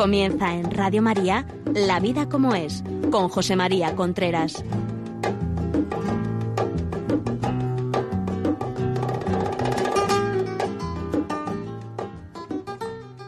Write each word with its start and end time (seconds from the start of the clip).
Comienza 0.00 0.54
en 0.54 0.70
Radio 0.70 1.02
María 1.02 1.44
La 1.74 2.00
vida 2.00 2.26
como 2.26 2.54
es 2.54 2.82
con 3.12 3.28
José 3.28 3.54
María 3.54 3.94
Contreras. 3.94 4.64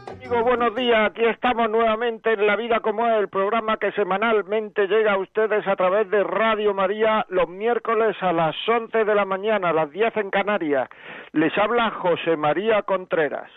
Amigos, 0.09 0.45
buenos 0.45 0.75
días. 0.75 1.11
Aquí 1.11 1.27
estamos 1.27 1.69
nuevamente 1.69 2.33
en 2.33 2.47
La 2.47 2.57
vida 2.57 2.81
como 2.81 3.07
es, 3.07 3.19
el 3.19 3.29
programa 3.29 3.77
que 3.77 3.93
semanalmente 3.93 4.87
llega 4.87 5.13
a 5.13 5.19
ustedes 5.19 5.67
a 5.69 5.77
través 5.77 6.11
de 6.11 6.25
Radio 6.25 6.73
María 6.73 7.27
los 7.29 7.51
miércoles 7.51 8.17
a 8.23 8.33
las 8.33 8.57
11 8.67 9.05
de 9.05 9.15
la 9.15 9.27
mañana, 9.27 9.69
a 9.69 9.73
las 9.75 9.91
10 9.91 10.17
en 10.17 10.31
Canarias. 10.31 10.89
Les 11.33 11.53
habla 11.59 11.91
José 11.91 12.39
María 12.39 12.81
Contreras. 12.81 13.51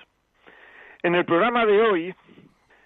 En 1.02 1.16
el 1.16 1.24
programa 1.24 1.66
de 1.66 1.82
hoy 1.82 2.16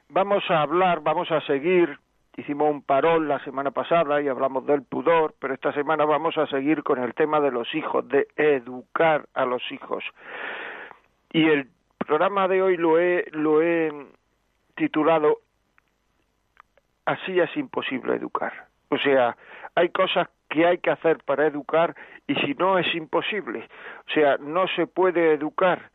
vamos 0.09 0.43
a 0.49 0.61
hablar, 0.61 1.01
vamos 1.01 1.31
a 1.31 1.41
seguir, 1.41 1.97
hicimos 2.35 2.69
un 2.69 2.81
parón 2.81 3.27
la 3.27 3.39
semana 3.43 3.71
pasada 3.71 4.21
y 4.21 4.27
hablamos 4.27 4.65
del 4.65 4.83
pudor, 4.83 5.35
pero 5.39 5.53
esta 5.53 5.71
semana 5.73 6.05
vamos 6.05 6.37
a 6.37 6.47
seguir 6.47 6.83
con 6.83 7.01
el 7.01 7.13
tema 7.13 7.39
de 7.39 7.51
los 7.51 7.73
hijos, 7.73 8.07
de 8.07 8.27
educar 8.35 9.27
a 9.33 9.45
los 9.45 9.61
hijos. 9.71 10.03
Y 11.31 11.47
el 11.47 11.69
programa 11.97 12.47
de 12.47 12.61
hoy 12.61 12.77
lo 12.77 12.99
he, 12.99 13.25
lo 13.31 13.61
he 13.61 13.91
titulado 14.75 15.39
Así 17.05 17.39
es 17.39 17.55
imposible 17.57 18.15
educar. 18.15 18.67
O 18.89 18.97
sea, 18.99 19.35
hay 19.73 19.89
cosas 19.89 20.27
que 20.47 20.67
hay 20.67 20.77
que 20.77 20.91
hacer 20.91 21.17
para 21.25 21.47
educar 21.47 21.95
y 22.27 22.35
si 22.35 22.53
no 22.53 22.77
es 22.77 22.93
imposible. 22.93 23.67
O 24.07 24.11
sea, 24.11 24.37
no 24.37 24.67
se 24.75 24.85
puede 24.85 25.33
educar 25.33 25.89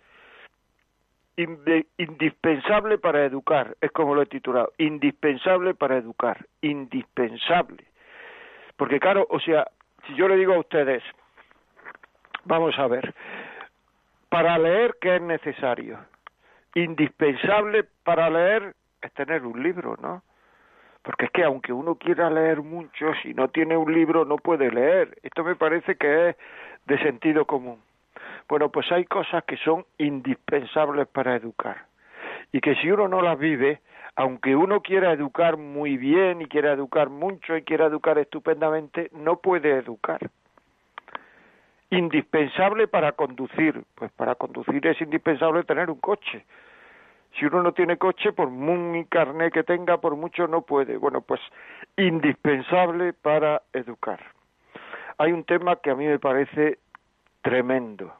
indispensable 1.36 2.98
para 2.98 3.24
educar, 3.24 3.76
es 3.80 3.90
como 3.92 4.14
lo 4.14 4.22
he 4.22 4.26
titulado, 4.26 4.72
indispensable 4.78 5.74
para 5.74 5.96
educar, 5.96 6.46
indispensable. 6.60 7.84
Porque 8.76 9.00
claro, 9.00 9.26
o 9.30 9.40
sea, 9.40 9.66
si 10.06 10.14
yo 10.14 10.28
le 10.28 10.36
digo 10.36 10.54
a 10.54 10.58
ustedes, 10.58 11.02
vamos 12.44 12.78
a 12.78 12.86
ver, 12.86 13.14
para 14.28 14.58
leer, 14.58 14.96
¿qué 15.00 15.16
es 15.16 15.22
necesario? 15.22 15.98
Indispensable 16.74 17.84
para 18.02 18.30
leer 18.30 18.74
es 19.00 19.12
tener 19.12 19.44
un 19.44 19.62
libro, 19.62 19.96
¿no? 20.00 20.22
Porque 21.02 21.26
es 21.26 21.30
que 21.30 21.44
aunque 21.44 21.72
uno 21.72 21.96
quiera 21.96 22.30
leer 22.30 22.62
mucho, 22.62 23.12
si 23.22 23.34
no 23.34 23.48
tiene 23.48 23.76
un 23.76 23.92
libro 23.92 24.24
no 24.24 24.36
puede 24.36 24.70
leer. 24.70 25.18
Esto 25.22 25.44
me 25.44 25.54
parece 25.54 25.96
que 25.96 26.30
es 26.30 26.36
de 26.86 26.98
sentido 26.98 27.44
común. 27.44 27.83
Bueno, 28.48 28.68
pues 28.70 28.90
hay 28.92 29.04
cosas 29.04 29.44
que 29.44 29.56
son 29.58 29.84
indispensables 29.98 31.08
para 31.08 31.36
educar 31.36 31.86
y 32.52 32.60
que 32.60 32.74
si 32.76 32.90
uno 32.90 33.08
no 33.08 33.20
las 33.20 33.38
vive, 33.38 33.80
aunque 34.16 34.54
uno 34.54 34.80
quiera 34.80 35.12
educar 35.12 35.56
muy 35.56 35.96
bien 35.96 36.40
y 36.40 36.46
quiera 36.46 36.72
educar 36.72 37.08
mucho 37.08 37.56
y 37.56 37.62
quiera 37.62 37.86
educar 37.86 38.18
estupendamente, 38.18 39.10
no 39.12 39.38
puede 39.38 39.76
educar. 39.76 40.20
Indispensable 41.90 42.86
para 42.86 43.12
conducir, 43.12 43.82
pues 43.94 44.12
para 44.12 44.34
conducir 44.34 44.86
es 44.86 45.00
indispensable 45.00 45.64
tener 45.64 45.90
un 45.90 46.00
coche. 46.00 46.44
Si 47.38 47.44
uno 47.46 47.62
no 47.62 47.72
tiene 47.72 47.96
coche, 47.96 48.32
por 48.32 48.50
muy 48.50 49.04
carné 49.06 49.50
que 49.50 49.64
tenga, 49.64 49.98
por 49.98 50.14
mucho 50.14 50.46
no 50.46 50.62
puede. 50.62 50.96
Bueno, 50.96 51.22
pues 51.22 51.40
indispensable 51.96 53.14
para 53.14 53.62
educar. 53.72 54.20
Hay 55.18 55.32
un 55.32 55.44
tema 55.44 55.76
que 55.76 55.90
a 55.90 55.96
mí 55.96 56.06
me 56.06 56.20
parece 56.20 56.78
tremendo 57.42 58.14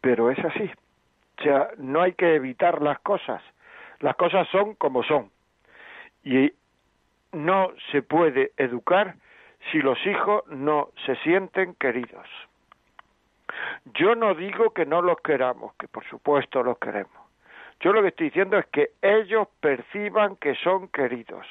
pero 0.00 0.30
es 0.30 0.38
así. 0.44 0.70
O 1.38 1.42
sea, 1.42 1.68
no 1.78 2.02
hay 2.02 2.12
que 2.12 2.34
evitar 2.34 2.82
las 2.82 2.98
cosas. 3.00 3.42
Las 4.00 4.16
cosas 4.16 4.48
son 4.48 4.74
como 4.74 5.02
son. 5.02 5.30
Y 6.24 6.52
no 7.32 7.72
se 7.92 8.02
puede 8.02 8.52
educar 8.56 9.14
si 9.70 9.78
los 9.78 9.98
hijos 10.06 10.46
no 10.48 10.90
se 11.06 11.16
sienten 11.16 11.74
queridos. 11.74 12.26
Yo 13.94 14.14
no 14.14 14.34
digo 14.34 14.70
que 14.70 14.86
no 14.86 15.02
los 15.02 15.18
queramos, 15.20 15.74
que 15.74 15.88
por 15.88 16.04
supuesto 16.04 16.62
los 16.62 16.78
queremos. 16.78 17.12
Yo 17.80 17.92
lo 17.92 18.02
que 18.02 18.08
estoy 18.08 18.26
diciendo 18.26 18.58
es 18.58 18.66
que 18.66 18.90
ellos 19.00 19.48
perciban 19.60 20.36
que 20.36 20.54
son 20.56 20.88
queridos. 20.88 21.46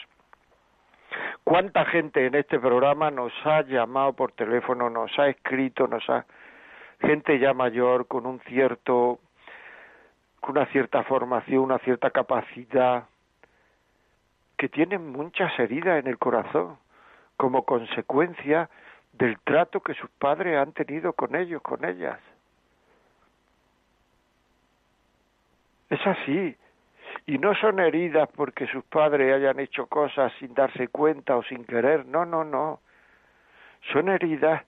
¿Cuánta 1.44 1.86
gente 1.86 2.26
en 2.26 2.36
este 2.36 2.60
programa 2.60 3.10
nos 3.10 3.34
ha 3.44 3.62
llamado 3.64 4.14
por 4.14 4.32
teléfono, 4.34 4.90
nos 4.90 5.18
ha 5.18 5.28
escrito, 5.28 5.88
nos 5.88 6.08
ha 6.10 6.26
gente 7.02 7.40
ya 7.40 7.54
mayor 7.54 8.08
con 8.08 8.26
un 8.26 8.40
cierto 8.42 9.20
una 10.48 10.66
cierta 10.68 11.04
formación, 11.04 11.64
una 11.64 11.80
cierta 11.80 12.10
capacidad 12.10 13.06
que 14.58 14.68
tienen 14.68 15.12
muchas 15.12 15.58
heridas 15.60 16.00
en 16.00 16.08
el 16.08 16.18
corazón 16.18 16.78
como 17.38 17.66
consecuencia 17.66 18.70
del 19.14 19.40
trato 19.40 19.82
que 19.82 19.94
sus 19.94 20.10
padres 20.12 20.58
han 20.58 20.74
tenido 20.74 21.14
con 21.14 21.36
ellos, 21.36 21.62
con 21.62 21.86
ellas. 21.86 22.20
Es 25.90 26.06
así. 26.06 26.56
Y 27.26 27.38
no 27.38 27.56
son 27.56 27.80
heridas 27.80 28.30
porque 28.36 28.68
sus 28.68 28.84
padres 28.86 29.34
hayan 29.34 29.60
hecho 29.60 29.88
cosas 29.88 30.32
sin 30.40 30.54
darse 30.54 30.88
cuenta 30.88 31.36
o 31.38 31.44
sin 31.44 31.66
querer. 31.66 32.06
No, 32.06 32.26
no, 32.26 32.44
no. 32.44 32.80
Son 33.92 34.10
heridas 34.10 34.64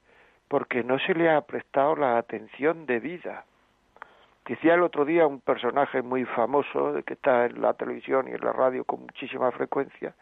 porque 0.51 0.83
no 0.83 0.99
se 0.99 1.13
le 1.13 1.29
ha 1.29 1.39
prestado 1.39 1.95
la 1.95 2.17
atención 2.17 2.85
debida. 2.85 3.45
Decía 4.45 4.73
el 4.73 4.81
otro 4.81 5.05
día 5.05 5.25
un 5.25 5.39
personaje 5.39 6.01
muy 6.01 6.25
famoso 6.25 6.93
que 7.05 7.13
está 7.13 7.45
en 7.45 7.61
la 7.61 7.73
televisión 7.73 8.27
y 8.27 8.31
en 8.31 8.41
la 8.41 8.51
radio 8.51 8.83
con 8.83 8.99
muchísima 8.99 9.49
frecuencia, 9.51 10.13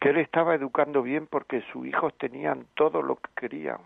que 0.00 0.08
él 0.08 0.16
estaba 0.16 0.56
educando 0.56 1.02
bien 1.02 1.28
porque 1.28 1.62
sus 1.70 1.86
hijos 1.86 2.18
tenían 2.18 2.66
todo 2.74 3.00
lo 3.00 3.14
que 3.14 3.30
querían. 3.36 3.78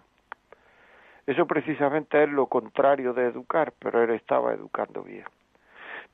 Eso 1.27 1.47
precisamente 1.47 2.23
es 2.23 2.31
lo 2.31 2.47
contrario 2.47 3.13
de 3.13 3.27
educar, 3.27 3.75
pero 3.79 4.03
él 4.03 4.09
estaba 4.09 4.55
educando 4.55 5.03
bien. 5.03 5.27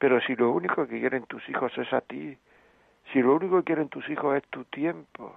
Pero 0.00 0.20
si 0.22 0.34
lo 0.34 0.50
único 0.50 0.84
que 0.88 0.98
quieren 0.98 1.26
tus 1.26 1.48
hijos 1.48 1.70
es 1.78 1.92
a 1.92 2.00
ti, 2.00 2.36
si 3.12 3.22
lo 3.22 3.36
único 3.36 3.58
que 3.58 3.66
quieren 3.66 3.88
tus 3.88 4.08
hijos 4.08 4.36
es 4.36 4.42
tu 4.48 4.64
tiempo, 4.64 5.32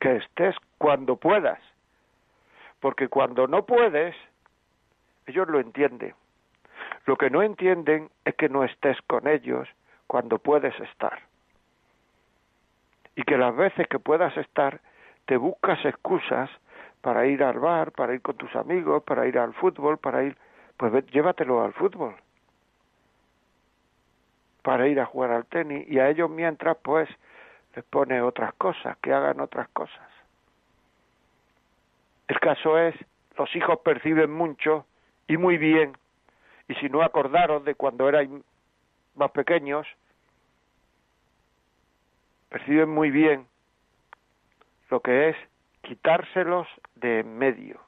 que 0.00 0.16
estés 0.16 0.56
cuando 0.78 1.16
puedas, 1.16 1.60
porque 2.80 3.08
cuando 3.08 3.46
no 3.46 3.64
puedes, 3.64 4.14
ellos 5.26 5.48
lo 5.48 5.60
entienden. 5.60 6.14
Lo 7.06 7.16
que 7.16 7.30
no 7.30 7.42
entienden 7.42 8.10
es 8.24 8.34
que 8.34 8.48
no 8.48 8.64
estés 8.64 9.00
con 9.02 9.26
ellos 9.28 9.68
cuando 10.06 10.38
puedes 10.38 10.78
estar. 10.80 11.20
Y 13.14 13.22
que 13.22 13.38
las 13.38 13.56
veces 13.56 13.88
que 13.88 13.98
puedas 13.98 14.36
estar, 14.36 14.80
te 15.24 15.36
buscas 15.36 15.84
excusas 15.84 16.50
para 17.00 17.26
ir 17.26 17.42
al 17.42 17.58
bar, 17.58 17.92
para 17.92 18.14
ir 18.14 18.20
con 18.20 18.36
tus 18.36 18.54
amigos, 18.56 19.02
para 19.04 19.26
ir 19.26 19.38
al 19.38 19.54
fútbol, 19.54 19.98
para 19.98 20.24
ir, 20.24 20.36
pues 20.76 21.06
llévatelo 21.06 21.62
al 21.62 21.72
fútbol, 21.72 22.14
para 24.62 24.88
ir 24.88 25.00
a 25.00 25.06
jugar 25.06 25.30
al 25.30 25.46
tenis 25.46 25.88
y 25.88 25.98
a 25.98 26.08
ellos 26.08 26.28
mientras 26.28 26.76
pues 26.78 27.08
les 27.74 27.84
pone 27.84 28.20
otras 28.20 28.52
cosas, 28.54 28.96
que 28.98 29.12
hagan 29.12 29.40
otras 29.40 29.68
cosas. 29.68 30.15
El 32.28 32.40
caso 32.40 32.78
es, 32.78 32.94
los 33.38 33.54
hijos 33.54 33.78
perciben 33.80 34.30
mucho 34.30 34.86
y 35.28 35.36
muy 35.36 35.58
bien, 35.58 35.96
y 36.68 36.74
si 36.76 36.88
no 36.88 37.02
acordaros 37.02 37.64
de 37.64 37.74
cuando 37.74 38.08
eran 38.08 38.42
más 39.14 39.30
pequeños, 39.30 39.86
perciben 42.48 42.88
muy 42.88 43.10
bien 43.10 43.46
lo 44.90 45.00
que 45.00 45.30
es 45.30 45.36
quitárselos 45.82 46.66
de 46.96 47.20
en 47.20 47.38
medio, 47.38 47.80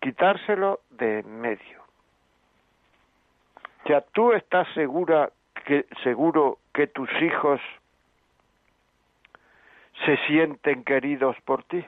quitárselo 0.00 0.80
de 0.90 1.20
en 1.20 1.40
medio. 1.40 1.82
Ya 3.86 4.00
tú 4.00 4.32
estás 4.32 4.68
segura 4.74 5.30
que 5.64 5.86
seguro 6.02 6.58
que 6.74 6.86
tus 6.86 7.10
hijos 7.22 7.60
se 10.04 10.16
sienten 10.26 10.84
queridos 10.84 11.36
por 11.44 11.64
ti. 11.64 11.84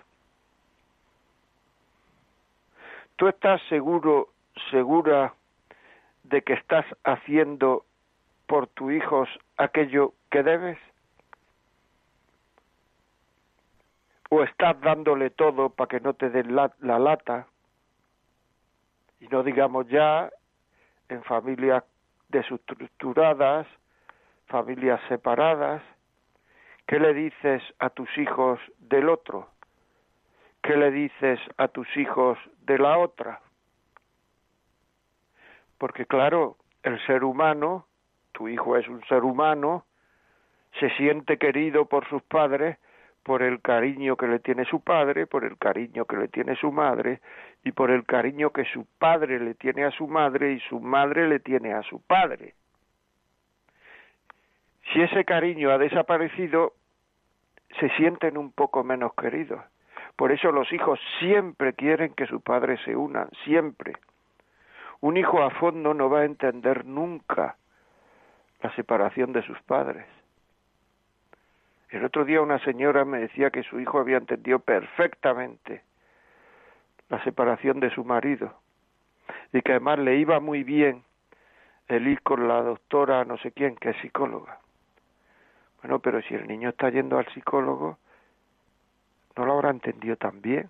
¿Tú 3.21 3.29
estás 3.29 3.61
seguro, 3.69 4.31
segura 4.71 5.35
de 6.23 6.41
que 6.41 6.55
estás 6.55 6.87
haciendo 7.05 7.85
por 8.47 8.67
tus 8.69 8.95
hijos 8.95 9.29
aquello 9.59 10.15
que 10.31 10.43
debes? 10.43 10.79
¿O 14.31 14.43
estás 14.43 14.81
dándole 14.81 15.29
todo 15.29 15.69
para 15.69 15.89
que 15.89 16.01
no 16.01 16.15
te 16.15 16.31
den 16.31 16.57
la, 16.57 16.73
la 16.79 16.99
lata? 16.99 17.47
Y 19.21 19.29
no 19.29 19.43
digamos 19.43 19.87
ya 19.89 20.31
en 21.11 21.23
familias 21.25 21.85
desestructuradas, 22.31 23.67
familias 24.47 24.99
separadas, 25.09 25.83
¿Qué 26.87 26.99
le 26.99 27.13
dices 27.13 27.63
a 27.81 27.91
tus 27.91 28.09
hijos 28.17 28.59
del 28.79 29.11
otro? 29.11 29.51
¿Qué 30.63 30.77
le 30.77 30.91
dices 30.91 31.41
a 31.57 31.69
tus 31.69 31.89
hijos 31.97 32.39
de 32.63 32.79
la 32.79 32.99
otra? 32.99 33.41
Porque 35.79 36.07
claro, 36.07 36.57
el 36.83 37.05
ser 37.07 37.25
humano 37.25 37.87
tu 38.33 38.49
hijo 38.49 38.77
es 38.77 38.89
un 38.89 39.05
ser 39.05 39.23
humano, 39.23 39.85
se 40.79 40.89
siente 40.97 41.37
querido 41.37 41.85
por 41.85 42.09
sus 42.09 42.23
padres, 42.23 42.79
por 43.23 43.43
el 43.43 43.61
cariño 43.61 44.17
que 44.17 44.27
le 44.27 44.39
tiene 44.39 44.65
su 44.65 44.81
padre, 44.81 45.27
por 45.27 45.45
el 45.45 45.59
cariño 45.59 46.07
que 46.07 46.17
le 46.17 46.29
tiene 46.29 46.57
su 46.57 46.73
madre 46.73 47.21
y 47.65 47.73
por 47.73 47.91
el 47.91 48.07
cariño 48.07 48.49
que 48.51 48.65
su 48.65 48.87
padre 48.99 49.39
le 49.41 49.55
tiene 49.55 49.85
a 49.85 49.91
su 49.91 50.09
madre 50.09 50.53
y 50.53 50.61
su 50.61 50.81
madre 50.81 51.29
le 51.29 51.39
tiene 51.41 51.75
a 51.75 51.83
su 51.83 52.01
padre. 52.01 52.55
Si 54.91 55.03
ese 55.03 55.27
cariño 55.27 55.71
ha 55.71 55.77
desaparecido, 55.77 56.73
se 57.79 57.91
sienten 57.91 58.39
un 58.39 58.53
poco 58.53 58.83
menos 58.83 59.13
queridos. 59.13 59.61
Por 60.21 60.33
eso 60.33 60.53
los 60.53 60.71
hijos 60.71 61.01
siempre 61.19 61.73
quieren 61.73 62.13
que 62.13 62.27
sus 62.27 62.43
padres 62.43 62.79
se 62.85 62.95
unan, 62.95 63.31
siempre. 63.43 63.95
Un 65.01 65.17
hijo 65.17 65.43
a 65.43 65.49
fondo 65.49 65.95
no 65.95 66.11
va 66.11 66.21
a 66.21 66.25
entender 66.27 66.85
nunca 66.85 67.57
la 68.61 68.71
separación 68.75 69.33
de 69.33 69.41
sus 69.41 69.59
padres. 69.63 70.05
El 71.89 72.05
otro 72.05 72.27
día 72.27 72.43
una 72.43 72.59
señora 72.59 73.07
me 73.07 73.21
decía 73.21 73.49
que 73.49 73.63
su 73.63 73.81
hijo 73.81 73.99
había 73.99 74.19
entendido 74.19 74.59
perfectamente 74.59 75.85
la 77.09 77.25
separación 77.25 77.81
de 77.81 77.89
su 77.89 78.05
marido 78.05 78.53
y 79.55 79.63
que 79.63 79.73
además 79.73 80.01
le 80.01 80.17
iba 80.17 80.39
muy 80.39 80.65
bien 80.65 81.03
el 81.89 82.07
ir 82.07 82.21
con 82.21 82.47
la 82.47 82.61
doctora 82.61 83.25
no 83.25 83.39
sé 83.39 83.53
quién, 83.53 83.75
que 83.75 83.89
es 83.89 83.97
psicóloga. 84.03 84.59
Bueno, 85.81 86.01
pero 86.01 86.21
si 86.21 86.35
el 86.35 86.47
niño 86.47 86.69
está 86.69 86.91
yendo 86.91 87.17
al 87.17 87.27
psicólogo, 87.33 87.97
no 89.37 89.45
lo 89.45 89.53
habrá 89.55 89.71
entendido 89.71 90.17
tan 90.17 90.41
bien, 90.43 90.69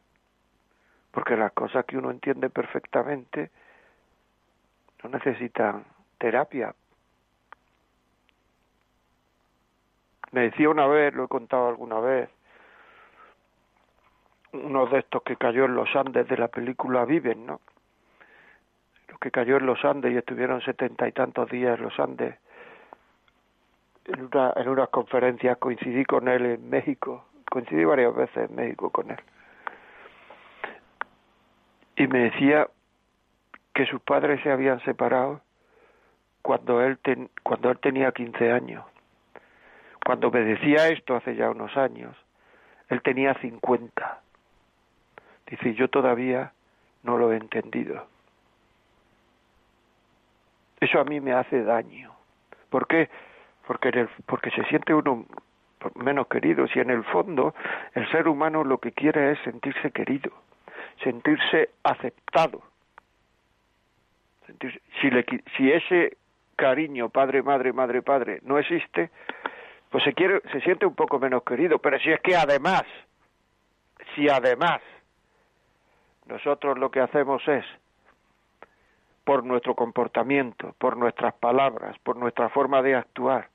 porque 1.10 1.36
las 1.36 1.52
cosas 1.52 1.84
que 1.84 1.98
uno 1.98 2.10
entiende 2.10 2.50
perfectamente 2.50 3.50
no 5.02 5.10
necesitan 5.10 5.84
terapia 6.18 6.74
Me 10.32 10.42
decía 10.42 10.68
una 10.68 10.86
vez, 10.86 11.12
lo 11.14 11.24
he 11.24 11.28
contado 11.28 11.68
alguna 11.68 11.98
vez, 11.98 12.30
uno 14.52 14.86
de 14.86 15.00
estos 15.00 15.22
que 15.22 15.36
cayó 15.36 15.64
en 15.64 15.74
los 15.74 15.94
Andes 15.94 16.28
de 16.28 16.36
la 16.36 16.48
película 16.48 17.04
Viven, 17.04 17.46
¿no? 17.46 17.60
Los 19.08 19.18
que 19.18 19.30
cayó 19.30 19.56
en 19.56 19.66
los 19.66 19.84
Andes 19.84 20.12
y 20.12 20.16
estuvieron 20.16 20.60
setenta 20.60 21.08
y 21.08 21.12
tantos 21.12 21.50
días 21.50 21.78
en 21.78 21.84
los 21.84 21.98
Andes. 21.98 22.36
En, 24.04 24.24
una, 24.26 24.52
en 24.56 24.68
unas 24.68 24.88
conferencias 24.88 25.58
coincidí 25.58 26.04
con 26.04 26.28
él 26.28 26.46
en 26.46 26.70
México, 26.70 27.24
coincidí 27.50 27.84
varias 27.84 28.14
veces 28.14 28.48
en 28.48 28.56
México 28.56 28.88
con 28.88 29.10
él. 29.10 29.20
Y 31.96 32.06
me 32.06 32.30
decía 32.30 32.66
que 33.74 33.84
sus 33.84 34.00
padres 34.00 34.42
se 34.42 34.50
habían 34.50 34.80
separado 34.80 35.42
cuando 36.40 36.80
él, 36.80 36.98
cuando 37.42 37.70
él 37.70 37.78
tenía 37.78 38.10
15 38.12 38.50
años 38.50 38.84
cuando 40.04 40.30
me 40.30 40.40
decía 40.40 40.88
esto 40.88 41.14
hace 41.14 41.36
ya 41.36 41.50
unos 41.50 41.76
años, 41.76 42.16
él 42.88 43.02
tenía 43.02 43.34
50. 43.34 44.20
Dice, 45.46 45.74
yo 45.74 45.88
todavía 45.88 46.52
no 47.02 47.18
lo 47.18 47.32
he 47.32 47.36
entendido. 47.36 48.06
Eso 50.80 50.98
a 50.98 51.04
mí 51.04 51.20
me 51.20 51.32
hace 51.32 51.62
daño. 51.62 52.12
¿Por 52.70 52.86
qué? 52.86 53.10
Porque, 53.66 54.08
porque 54.26 54.50
se 54.50 54.64
siente 54.64 54.94
uno 54.94 55.26
menos 55.94 56.26
querido. 56.28 56.66
Si 56.68 56.78
en 56.78 56.90
el 56.90 57.04
fondo 57.04 57.54
el 57.94 58.10
ser 58.10 58.28
humano 58.28 58.64
lo 58.64 58.78
que 58.78 58.92
quiere 58.92 59.32
es 59.32 59.38
sentirse 59.40 59.90
querido, 59.90 60.30
sentirse 61.02 61.70
aceptado. 61.82 62.62
si, 65.00 65.10
le, 65.10 65.24
si 65.56 65.70
ese 65.70 66.16
cariño, 66.56 67.08
padre, 67.08 67.42
madre, 67.42 67.72
madre, 67.72 68.02
padre, 68.02 68.40
no 68.42 68.58
existe, 68.58 69.10
pues 69.90 70.04
se 70.04 70.12
quiere, 70.12 70.40
se 70.52 70.60
siente 70.60 70.86
un 70.86 70.94
poco 70.94 71.18
menos 71.18 71.42
querido. 71.42 71.78
Pero 71.78 71.98
si 71.98 72.10
es 72.10 72.20
que 72.20 72.36
además, 72.36 72.84
si 74.14 74.28
además 74.28 74.80
nosotros 76.26 76.78
lo 76.78 76.90
que 76.90 77.00
hacemos 77.00 77.46
es, 77.48 77.64
por 79.24 79.44
nuestro 79.44 79.74
comportamiento, 79.74 80.74
por 80.78 80.96
nuestras 80.96 81.34
palabras, 81.34 81.96
por 82.00 82.16
nuestra 82.16 82.48
forma 82.48 82.82
de 82.82 82.96
actuar, 82.96 83.48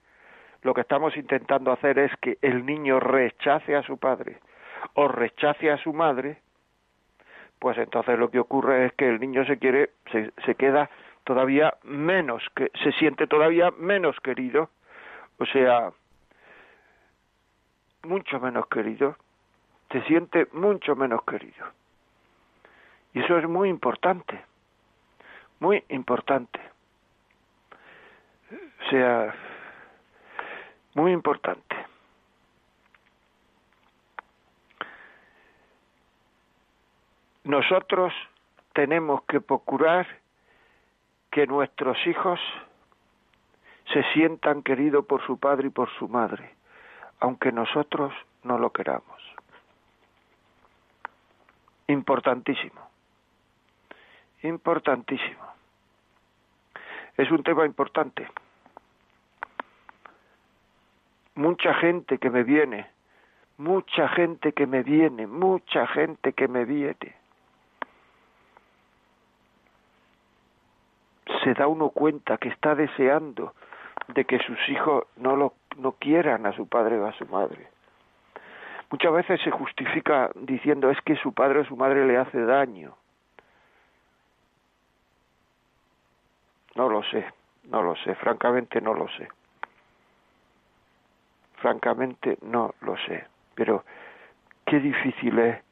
lo 0.65 0.73
que 0.73 0.81
estamos 0.81 1.15
intentando 1.15 1.71
hacer 1.71 1.99
es 1.99 2.11
que 2.17 2.39
el 2.41 2.65
niño 2.65 2.99
rechace 2.99 3.75
a 3.75 3.83
su 3.83 3.99
padre 3.99 4.39
o 4.95 5.07
rechace 5.07 5.69
a 5.69 5.77
su 5.77 5.93
madre, 5.93 6.41
pues 7.59 7.77
entonces 7.77 8.17
lo 8.17 8.31
que 8.31 8.39
ocurre 8.39 8.87
es 8.87 8.93
que 8.93 9.07
el 9.07 9.19
niño 9.19 9.45
se 9.45 9.59
quiere, 9.59 9.91
se, 10.11 10.31
se 10.43 10.55
queda 10.55 10.89
todavía 11.23 11.75
menos, 11.83 12.43
que 12.55 12.71
se 12.83 12.91
siente 12.93 13.27
todavía 13.27 13.69
menos 13.77 14.19
querido, 14.21 14.71
o 15.37 15.45
sea, 15.45 15.91
mucho 18.01 18.39
menos 18.39 18.65
querido, 18.67 19.17
se 19.91 20.01
siente 20.05 20.47
mucho 20.51 20.95
menos 20.95 21.23
querido. 21.25 21.67
Y 23.13 23.19
eso 23.19 23.37
es 23.37 23.47
muy 23.47 23.69
importante, 23.69 24.43
muy 25.59 25.83
importante. 25.89 26.59
O 28.51 28.89
sea, 28.89 29.35
muy 30.95 31.11
importante. 31.11 31.75
Nosotros 37.43 38.11
tenemos 38.73 39.21
que 39.25 39.39
procurar 39.39 40.07
que 41.29 41.45
nuestros 41.45 41.95
hijos 42.07 42.39
se 43.93 44.03
sientan 44.13 44.63
queridos 44.63 45.05
por 45.05 45.23
su 45.27 45.37
padre 45.37 45.67
y 45.67 45.69
por 45.69 45.89
su 45.99 46.07
madre 46.07 46.55
aunque 47.19 47.51
nosotros 47.51 48.13
no 48.43 48.57
lo 48.57 48.71
queramos. 48.71 49.21
Importantísimo. 51.87 52.81
Importantísimo. 54.43 55.45
Es 57.17 57.31
un 57.31 57.43
tema 57.43 57.65
importante. 57.65 58.27
Mucha 61.35 61.73
gente 61.75 62.17
que 62.17 62.29
me 62.29 62.43
viene, 62.43 62.87
mucha 63.57 64.07
gente 64.09 64.53
que 64.53 64.65
me 64.67 64.83
viene, 64.83 65.27
mucha 65.27 65.85
gente 65.87 66.33
que 66.33 66.47
me 66.47 66.65
viene. 66.65 67.15
Se 71.43 71.53
da 71.53 71.67
uno 71.67 71.89
cuenta 71.89 72.37
que 72.37 72.49
está 72.49 72.73
deseando 72.75 73.53
de 74.07 74.25
que 74.25 74.39
sus 74.39 74.57
hijos 74.69 75.05
no 75.17 75.35
lo 75.35 75.53
no 75.77 75.93
quieran 75.93 76.45
a 76.45 76.53
su 76.53 76.67
padre 76.67 76.97
o 76.99 77.05
a 77.05 77.13
su 77.13 77.25
madre. 77.25 77.67
Muchas 78.91 79.11
veces 79.11 79.41
se 79.41 79.51
justifica 79.51 80.31
diciendo 80.35 80.89
es 80.89 80.99
que 81.01 81.15
su 81.17 81.33
padre 81.33 81.59
o 81.59 81.65
su 81.65 81.75
madre 81.75 82.05
le 82.05 82.17
hace 82.17 82.39
daño. 82.41 82.95
No 86.75 86.89
lo 86.89 87.03
sé, 87.03 87.25
no 87.65 87.81
lo 87.81 87.95
sé, 87.97 88.15
francamente 88.15 88.79
no 88.79 88.93
lo 88.93 89.07
sé. 89.09 89.27
Francamente 91.65 92.37
no 92.43 92.75
lo 92.81 92.95
sé, 92.95 93.25
pero 93.55 93.85
qué 94.67 94.79
difícil 94.79 95.39
es 95.39 95.63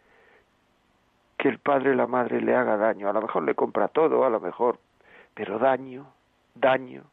que 1.38 1.50
el 1.50 1.59
padre 1.59 1.91
o 1.91 1.93
la 1.93 2.07
madre 2.07 2.41
le 2.41 2.55
haga 2.55 2.77
daño. 2.77 3.07
A 3.07 3.13
lo 3.13 3.21
mejor 3.21 3.43
le 3.43 3.53
compra 3.53 3.89
todo, 3.89 4.25
a 4.25 4.29
lo 4.31 4.39
mejor, 4.39 4.79
pero 5.35 5.59
daño, 5.59 6.07
daño, 6.55 7.03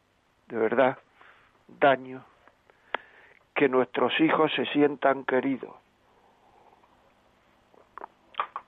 de 0.47 0.57
verdad, 0.57 0.97
daño 1.67 2.25
que 3.53 3.69
nuestros 3.69 4.19
hijos 4.19 4.51
se 4.55 4.65
sientan 4.65 5.25
queridos. 5.25 5.75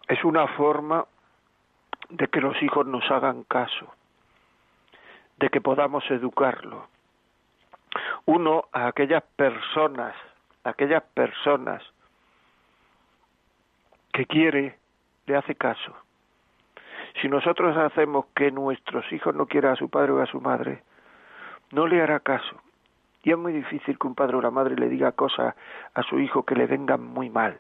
Es 0.08 0.24
una 0.24 0.46
forma 0.50 1.08
de 2.10 2.28
que 2.28 2.40
los 2.40 2.62
hijos 2.62 2.86
nos 2.86 3.10
hagan 3.10 3.46
caso, 3.46 3.92
de 5.38 5.50
que 5.50 5.60
podamos 5.60 6.04
educarlo. 6.12 6.93
Uno 8.26 8.66
a 8.72 8.88
aquellas 8.88 9.24
personas, 9.36 10.16
aquellas 10.64 11.04
personas 11.04 11.84
que 14.14 14.26
quiere, 14.26 14.78
le 15.26 15.36
hace 15.36 15.56
caso. 15.56 15.96
Si 17.22 17.28
nosotros 17.28 17.76
hacemos 17.78 18.26
que 18.36 18.52
nuestros 18.52 19.12
hijos 19.12 19.36
no 19.36 19.46
quieran 19.46 19.74
a 19.74 19.76
su 19.76 19.90
padre 19.90 20.12
o 20.14 20.22
a 20.22 20.26
su 20.26 20.40
madre, 20.40 20.84
no 21.72 21.88
le 21.88 22.02
hará 22.02 22.20
caso. 22.20 22.62
Y 23.24 23.32
es 23.32 23.38
muy 23.38 23.54
difícil 23.54 23.98
que 23.98 24.08
un 24.08 24.16
padre 24.16 24.36
o 24.36 24.40
una 24.40 24.52
madre 24.52 24.76
le 24.76 24.90
diga 24.90 25.14
cosas 25.14 25.56
a 25.94 26.04
su 26.04 26.20
hijo 26.20 26.44
que 26.44 26.56
le 26.56 26.68
vengan 26.68 27.02
muy 27.02 27.30
mal. 27.30 27.60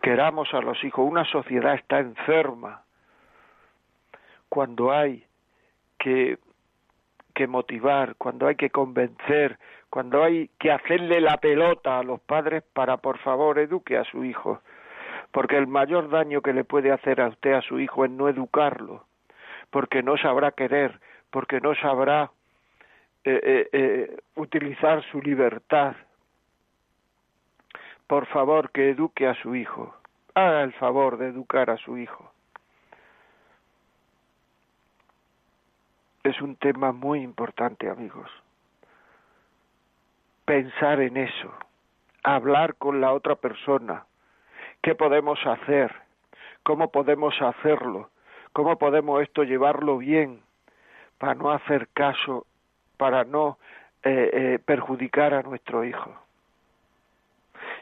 Queramos 0.00 0.54
a 0.54 0.60
los 0.60 0.82
hijos. 0.84 1.06
Una 1.06 1.24
sociedad 1.24 1.74
está 1.74 1.98
enferma 1.98 2.82
cuando 4.48 4.92
hay 4.92 5.26
que, 5.98 6.38
que 7.38 7.46
motivar, 7.46 8.16
cuando 8.16 8.48
hay 8.48 8.56
que 8.56 8.70
convencer, 8.70 9.58
cuando 9.88 10.24
hay 10.24 10.50
que 10.58 10.72
hacerle 10.72 11.20
la 11.20 11.36
pelota 11.36 12.00
a 12.00 12.02
los 12.02 12.20
padres 12.20 12.64
para 12.72 12.96
por 12.96 13.18
favor 13.18 13.60
eduque 13.60 13.96
a 13.96 14.02
su 14.02 14.24
hijo. 14.24 14.60
Porque 15.30 15.56
el 15.56 15.68
mayor 15.68 16.10
daño 16.10 16.42
que 16.42 16.52
le 16.52 16.64
puede 16.64 16.90
hacer 16.90 17.20
a 17.20 17.28
usted 17.28 17.52
a 17.52 17.62
su 17.62 17.78
hijo 17.78 18.04
es 18.04 18.10
no 18.10 18.28
educarlo 18.28 19.08
porque 19.70 20.02
no 20.02 20.16
sabrá 20.16 20.52
querer, 20.52 20.98
porque 21.30 21.60
no 21.60 21.74
sabrá 21.74 22.30
eh, 23.24 23.40
eh, 23.42 23.68
eh, 23.72 24.16
utilizar 24.36 25.02
su 25.10 25.20
libertad. 25.20 25.94
Por 28.06 28.26
favor, 28.26 28.70
que 28.70 28.90
eduque 28.90 29.26
a 29.26 29.34
su 29.34 29.54
hijo. 29.54 29.94
Haga 30.34 30.62
el 30.62 30.72
favor 30.74 31.18
de 31.18 31.28
educar 31.28 31.70
a 31.70 31.76
su 31.76 31.98
hijo. 31.98 32.32
Es 36.28 36.42
un 36.42 36.56
tema 36.56 36.92
muy 36.92 37.22
importante, 37.22 37.88
amigos. 37.88 38.30
Pensar 40.44 41.00
en 41.00 41.16
eso, 41.16 41.50
hablar 42.22 42.74
con 42.74 43.00
la 43.00 43.14
otra 43.14 43.36
persona, 43.36 44.04
qué 44.82 44.94
podemos 44.94 45.38
hacer, 45.46 45.90
cómo 46.64 46.90
podemos 46.90 47.34
hacerlo, 47.40 48.10
cómo 48.52 48.76
podemos 48.76 49.22
esto 49.22 49.42
llevarlo 49.42 49.96
bien 49.96 50.42
para 51.16 51.34
no 51.34 51.50
hacer 51.50 51.88
caso 51.94 52.44
para 52.98 53.24
no 53.24 53.56
eh, 54.02 54.30
eh, 54.30 54.58
perjudicar 54.62 55.32
a 55.32 55.42
nuestro 55.42 55.82
hijo. 55.82 56.14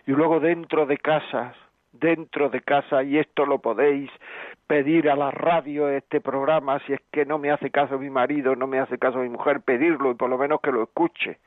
Y 0.07 0.13
luego 0.13 0.39
dentro 0.39 0.87
de 0.87 0.99
casas, 0.99 1.57
dentro 1.99 2.49
de 2.49 2.61
casa, 2.61 3.03
y 3.03 3.19
esto 3.19 3.47
lo 3.47 3.59
podéis 3.59 4.11
pedir 4.67 5.11
a 5.11 5.17
la 5.17 5.31
radio 5.31 5.89
este 5.89 6.21
programa, 6.21 6.79
si 6.81 6.93
es 6.93 7.01
que 7.11 7.25
no 7.25 7.39
me 7.39 7.51
hace 7.51 7.71
caso 7.71 7.99
mi 7.99 8.11
marido, 8.11 8.57
no 8.57 8.67
me 8.67 8.79
hace 8.79 8.99
caso 8.99 9.19
mi 9.19 9.29
mujer, 9.29 9.61
pedirlo 9.61 10.11
y 10.11 10.15
por 10.15 10.31
lo 10.31 10.39
menos 10.39 10.61
que 10.61 10.73
lo 10.73 10.83
escuche. 10.83 11.39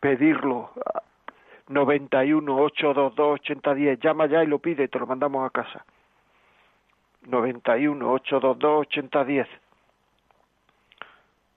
Pedirlo. 0.00 0.70
91 1.68 2.56
822 2.56 3.40
8010, 3.40 3.98
llama 3.98 4.26
ya 4.26 4.44
y 4.44 4.46
lo 4.46 4.60
pide 4.60 4.88
te 4.88 4.98
lo 4.98 5.06
mandamos 5.06 5.44
a 5.44 5.50
casa. 5.50 5.84
91 7.22 8.12
822 8.12 8.80
8010 8.86 9.48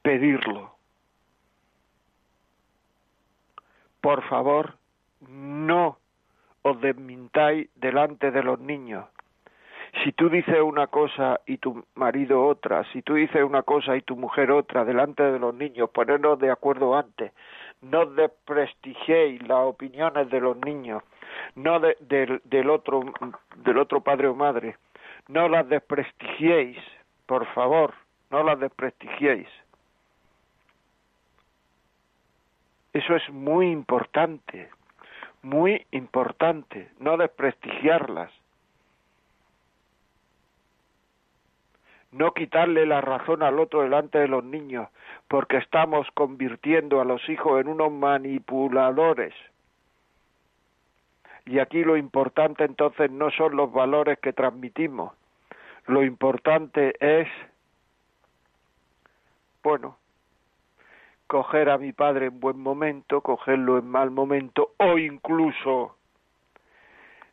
pedirlo. 0.02 0.74
Por 4.02 4.24
favor, 4.28 4.78
no 5.28 5.98
os 6.62 6.80
desmintáis 6.82 7.70
delante 7.76 8.32
de 8.32 8.44
los 8.44 8.60
niños. 8.60 9.06
Si 10.04 10.12
tú 10.12 10.30
dices 10.30 10.62
una 10.62 10.88
cosa 10.88 11.42
y 11.46 11.58
tu 11.58 11.84
marido 11.96 12.46
otra, 12.46 12.84
si 12.92 13.02
tú 13.02 13.16
dices 13.16 13.44
una 13.44 13.64
cosa 13.64 13.98
y 13.98 14.02
tu 14.02 14.16
mujer 14.16 14.52
otra 14.52 14.86
delante 14.86 15.24
de 15.24 15.40
los 15.40 15.54
niños, 15.56 15.90
ponernos 15.90 16.40
de 16.40 16.52
acuerdo 16.52 16.96
antes. 16.96 17.32
No 17.82 18.06
desprestigiéis 18.06 19.42
las 19.48 19.60
opiniones 19.60 20.30
de 20.30 20.40
los 20.42 20.58
niños, 20.58 21.02
no 21.56 21.80
del, 21.80 22.42
del, 22.44 22.70
otro, 22.70 23.02
del 23.56 23.78
otro 23.78 24.02
padre 24.02 24.28
o 24.28 24.36
madre. 24.36 24.78
No 25.28 25.48
las 25.48 25.68
desprestigiéis, 25.68 26.78
por 27.26 27.46
favor, 27.54 27.94
no 28.30 28.44
las 28.44 28.60
desprestigiéis. 28.60 29.48
Eso 32.94 33.16
es 33.16 33.30
muy 33.30 33.72
importante, 33.72 34.70
muy 35.42 35.86
importante, 35.92 36.90
no 37.00 37.18
desprestigiarlas. 37.18 38.32
No 42.12 42.34
quitarle 42.34 42.86
la 42.86 43.02
razón 43.02 43.44
al 43.44 43.60
otro 43.60 43.82
delante 43.82 44.18
de 44.18 44.28
los 44.28 44.44
niños, 44.44 44.90
porque 45.28 45.58
estamos 45.58 46.08
convirtiendo 46.16 47.02
a 47.02 47.06
los 47.06 47.28
hijos 47.30 47.62
en 47.62 47.68
unos 47.68 47.92
manipuladores. 47.92 49.34
Y 51.46 51.60
aquí 51.60 51.84
lo 51.84 51.98
importante 51.98 52.64
entonces 52.64 53.12
no 53.12 53.30
son 53.32 53.56
los 53.56 53.72
valores 53.72 54.18
que 54.20 54.34
transmitimos, 54.34 55.14
lo 55.90 56.04
importante 56.04 56.94
es, 57.00 57.28
bueno, 59.64 59.98
coger 61.30 61.70
a 61.70 61.78
mi 61.78 61.94
padre 61.94 62.26
en 62.26 62.40
buen 62.40 62.60
momento, 62.60 63.22
cogerlo 63.22 63.78
en 63.78 63.88
mal 63.88 64.10
momento 64.10 64.72
o 64.78 64.98
incluso 64.98 65.96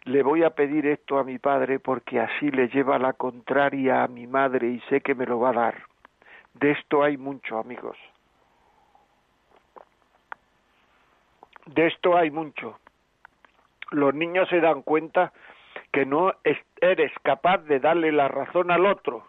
le 0.04 0.22
voy 0.22 0.44
a 0.44 0.50
pedir 0.50 0.84
esto 0.86 1.18
a 1.18 1.24
mi 1.24 1.38
padre 1.38 1.78
porque 1.78 2.20
así 2.20 2.50
le 2.50 2.68
lleva 2.68 2.98
la 2.98 3.14
contraria 3.14 4.04
a 4.04 4.08
mi 4.08 4.26
madre 4.26 4.68
y 4.68 4.80
sé 4.90 5.00
que 5.00 5.14
me 5.14 5.24
lo 5.24 5.40
va 5.40 5.48
a 5.48 5.54
dar. 5.54 5.82
De 6.52 6.72
esto 6.72 7.02
hay 7.02 7.16
mucho, 7.16 7.58
amigos. 7.58 7.96
De 11.64 11.86
esto 11.86 12.18
hay 12.18 12.30
mucho. 12.30 12.78
Los 13.92 14.14
niños 14.14 14.46
se 14.50 14.60
dan 14.60 14.82
cuenta 14.82 15.32
que 15.90 16.04
no 16.04 16.34
eres 16.82 17.12
capaz 17.22 17.58
de 17.64 17.80
darle 17.80 18.12
la 18.12 18.28
razón 18.28 18.70
al 18.70 18.84
otro 18.84 19.26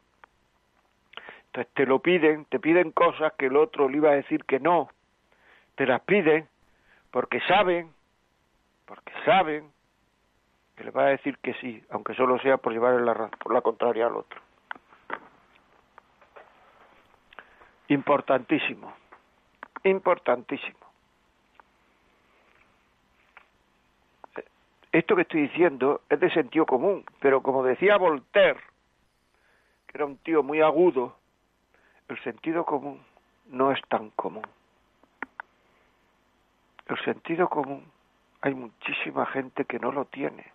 entonces 1.48 1.74
te 1.74 1.86
lo 1.86 2.00
piden, 2.00 2.46
te 2.46 2.60
piden 2.60 2.92
cosas 2.92 3.34
que 3.34 3.48
el 3.48 3.58
otro 3.58 3.90
le 3.90 3.98
iba 3.98 4.10
a 4.10 4.16
decir 4.16 4.44
que 4.46 4.60
no, 4.60 4.90
te 5.76 5.86
las 5.86 6.02
piden 6.02 6.48
porque 7.12 7.40
saben, 7.42 7.92
porque 8.86 9.14
saben 9.26 9.72
que 10.76 10.84
le 10.84 10.92
va 10.92 11.06
a 11.06 11.10
decir 11.10 11.38
que 11.40 11.54
sí, 11.56 11.84
aunque 11.90 12.14
solo 12.14 12.40
sea 12.40 12.58
por 12.58 12.74
llevar 12.74 13.02
la, 13.02 13.30
por 13.30 13.54
la 13.54 13.62
contraria 13.62 14.06
al 14.06 14.18
otro. 14.18 14.40
Importantísimo, 17.88 18.94
importantísimo. 19.84 20.78
Esto 24.92 25.16
que 25.16 25.22
estoy 25.24 25.42
diciendo 25.42 26.02
es 26.10 26.20
de 26.20 26.30
sentido 26.32 26.66
común, 26.66 27.06
pero 27.20 27.42
como 27.42 27.64
decía 27.64 27.98
Voltaire, 27.98 28.60
que 29.88 29.98
era 29.98 30.06
un 30.06 30.18
tío 30.18 30.44
muy 30.44 30.62
agudo, 30.62 31.16
el 32.10 32.24
sentido 32.24 32.66
común 32.66 33.04
no 33.50 33.72
es 33.72 33.82
tan 33.90 34.10
común. 34.12 34.46
El 36.88 36.98
sentido 37.04 37.50
común 37.50 37.86
hay 38.42 38.54
muchísima 38.54 39.26
gente 39.26 39.66
que 39.66 39.80
no 39.80 39.92
lo 39.92 40.06
tiene. 40.06 40.46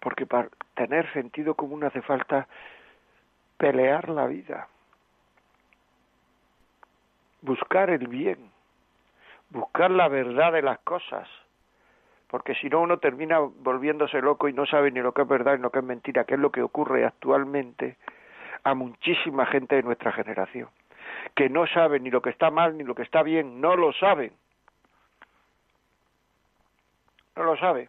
Porque 0.00 0.26
para 0.26 0.48
tener 0.74 1.10
sentido 1.12 1.54
común 1.54 1.84
hace 1.84 2.02
falta 2.02 2.46
pelear 3.56 4.08
la 4.08 4.26
vida, 4.26 4.68
buscar 7.42 7.90
el 7.90 8.08
bien, 8.08 8.50
buscar 9.50 9.90
la 9.90 10.08
verdad 10.08 10.52
de 10.52 10.62
las 10.62 10.78
cosas, 10.80 11.28
porque 12.28 12.54
si 12.56 12.68
no 12.68 12.80
uno 12.80 12.98
termina 12.98 13.38
volviéndose 13.38 14.20
loco 14.20 14.48
y 14.48 14.52
no 14.52 14.66
sabe 14.66 14.90
ni 14.90 15.00
lo 15.00 15.12
que 15.12 15.22
es 15.22 15.28
verdad 15.28 15.56
ni 15.56 15.62
lo 15.62 15.70
que 15.70 15.78
es 15.78 15.84
mentira, 15.84 16.24
que 16.24 16.34
es 16.34 16.40
lo 16.40 16.50
que 16.50 16.62
ocurre 16.62 17.04
actualmente 17.04 17.96
a 18.64 18.74
muchísima 18.74 19.46
gente 19.46 19.76
de 19.76 19.82
nuestra 19.82 20.12
generación, 20.12 20.68
que 21.34 21.48
no 21.48 21.66
saben 21.66 22.02
ni 22.02 22.10
lo 22.10 22.22
que 22.22 22.30
está 22.30 22.50
mal 22.50 22.76
ni 22.76 22.84
lo 22.84 22.94
que 22.94 23.02
está 23.02 23.22
bien, 23.22 23.60
no 23.60 23.76
lo 23.76 23.92
saben. 23.92 24.32
No 27.36 27.44
lo 27.44 27.56
sabe. 27.56 27.88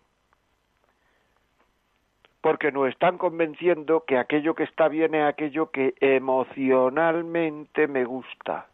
Porque 2.42 2.72
nos 2.72 2.90
están 2.90 3.18
convenciendo 3.18 4.04
que 4.06 4.18
aquello 4.18 4.54
que 4.54 4.64
está 4.64 4.88
bien 4.88 5.16
es 5.16 5.26
aquello 5.26 5.72
que 5.72 5.96
emocionalmente 6.00 7.88
me 7.88 8.06
gusta 8.06 8.68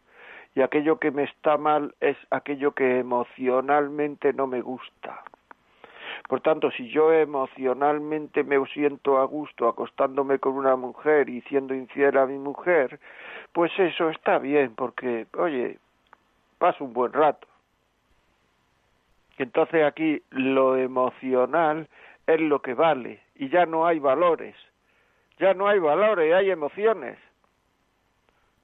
y 0.55 0.61
aquello 0.61 0.99
que 0.99 1.11
me 1.11 1.23
está 1.23 1.57
mal 1.57 1.95
es 2.01 2.17
aquello 2.29 2.73
que 2.73 2.99
emocionalmente 2.99 4.33
no 4.33 4.47
me 4.47 4.61
gusta. 4.61 5.23
Por 6.31 6.39
tanto, 6.39 6.71
si 6.71 6.87
yo 6.87 7.11
emocionalmente 7.11 8.45
me 8.45 8.65
siento 8.67 9.17
a 9.17 9.25
gusto 9.25 9.67
acostándome 9.67 10.39
con 10.39 10.53
una 10.53 10.77
mujer 10.77 11.27
y 11.27 11.41
siendo 11.41 11.73
infiel 11.73 12.17
a 12.17 12.25
mi 12.25 12.37
mujer, 12.37 13.01
pues 13.51 13.69
eso 13.77 14.09
está 14.09 14.39
bien, 14.39 14.73
porque, 14.73 15.27
oye, 15.37 15.77
paso 16.57 16.85
un 16.85 16.93
buen 16.93 17.11
rato. 17.11 17.45
Entonces 19.39 19.83
aquí 19.83 20.21
lo 20.29 20.77
emocional 20.77 21.89
es 22.25 22.39
lo 22.39 22.61
que 22.61 22.75
vale 22.75 23.19
y 23.35 23.49
ya 23.49 23.65
no 23.65 23.85
hay 23.85 23.99
valores. 23.99 24.55
Ya 25.37 25.53
no 25.53 25.67
hay 25.67 25.79
valores, 25.79 26.33
hay 26.33 26.49
emociones. 26.49 27.17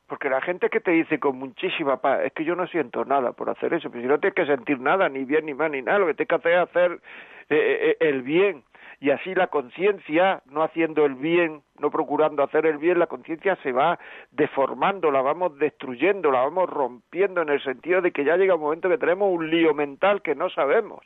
Porque 0.08 0.30
la 0.30 0.40
gente 0.40 0.70
que 0.70 0.80
te 0.80 0.92
dice 0.92 1.20
con 1.20 1.38
muchísima 1.38 1.98
paz, 1.98 2.22
es 2.24 2.32
que 2.32 2.46
yo 2.46 2.56
no 2.56 2.66
siento 2.68 3.04
nada 3.04 3.34
por 3.34 3.50
hacer 3.50 3.74
eso, 3.74 3.90
pero 3.92 4.04
si 4.04 4.08
no 4.08 4.20
tienes 4.22 4.36
que 4.36 4.46
sentir 4.46 4.80
nada, 4.80 5.10
ni 5.10 5.26
bien, 5.26 5.46
ni 5.46 5.54
mal, 5.54 5.74
ni 5.74 5.82
nada, 5.82 6.00
lo 6.00 6.08
que 6.08 6.14
tienes 6.14 6.30
que 6.30 6.36
hacer 6.36 6.54
es 6.54 6.70
hacer 6.70 7.02
eh, 7.50 7.56
eh, 7.56 7.90
eh, 7.92 8.10
el 8.10 8.22
bien. 8.22 8.64
Y 9.00 9.12
así 9.12 9.36
la 9.36 9.48
conciencia, 9.48 10.42
no 10.48 10.64
haciendo 10.64 11.06
el 11.06 11.16
bien, 11.16 11.62
no 11.80 11.92
procurando 11.92 12.42
hacer 12.42 12.66
el 12.66 12.80
bien, 12.80 12.98
la 12.98 13.06
conciencia 13.06 13.56
se 13.62 13.72
va 13.72 14.00
deformando, 14.32 15.12
la 15.12 15.22
vamos 15.22 15.58
destruyendo, 15.60 16.32
la 16.32 16.42
vamos 16.42 16.68
rompiendo 16.68 17.44
en 17.44 17.50
el 17.50 17.62
sentido 17.64 18.02
de 18.02 18.12
que 18.12 18.24
ya 18.24 18.38
llega 18.38 18.56
un 18.56 18.62
momento 18.62 18.90
que 18.90 18.98
tenemos 18.98 19.32
un 19.32 19.52
lío 19.52 19.76
mental 19.76 20.24
que 20.24 20.34
no 20.34 20.50
sabemos. 20.50 21.06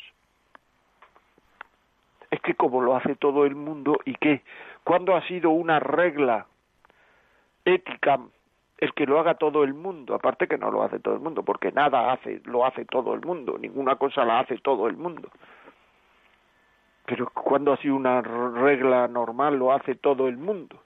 Es 2.29 2.39
que 2.39 2.55
como 2.55 2.81
lo 2.81 2.95
hace 2.95 3.15
todo 3.15 3.45
el 3.45 3.55
mundo, 3.55 3.99
¿y 4.05 4.15
qué? 4.15 4.41
¿Cuándo 4.85 5.15
ha 5.15 5.27
sido 5.27 5.49
una 5.49 5.81
regla 5.81 6.45
ética 7.65 8.19
el 8.81 8.93
que 8.93 9.05
lo 9.05 9.19
haga 9.19 9.35
todo 9.35 9.63
el 9.63 9.75
mundo, 9.75 10.15
aparte 10.15 10.47
que 10.47 10.57
no 10.57 10.71
lo 10.71 10.81
hace 10.81 10.99
todo 10.99 11.13
el 11.13 11.19
mundo, 11.19 11.43
porque 11.43 11.71
nada 11.71 12.11
hace, 12.11 12.41
lo 12.45 12.65
hace 12.65 12.83
todo 12.85 13.13
el 13.13 13.21
mundo, 13.21 13.57
ninguna 13.59 13.95
cosa 13.95 14.25
la 14.25 14.39
hace 14.39 14.57
todo 14.57 14.87
el 14.87 14.97
mundo. 14.97 15.29
Pero 17.05 17.29
cuando 17.29 17.73
ha 17.73 17.77
sido 17.77 17.95
una 17.95 18.21
regla 18.21 19.07
normal 19.07 19.57
lo 19.57 19.71
hace 19.71 19.95
todo 19.95 20.27
el 20.27 20.37
mundo. 20.37 20.81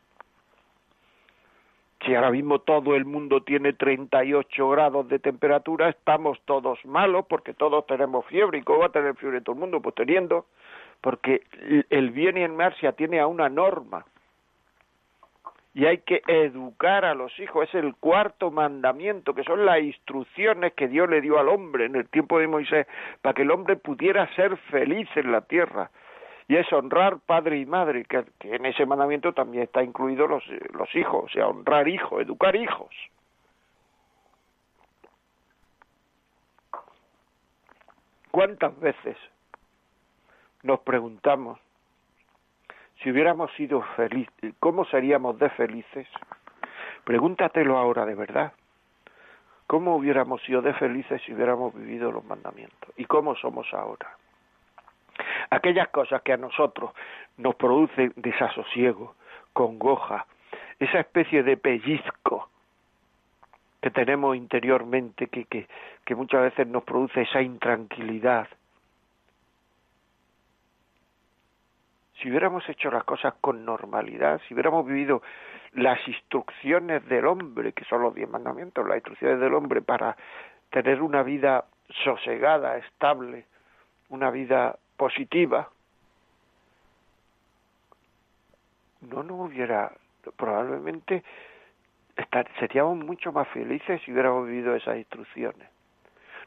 Si 2.05 2.13
ahora 2.13 2.29
mismo 2.29 2.60
todo 2.60 2.95
el 2.95 3.05
mundo 3.05 3.41
tiene 3.41 3.74
38 3.74 4.69
grados 4.69 5.07
de 5.07 5.17
temperatura, 5.17 5.89
estamos 5.89 6.39
todos 6.45 6.84
malos 6.86 7.25
porque 7.27 7.53
todos 7.53 7.86
tenemos 7.88 8.25
fiebre. 8.27 8.60
¿Y 8.60 8.62
cómo 8.62 8.79
va 8.79 8.86
a 8.88 8.91
tener 8.91 9.15
fiebre 9.15 9.41
todo 9.41 9.55
el 9.55 9.60
mundo? 9.60 9.81
Pues 9.81 9.95
teniendo, 9.95 10.45
porque 11.01 11.41
el 11.89 12.12
bien 12.12 12.38
y 12.38 12.43
el 12.43 12.51
mal 12.53 12.75
se 12.79 12.88
atiene 12.88 13.19
a 13.19 13.27
una 13.27 13.50
norma 13.50 14.05
y 15.75 15.86
hay 15.86 15.98
que 16.00 16.22
educar 16.25 17.03
a 17.03 17.13
los 17.13 17.38
hijos. 17.38 17.67
Es 17.67 17.75
el 17.75 17.95
cuarto 17.95 18.50
mandamiento, 18.50 19.36
que 19.36 19.43
son 19.43 19.65
las 19.65 19.81
instrucciones 19.81 20.74
que 20.74 20.88
Dios 20.88 21.10
le 21.10 21.19
dio 21.19 21.38
al 21.38 21.50
hombre 21.50 21.86
en 21.86 21.95
el 21.95 22.07
tiempo 22.07 22.39
de 22.39 22.48
Moisés, 22.48 22.88
para 23.22 23.34
que 23.34 23.41
el 23.41 23.51
hombre 23.51 23.75
pudiera 23.75 24.34
ser 24.36 24.55
feliz 24.72 25.10
en 25.15 25.34
la 25.34 25.41
tierra. 25.41 25.91
Y 26.48 26.56
es 26.58 26.72
honrar 26.72 27.20
padre 27.20 27.58
y 27.58 27.66
madre, 27.66 28.06
que, 28.06 28.24
en 28.42 28.66
ese 28.66 28.86
mandamiento 28.86 29.34
también 29.34 29.64
está 29.64 29.84
incluido 29.84 30.28
los, 30.28 30.44
los 30.74 30.94
hijos, 30.96 31.25
o 31.25 31.30
sea, 31.30 31.48
honrar 31.48 31.88
hijos, 31.88 32.22
educar 32.22 32.56
hijos. 32.56 32.94
¿Cuántas 38.30 38.78
veces 38.80 39.18
nos 40.62 40.82
preguntamos 40.82 41.60
si 43.02 43.12
hubiéramos 43.12 43.52
sido 43.54 43.82
felices, 43.96 44.54
¿cómo 44.60 44.86
seríamos 44.86 45.38
de 45.40 45.50
felices? 45.52 46.08
Pregúntatelo 47.04 47.78
ahora 47.78 48.06
de 48.06 48.16
verdad. 48.16 48.54
¿Cómo 49.68 49.96
hubiéramos 49.96 50.42
sido 50.44 50.62
de 50.62 50.74
felices 50.74 51.22
si 51.25 51.34
hubiéramos 51.34 51.74
vivido 51.74 52.12
los 52.12 52.24
mandamientos? 52.25 52.92
¿Y 52.98 53.06
cómo 53.06 53.36
somos 53.36 53.72
ahora? 53.74 54.18
Aquellas 55.50 55.89
cosas 55.89 56.22
que 56.22 56.34
a 56.34 56.38
nosotros 56.38 56.91
nos 57.38 57.55
producen 57.55 58.13
desasosiego, 58.15 59.15
congoja, 59.53 60.25
esa 60.79 61.00
especie 61.00 61.44
de 61.44 61.58
pellizco 61.58 62.50
que 63.82 63.91
tenemos 63.91 64.36
interiormente, 64.36 65.27
que, 65.27 65.46
que, 65.46 65.67
que 66.03 66.15
muchas 66.15 66.41
veces 66.41 66.67
nos 66.67 66.84
produce 66.84 67.22
esa 67.22 67.41
intranquilidad, 67.41 68.48
si 72.25 72.29
hubiéramos 72.29 72.67
hecho 72.70 72.89
las 72.89 73.03
cosas 73.03 73.36
con 73.41 73.65
normalidad, 73.65 74.41
si 74.48 74.53
hubiéramos 74.53 74.86
vivido 74.86 75.22
las 75.74 76.00
instrucciones 76.08 77.05
del 77.08 77.25
hombre, 77.27 77.74
que 77.74 77.86
son 77.86 78.01
los 78.01 78.15
diez 78.15 78.29
mandamientos, 78.29 78.88
las 78.88 78.98
instrucciones 78.98 79.39
del 79.39 79.53
hombre 79.53 79.82
para 79.82 80.15
tener 80.72 81.01
una 81.01 81.22
vida 81.24 81.65
sosegada, 82.03 82.77
estable, 82.77 83.46
una 84.10 84.32
vida 84.32 84.77
positiva, 84.98 85.70
no 89.02 89.24
nos 89.24 89.40
hubiera, 89.50 89.92
probablemente 90.36 91.24
seríamos 92.60 92.98
mucho 92.98 93.32
más 93.32 93.48
felices 93.50 94.02
si 94.04 94.12
hubiéramos 94.12 94.48
vivido 94.48 94.75
esas 94.75 94.98
instrucciones. 94.98 95.70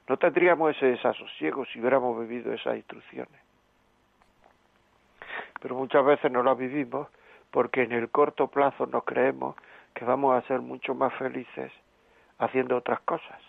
No 0.09 0.17
tendríamos 0.17 0.75
ese 0.77 0.87
desasosiego 0.87 1.65
si 1.67 1.81
hubiéramos 1.81 2.19
vivido 2.21 2.53
esas 2.53 2.77
instrucciones 2.77 3.49
pero 5.61 5.75
muchas 5.75 6.05
veces 6.05 6.31
no 6.31 6.43
la 6.43 6.55
vivimos 6.55 7.09
porque 7.51 7.83
en 7.83 7.93
el 7.93 8.11
corto 8.11 8.49
plazo 8.49 8.87
nos 8.87 9.05
creemos 9.05 9.57
que 9.95 10.05
vamos 10.05 10.37
a 10.37 10.47
ser 10.47 10.61
mucho 10.61 10.95
más 10.95 11.13
felices 11.15 11.73
haciendo 12.39 12.77
otras 12.77 13.01
cosas. 13.01 13.41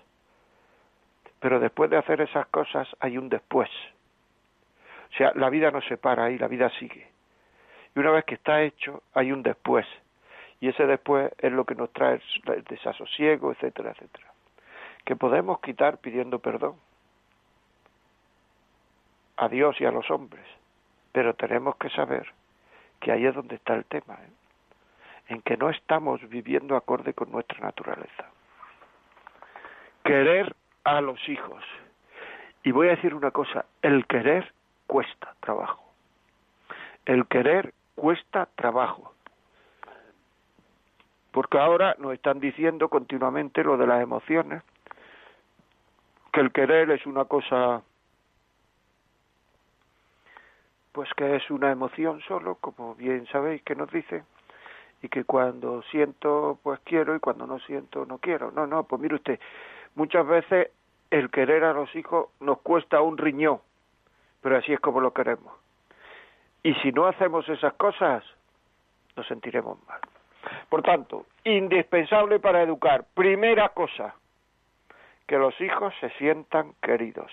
Pero 1.39 1.59
después 1.59 1.89
de 1.89 1.97
hacer 1.97 2.21
esas 2.21 2.47
cosas 2.47 2.87
hay 2.99 3.17
un 3.17 3.29
después. 3.29 3.69
O 5.11 5.13
sea, 5.17 5.31
la 5.35 5.49
vida 5.49 5.71
no 5.71 5.81
se 5.81 5.97
para 5.97 6.25
ahí, 6.25 6.37
la 6.37 6.47
vida 6.47 6.69
sigue. 6.79 7.07
Y 7.95 7.99
una 7.99 8.11
vez 8.11 8.25
que 8.25 8.35
está 8.35 8.61
hecho, 8.61 9.03
hay 9.13 9.31
un 9.31 9.43
después. 9.43 9.85
Y 10.61 10.67
ese 10.69 10.85
después 10.85 11.31
es 11.37 11.51
lo 11.51 11.65
que 11.65 11.75
nos 11.75 11.91
trae 11.91 12.21
el 12.47 12.63
desasosiego, 12.63 13.51
etcétera, 13.51 13.91
etcétera. 13.91 14.27
Que 15.05 15.15
podemos 15.15 15.59
quitar 15.61 15.97
pidiendo 15.97 16.39
perdón 16.39 16.75
a 19.37 19.47
Dios 19.47 19.79
y 19.79 19.85
a 19.85 19.91
los 19.91 20.09
hombres 20.11 20.45
pero 21.11 21.33
tenemos 21.33 21.75
que 21.77 21.89
saber 21.89 22.31
que 22.99 23.11
ahí 23.11 23.25
es 23.25 23.35
donde 23.35 23.55
está 23.55 23.75
el 23.75 23.85
tema, 23.85 24.15
¿eh? 24.15 24.31
en 25.29 25.41
que 25.41 25.57
no 25.57 25.69
estamos 25.69 26.27
viviendo 26.27 26.75
acorde 26.75 27.13
con 27.13 27.31
nuestra 27.31 27.59
naturaleza. 27.59 28.25
Querer 30.03 30.55
a 30.83 31.01
los 31.01 31.19
hijos. 31.29 31.63
Y 32.63 32.71
voy 32.71 32.87
a 32.87 32.91
decir 32.91 33.13
una 33.13 33.31
cosa, 33.31 33.65
el 33.81 34.05
querer 34.07 34.51
cuesta 34.89 35.35
trabajo. 35.39 35.83
El 37.05 37.27
querer 37.27 37.75
cuesta 37.93 38.47
trabajo. 38.55 39.13
Porque 41.31 41.59
ahora 41.59 41.95
nos 41.99 42.13
están 42.13 42.39
diciendo 42.39 42.89
continuamente 42.89 43.63
lo 43.63 43.77
de 43.77 43.85
las 43.85 44.01
emociones, 44.01 44.63
que 46.33 46.41
el 46.41 46.51
querer 46.51 46.89
es 46.89 47.05
una 47.05 47.25
cosa 47.25 47.83
pues 50.91 51.07
que 51.15 51.35
es 51.35 51.51
una 51.51 51.71
emoción 51.71 52.19
solo, 52.27 52.55
como 52.55 52.95
bien 52.95 53.27
sabéis 53.27 53.61
que 53.61 53.75
nos 53.75 53.91
dicen, 53.91 54.23
y 55.03 55.07
que 55.07 55.23
cuando 55.23 55.83
siento 55.83 56.57
pues 56.63 56.79
quiero 56.83 57.15
y 57.15 57.19
cuando 57.19 57.45
no 57.45 57.59
siento 57.59 58.07
no 58.07 58.17
quiero. 58.17 58.51
No, 58.51 58.65
no, 58.65 58.85
pues 58.85 58.99
mire 58.99 59.15
usted, 59.15 59.39
muchas 59.93 60.25
veces 60.25 60.71
el 61.11 61.29
querer 61.29 61.63
a 61.63 61.73
los 61.73 61.95
hijos 61.95 62.29
nos 62.39 62.59
cuesta 62.61 63.01
un 63.01 63.19
riñón, 63.19 63.59
pero 64.41 64.57
así 64.57 64.73
es 64.73 64.79
como 64.79 64.99
lo 64.99 65.13
queremos. 65.13 65.53
Y 66.63 66.73
si 66.75 66.91
no 66.91 67.05
hacemos 67.05 67.47
esas 67.49 67.73
cosas, 67.73 68.23
nos 69.15 69.27
sentiremos 69.27 69.77
mal. 69.87 70.01
Por 70.69 70.81
tanto, 70.81 71.25
indispensable 71.43 72.39
para 72.39 72.61
educar, 72.61 73.05
primera 73.13 73.69
cosa, 73.69 74.15
que 75.27 75.37
los 75.37 75.59
hijos 75.61 75.93
se 75.99 76.09
sientan 76.11 76.73
queridos 76.81 77.31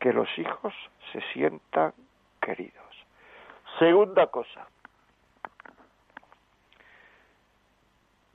que 0.00 0.12
los 0.12 0.28
hijos 0.38 0.74
se 1.12 1.20
sientan 1.32 1.92
queridos. 2.40 2.74
Segunda 3.78 4.26
cosa, 4.28 4.66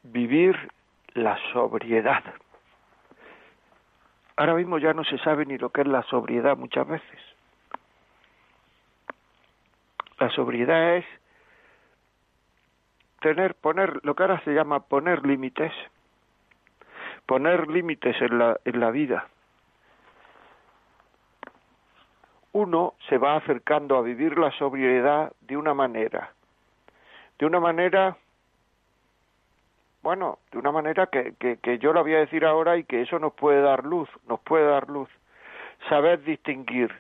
vivir 0.03 0.55
la 1.13 1.37
sobriedad. 1.53 2.23
Ahora 4.41 4.56
mismo 4.56 4.80
ya 4.80 4.91
no 4.95 5.04
se 5.04 5.19
sabe 5.19 5.45
ni 5.45 5.60
lo 5.60 5.69
que 5.69 5.82
es 5.82 5.88
la 5.88 6.01
sobriedad 6.01 6.58
muchas 6.58 6.88
veces. 6.88 7.19
La 10.17 10.32
sobriedad 10.32 10.95
es 10.95 11.06
tener, 13.19 13.54
poner, 13.54 13.99
lo 14.01 14.15
que 14.15 14.23
ahora 14.23 14.41
se 14.43 14.56
llama 14.56 14.80
poner 14.80 15.27
límites, 15.27 15.71
poner 17.27 17.67
límites 17.67 18.19
en 18.19 18.39
la, 18.39 18.60
en 18.65 18.80
la 18.80 18.89
vida 18.89 19.27
uno 22.54 22.95
se 23.10 23.19
va 23.19 23.36
acercando 23.36 23.95
a 23.95 24.01
vivir 24.01 24.39
la 24.39 24.49
sobriedad 24.58 25.32
de 25.41 25.56
una 25.56 25.75
manera, 25.75 26.34
de 27.38 27.45
una 27.45 27.60
manera, 27.60 28.17
bueno, 30.03 30.39
de 30.51 30.57
una 30.57 30.71
manera 30.71 31.07
que, 31.07 31.35
que, 31.35 31.77
yo 31.79 31.93
la 31.93 32.01
voy 32.01 32.15
a 32.15 32.19
decir 32.19 32.45
ahora 32.45 32.77
y 32.77 32.83
que 32.83 33.01
eso 33.01 33.19
nos 33.19 33.33
puede 33.33 33.61
dar 33.61 33.85
luz, 33.85 34.09
nos 34.27 34.39
puede 34.39 34.65
dar 34.65 34.89
luz, 34.89 35.09
saber 35.89 36.23
distinguir 36.23 36.91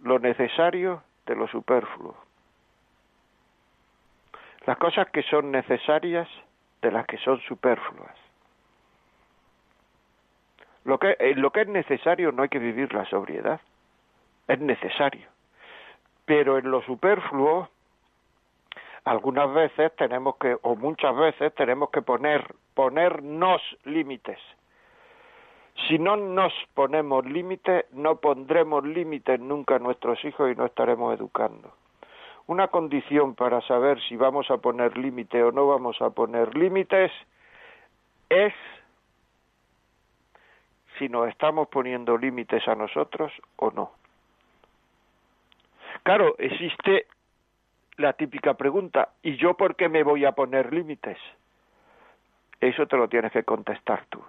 lo 0.00 0.18
necesario 0.18 1.02
de 1.26 1.36
lo 1.36 1.48
superfluo, 1.48 2.14
las 4.66 4.76
cosas 4.76 5.08
que 5.10 5.22
son 5.22 5.50
necesarias 5.50 6.28
de 6.82 6.92
las 6.92 7.06
que 7.06 7.16
son 7.18 7.40
superfluas. 7.40 8.14
Lo 10.84 10.98
que, 10.98 11.16
en 11.18 11.40
lo 11.42 11.50
que 11.50 11.62
es 11.62 11.68
necesario 11.68 12.32
no 12.32 12.42
hay 12.42 12.48
que 12.48 12.58
vivir 12.58 12.94
la 12.94 13.04
sobriedad 13.06 13.60
es 14.46 14.58
necesario. 14.58 15.28
Pero 16.24 16.58
en 16.58 16.70
lo 16.70 16.82
superfluo, 16.82 17.68
algunas 19.08 19.52
veces 19.54 19.90
tenemos 19.96 20.36
que, 20.36 20.56
o 20.60 20.76
muchas 20.76 21.16
veces 21.16 21.54
tenemos 21.54 21.88
que 21.90 22.02
poner, 22.02 22.54
ponernos 22.74 23.62
límites. 23.84 24.38
Si 25.86 25.98
no 25.98 26.16
nos 26.16 26.52
ponemos 26.74 27.24
límites, 27.24 27.86
no 27.92 28.16
pondremos 28.16 28.84
límites 28.84 29.40
nunca 29.40 29.76
a 29.76 29.78
nuestros 29.78 30.22
hijos 30.24 30.52
y 30.52 30.56
no 30.56 30.66
estaremos 30.66 31.18
educando. 31.18 31.72
Una 32.48 32.68
condición 32.68 33.34
para 33.34 33.62
saber 33.62 33.98
si 34.08 34.16
vamos 34.16 34.50
a 34.50 34.58
poner 34.58 34.98
límite 34.98 35.42
o 35.42 35.52
no 35.52 35.66
vamos 35.66 36.00
a 36.02 36.10
poner 36.10 36.54
límites 36.56 37.10
es 38.28 38.52
si 40.98 41.08
nos 41.08 41.28
estamos 41.28 41.68
poniendo 41.68 42.18
límites 42.18 42.66
a 42.68 42.74
nosotros 42.74 43.32
o 43.56 43.70
no. 43.70 43.92
Claro, 46.02 46.34
existe 46.38 47.06
la 47.98 48.12
típica 48.12 48.54
pregunta, 48.54 49.10
¿y 49.22 49.36
yo 49.36 49.54
por 49.54 49.76
qué 49.76 49.88
me 49.88 50.02
voy 50.02 50.24
a 50.24 50.32
poner 50.32 50.72
límites? 50.72 51.18
Eso 52.60 52.86
te 52.86 52.96
lo 52.96 53.08
tienes 53.08 53.32
que 53.32 53.42
contestar 53.42 54.06
tú. 54.08 54.22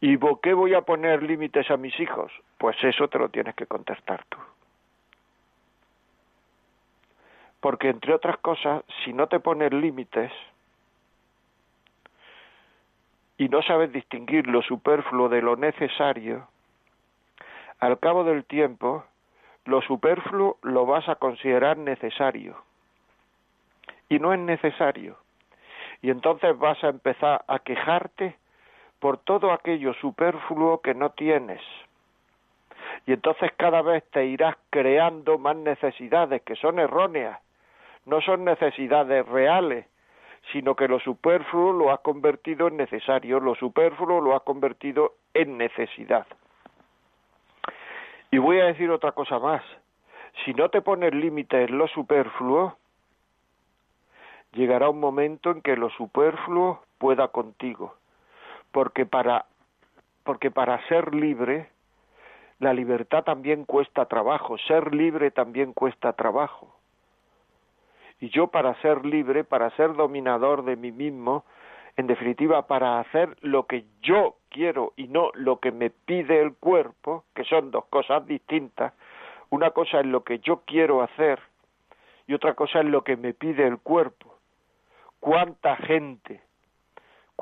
¿Y 0.00 0.16
por 0.16 0.40
qué 0.40 0.52
voy 0.52 0.74
a 0.74 0.80
poner 0.80 1.22
límites 1.22 1.70
a 1.70 1.76
mis 1.76 1.98
hijos? 2.00 2.32
Pues 2.58 2.76
eso 2.82 3.08
te 3.08 3.18
lo 3.18 3.28
tienes 3.28 3.54
que 3.54 3.66
contestar 3.66 4.24
tú. 4.28 4.38
Porque, 7.60 7.90
entre 7.90 8.14
otras 8.14 8.38
cosas, 8.38 8.82
si 9.04 9.12
no 9.12 9.28
te 9.28 9.38
pones 9.38 9.72
límites 9.72 10.32
y 13.38 13.48
no 13.48 13.62
sabes 13.62 13.92
distinguir 13.92 14.48
lo 14.48 14.62
superfluo 14.62 15.28
de 15.28 15.42
lo 15.42 15.56
necesario, 15.56 16.48
al 17.78 17.98
cabo 18.00 18.24
del 18.24 18.44
tiempo, 18.44 19.04
lo 19.64 19.80
superfluo 19.82 20.58
lo 20.62 20.86
vas 20.86 21.08
a 21.08 21.16
considerar 21.16 21.78
necesario. 21.78 22.56
Y 24.08 24.18
no 24.18 24.32
es 24.32 24.40
necesario. 24.40 25.16
Y 26.02 26.10
entonces 26.10 26.58
vas 26.58 26.82
a 26.84 26.88
empezar 26.88 27.44
a 27.46 27.58
quejarte 27.60 28.36
por 28.98 29.18
todo 29.18 29.52
aquello 29.52 29.94
superfluo 29.94 30.80
que 30.80 30.94
no 30.94 31.10
tienes 31.10 31.60
y 33.06 33.12
entonces 33.12 33.50
cada 33.56 33.82
vez 33.82 34.04
te 34.10 34.26
irás 34.26 34.56
creando 34.70 35.38
más 35.38 35.56
necesidades 35.56 36.42
que 36.42 36.56
son 36.56 36.78
erróneas, 36.78 37.40
no 38.06 38.20
son 38.20 38.44
necesidades 38.44 39.26
reales, 39.26 39.86
sino 40.52 40.74
que 40.74 40.88
lo 40.88 40.98
superfluo 41.00 41.72
lo 41.72 41.92
has 41.92 42.00
convertido 42.00 42.68
en 42.68 42.76
necesario, 42.76 43.40
lo 43.40 43.54
superfluo 43.54 44.20
lo 44.20 44.34
has 44.34 44.42
convertido 44.42 45.14
en 45.34 45.56
necesidad. 45.58 46.26
Y 48.32 48.38
voy 48.38 48.58
a 48.60 48.64
decir 48.64 48.90
otra 48.90 49.12
cosa 49.12 49.38
más, 49.38 49.62
si 50.42 50.54
no 50.54 50.70
te 50.70 50.80
pones 50.80 51.14
límites 51.14 51.68
en 51.68 51.76
lo 51.76 51.86
superfluo, 51.86 52.78
llegará 54.54 54.88
un 54.88 55.00
momento 55.00 55.50
en 55.50 55.60
que 55.60 55.76
lo 55.76 55.90
superfluo 55.90 56.82
pueda 56.96 57.28
contigo, 57.28 57.94
porque 58.72 59.04
para 59.04 59.44
porque 60.24 60.50
para 60.50 60.82
ser 60.88 61.14
libre 61.14 61.68
la 62.58 62.72
libertad 62.72 63.22
también 63.22 63.66
cuesta 63.66 64.06
trabajo, 64.06 64.56
ser 64.56 64.94
libre 64.94 65.30
también 65.30 65.74
cuesta 65.74 66.14
trabajo. 66.14 66.74
Y 68.18 68.30
yo 68.30 68.46
para 68.46 68.80
ser 68.80 69.04
libre, 69.04 69.44
para 69.44 69.68
ser 69.76 69.94
dominador 69.94 70.64
de 70.64 70.76
mí 70.76 70.90
mismo, 70.90 71.44
en 71.96 72.06
definitiva, 72.06 72.66
para 72.66 73.00
hacer 73.00 73.36
lo 73.42 73.66
que 73.66 73.84
yo 74.00 74.36
quiero 74.48 74.92
y 74.96 75.08
no 75.08 75.30
lo 75.34 75.60
que 75.60 75.72
me 75.72 75.90
pide 75.90 76.40
el 76.40 76.54
cuerpo, 76.54 77.24
que 77.34 77.44
son 77.44 77.70
dos 77.70 77.84
cosas 77.86 78.26
distintas, 78.26 78.92
una 79.50 79.70
cosa 79.70 80.00
es 80.00 80.06
lo 80.06 80.24
que 80.24 80.38
yo 80.38 80.62
quiero 80.66 81.02
hacer 81.02 81.40
y 82.26 82.34
otra 82.34 82.54
cosa 82.54 82.80
es 82.80 82.86
lo 82.86 83.04
que 83.04 83.16
me 83.16 83.34
pide 83.34 83.66
el 83.66 83.78
cuerpo. 83.78 84.34
¿Cuánta 85.20 85.76
gente 85.76 86.40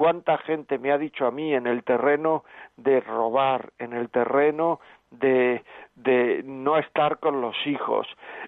cuánta 0.01 0.39
gente 0.39 0.79
me 0.79 0.93
ha 0.93 0.97
dicho 0.97 1.27
a 1.27 1.31
mí 1.31 1.53
en 1.53 1.67
el 1.67 1.85
terreno 1.85 2.43
de 2.79 3.01
robar, 3.01 3.71
en 3.79 3.93
el 3.93 4.09
terreno 4.09 4.81
de, 5.11 5.63
de 5.95 6.43
no 6.43 6.79
estar 6.79 7.19
con 7.19 7.43
los 7.43 7.55
hijos, 7.67 8.07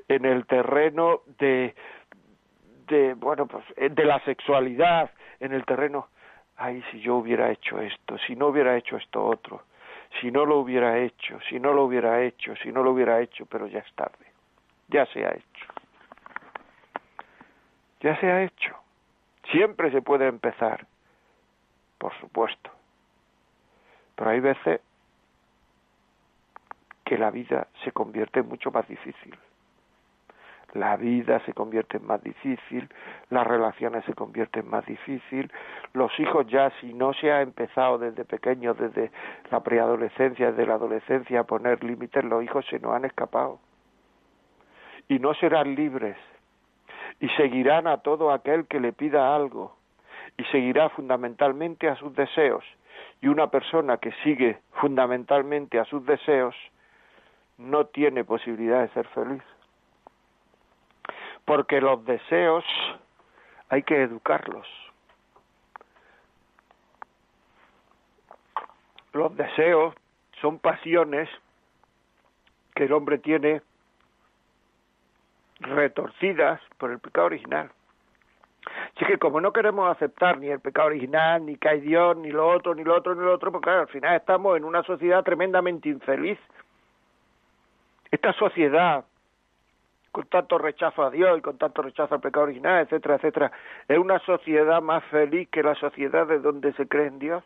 en 0.09 0.25
el 0.25 0.47
terreno 0.47 1.21
de, 1.39 1.75
de, 2.87 3.13
bueno, 3.13 3.47
pues 3.47 3.65
de 3.77 4.05
la 4.07 4.19
sexualidad, 4.21 5.11
en 5.43 5.53
el 5.53 5.65
terreno, 5.65 6.09
ay, 6.57 6.83
si 6.91 7.01
yo 7.01 7.17
hubiera 7.17 7.51
hecho 7.51 7.81
esto, 7.81 8.17
si 8.19 8.37
no 8.37 8.47
hubiera 8.49 8.77
hecho 8.77 8.97
esto 8.97 9.25
otro, 9.25 9.63
si 10.21 10.31
no 10.31 10.45
lo 10.45 10.59
hubiera 10.59 10.99
hecho, 10.99 11.39
si 11.49 11.59
no 11.59 11.73
lo 11.73 11.85
hubiera 11.85 12.23
hecho, 12.23 12.55
si 12.57 12.71
no 12.71 12.83
lo 12.83 12.93
hubiera 12.93 13.21
hecho, 13.21 13.45
pero 13.47 13.67
ya 13.67 13.81
es 13.81 13.93
tarde, 13.95 14.27
ya 14.89 15.05
se 15.07 15.27
ha 15.27 15.31
hecho. 15.31 15.67
Ya 18.01 18.19
se 18.19 18.31
ha 18.31 18.43
hecho. 18.43 18.77
Siempre 19.51 19.91
se 19.91 20.03
puede 20.03 20.27
empezar, 20.27 20.87
por 21.99 22.13
supuesto. 22.21 22.71
Pero 24.15 24.31
hay 24.31 24.41
veces 24.41 24.81
que 27.05 27.19
la 27.19 27.31
vida 27.31 27.69
se 27.85 27.93
convierte 27.93 28.43
mucho 28.43 28.71
más 28.71 28.87
difícil. 28.89 29.37
La 30.75 30.97
vida 30.97 31.41
se 31.45 31.53
convierte 31.53 31.99
en 31.99 32.07
más 32.07 32.23
difícil, 32.23 32.89
las 33.29 33.47
relaciones 33.47 34.05
se 34.07 34.15
convierten 34.15 34.69
más 34.69 34.87
difícil, 34.87 35.53
los 35.93 36.19
hijos 36.19 36.47
ya 36.47 36.71
si 36.81 36.95
no 36.95 37.13
se 37.13 37.31
ha 37.31 37.43
empezado 37.43 37.99
desde 37.99 38.25
pequeños, 38.25 38.79
desde 38.79 39.11
la 39.51 39.61
preadolescencia, 39.61 40.51
desde 40.51 40.67
la 40.67 40.75
adolescencia 40.75 41.41
a 41.41 41.45
poner 41.45 41.85
límites, 41.85 42.25
los 42.25 42.43
hijos 42.43 42.65
se 42.71 42.79
nos 42.79 42.95
han 42.95 43.05
escapado. 43.05 43.59
Y 45.09 45.19
no 45.19 45.35
serán 45.35 45.75
libres 45.75 46.17
y 47.21 47.29
seguirán 47.31 47.87
a 47.87 47.99
todo 47.99 48.33
aquel 48.33 48.67
que 48.67 48.81
le 48.81 48.93
pida 48.93 49.35
algo 49.35 49.77
y 50.39 50.45
seguirá 50.45 50.89
fundamentalmente 50.91 51.89
a 51.89 51.97
sus 51.97 52.15
deseos. 52.15 52.65
Y 53.21 53.29
una 53.29 53.49
persona 53.49 53.99
que 53.99 54.13
sigue 54.25 54.59
fundamentalmente 54.73 55.79
a 55.79 55.85
sus 55.85 56.05
deseos 56.07 56.55
no 57.59 57.87
tiene 57.87 58.25
posibilidad 58.25 58.81
de 58.81 58.89
ser 58.89 59.07
feliz. 59.09 59.43
Porque 61.45 61.81
los 61.81 62.05
deseos 62.05 62.65
hay 63.69 63.83
que 63.83 64.03
educarlos. 64.03 64.67
Los 69.13 69.37
deseos 69.37 69.95
son 70.41 70.59
pasiones 70.59 71.29
que 72.75 72.85
el 72.85 72.93
hombre 72.93 73.19
tiene 73.19 73.63
retorcidas 75.61 76.61
por 76.79 76.91
el 76.91 76.99
pecado 76.99 77.27
original. 77.27 77.71
Así 78.95 79.05
que 79.07 79.19
como 79.19 79.41
no 79.41 79.53
queremos 79.53 79.91
aceptar 79.91 80.39
ni 80.39 80.49
el 80.49 80.61
pecado 80.61 80.89
original, 80.89 81.45
ni 81.45 81.57
que 81.57 81.69
hay 81.69 81.81
Dios, 81.81 82.17
ni 82.17 82.31
lo 82.31 82.49
otro, 82.49 82.75
ni 82.75 82.85
lo 82.85 82.97
otro, 82.97 83.15
ni 83.15 83.23
lo 83.23 83.35
otro, 83.35 83.51
pues 83.51 83.63
claro, 83.63 83.81
al 83.83 83.89
final 83.89 84.17
estamos 84.17 84.57
en 84.57 84.65
una 84.65 84.83
sociedad 84.83 85.23
tremendamente 85.25 85.89
infeliz, 85.89 86.39
esta 88.11 88.33
sociedad, 88.35 89.05
con 90.13 90.27
tanto 90.27 90.59
rechazo 90.59 91.03
a 91.03 91.11
Dios 91.11 91.39
y 91.39 91.41
con 91.41 91.57
tanto 91.57 91.81
rechazo 91.81 92.15
al 92.15 92.21
pecado 92.21 92.45
original, 92.45 92.83
etcétera, 92.83 93.17
etcétera, 93.17 93.53
es 93.89 93.99
una 93.99 94.19
sociedad 94.21 94.83
más 94.83 95.03
feliz 95.05 95.49
que 95.49 95.63
la 95.63 95.75
sociedad 95.75 96.27
de 96.27 96.39
donde 96.39 96.73
se 96.75 96.87
cree 96.87 97.07
en 97.07 97.19
Dios. 97.19 97.43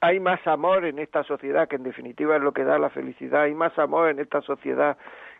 Hay 0.00 0.18
más 0.18 0.44
amor 0.46 0.84
en 0.84 0.98
esta 0.98 1.22
sociedad, 1.24 1.68
que 1.68 1.76
en 1.76 1.84
definitiva 1.84 2.36
es 2.36 2.42
lo 2.42 2.52
que 2.52 2.64
da 2.64 2.78
la 2.78 2.90
felicidad. 2.90 3.42
Hay 3.42 3.54
más 3.54 3.78
amor 3.78 4.08
en 4.08 4.18
esta 4.18 4.40
sociedad 4.40 4.96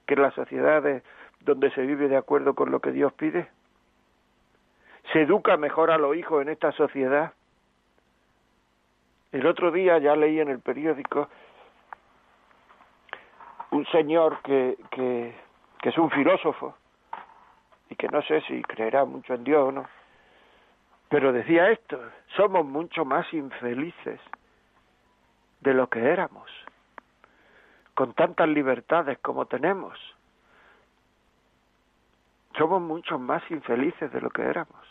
que 0.06 0.14
en 0.14 0.22
la 0.22 0.30
sociedad 0.32 1.02
donde 1.40 1.70
se 1.70 1.80
vive 1.80 2.08
de 2.08 2.16
acuerdo 2.16 2.54
con 2.54 2.70
lo 2.70 2.80
que 2.80 2.92
Dios 2.92 3.12
pide. 3.14 3.48
Se 5.12 5.22
educa 5.22 5.56
mejor 5.56 5.90
a 5.90 5.98
los 5.98 6.14
hijos 6.14 6.42
en 6.42 6.50
esta 6.50 6.72
sociedad. 6.72 7.32
El 9.32 9.46
otro 9.46 9.72
día 9.72 9.98
ya 9.98 10.14
leí 10.14 10.38
en 10.40 10.48
el 10.48 10.60
periódico 10.60 11.28
un 13.70 13.86
señor 13.86 14.40
que, 14.42 14.76
que, 14.90 15.34
es 15.82 15.98
un 15.98 16.10
filósofo 16.10 16.76
y 17.88 17.96
que 17.96 18.08
no 18.08 18.22
sé 18.22 18.40
si 18.42 18.62
creerá 18.62 19.04
mucho 19.04 19.34
en 19.34 19.44
Dios 19.44 19.68
o 19.68 19.72
no, 19.72 19.86
pero 21.08 21.32
decía 21.32 21.70
esto, 21.70 22.00
somos 22.36 22.64
mucho 22.64 23.04
más 23.04 23.32
infelices 23.32 24.20
de 25.60 25.74
lo 25.74 25.88
que 25.88 26.00
éramos, 26.00 26.48
con 27.94 28.14
tantas 28.14 28.48
libertades 28.48 29.18
como 29.18 29.46
tenemos. 29.46 29.98
Somos 32.56 32.80
mucho 32.80 33.18
más 33.18 33.42
infelices 33.50 34.12
de 34.12 34.20
lo 34.20 34.30
que 34.30 34.42
éramos. 34.42 34.86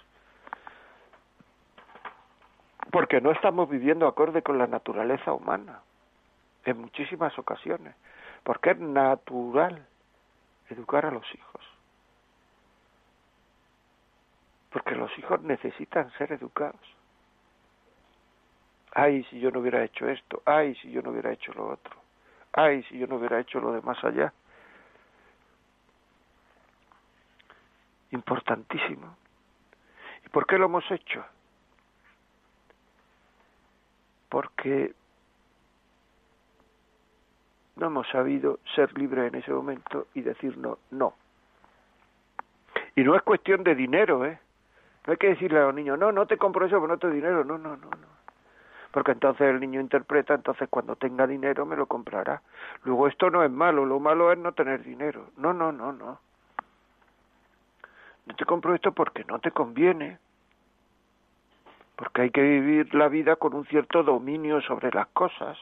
Porque 2.92 3.22
no 3.22 3.32
estamos 3.32 3.70
viviendo 3.70 4.08
acorde 4.08 4.42
con 4.42 4.58
la 4.58 4.68
naturaleza 4.68 5.34
humana, 5.34 5.82
en 6.66 6.82
muchísimas 6.82 7.38
ocasiones 7.38 7.96
porque 8.44 8.72
es 8.72 8.80
natural 8.80 9.86
educar 10.70 11.06
a 11.06 11.12
los 11.12 11.26
hijos. 11.34 11.62
Porque 14.72 14.96
los 14.96 15.16
hijos 15.18 15.42
necesitan 15.42 16.12
ser 16.18 16.32
educados. 16.34 16.80
Ay, 18.94 19.24
si 19.26 19.40
yo 19.40 19.52
no 19.52 19.60
hubiera 19.60 19.84
hecho 19.84 20.08
esto, 20.08 20.42
ay, 20.46 20.76
si 20.76 20.92
yo 20.92 21.02
no 21.02 21.12
hubiera 21.12 21.32
hecho 21.32 21.54
lo 21.54 21.70
otro, 21.70 21.96
ay, 22.54 22.84
si 22.84 22.98
yo 22.98 23.08
no 23.08 23.16
hubiera 23.18 23.40
hecho 23.40 23.60
lo 23.60 23.72
de 23.72 23.82
más 23.82 24.04
allá. 24.04 24.34
Importantísimo. 28.12 29.16
¿Y 30.26 30.30
por 30.30 30.48
qué 30.48 30.58
lo 30.58 30.66
hemos 30.66 30.90
hecho? 30.90 31.24
Porque 34.30 34.94
no 37.80 37.88
hemos 37.88 38.08
sabido 38.10 38.60
ser 38.76 38.96
libres 38.98 39.32
en 39.32 39.40
ese 39.40 39.52
momento 39.52 40.08
y 40.14 40.22
decirnos 40.22 40.78
no. 40.92 41.14
Y 42.96 43.04
no 43.04 43.16
es 43.16 43.22
cuestión 43.22 43.64
de 43.64 43.76
dinero, 43.76 44.26
¿eh? 44.26 44.40
No 45.08 45.12
hay 45.12 45.18
que 45.18 45.30
decirle 45.30 45.60
a 45.60 45.64
los 45.64 45.74
niños, 45.74 45.98
no, 45.98 46.12
no 46.12 46.26
te 46.28 46.38
compro 46.38 46.66
eso, 46.66 46.82
pero 46.82 46.96
no 46.96 47.14
dinero. 47.14 47.44
No, 47.44 47.58
no, 47.58 47.78
no, 47.78 47.90
no. 47.90 48.08
Porque 48.92 49.12
entonces 49.12 49.48
el 49.48 49.60
niño 49.60 49.80
interpreta, 49.80 50.34
entonces 50.34 50.68
cuando 50.70 50.96
tenga 50.96 51.26
dinero 51.26 51.66
me 51.66 51.78
lo 51.78 51.86
comprará. 51.86 52.42
Luego 52.84 53.08
esto 53.08 53.30
no 53.30 53.44
es 53.44 53.52
malo, 53.52 53.86
lo 53.86 54.00
malo 54.00 54.32
es 54.32 54.38
no 54.38 54.52
tener 54.52 54.84
dinero. 54.84 55.30
No, 55.38 55.54
no, 55.54 55.72
no, 55.72 55.94
no. 55.94 56.20
No 58.26 58.36
te 58.36 58.46
compro 58.46 58.76
esto 58.76 58.92
porque 58.92 59.24
no 59.26 59.40
te 59.40 59.52
conviene. 59.52 60.18
Porque 61.96 62.24
hay 62.24 62.32
que 62.32 62.42
vivir 62.42 62.94
la 62.94 63.08
vida 63.08 63.36
con 63.38 63.54
un 63.54 63.66
cierto 63.66 64.04
dominio 64.04 64.62
sobre 64.62 64.92
las 64.92 65.08
cosas 65.08 65.58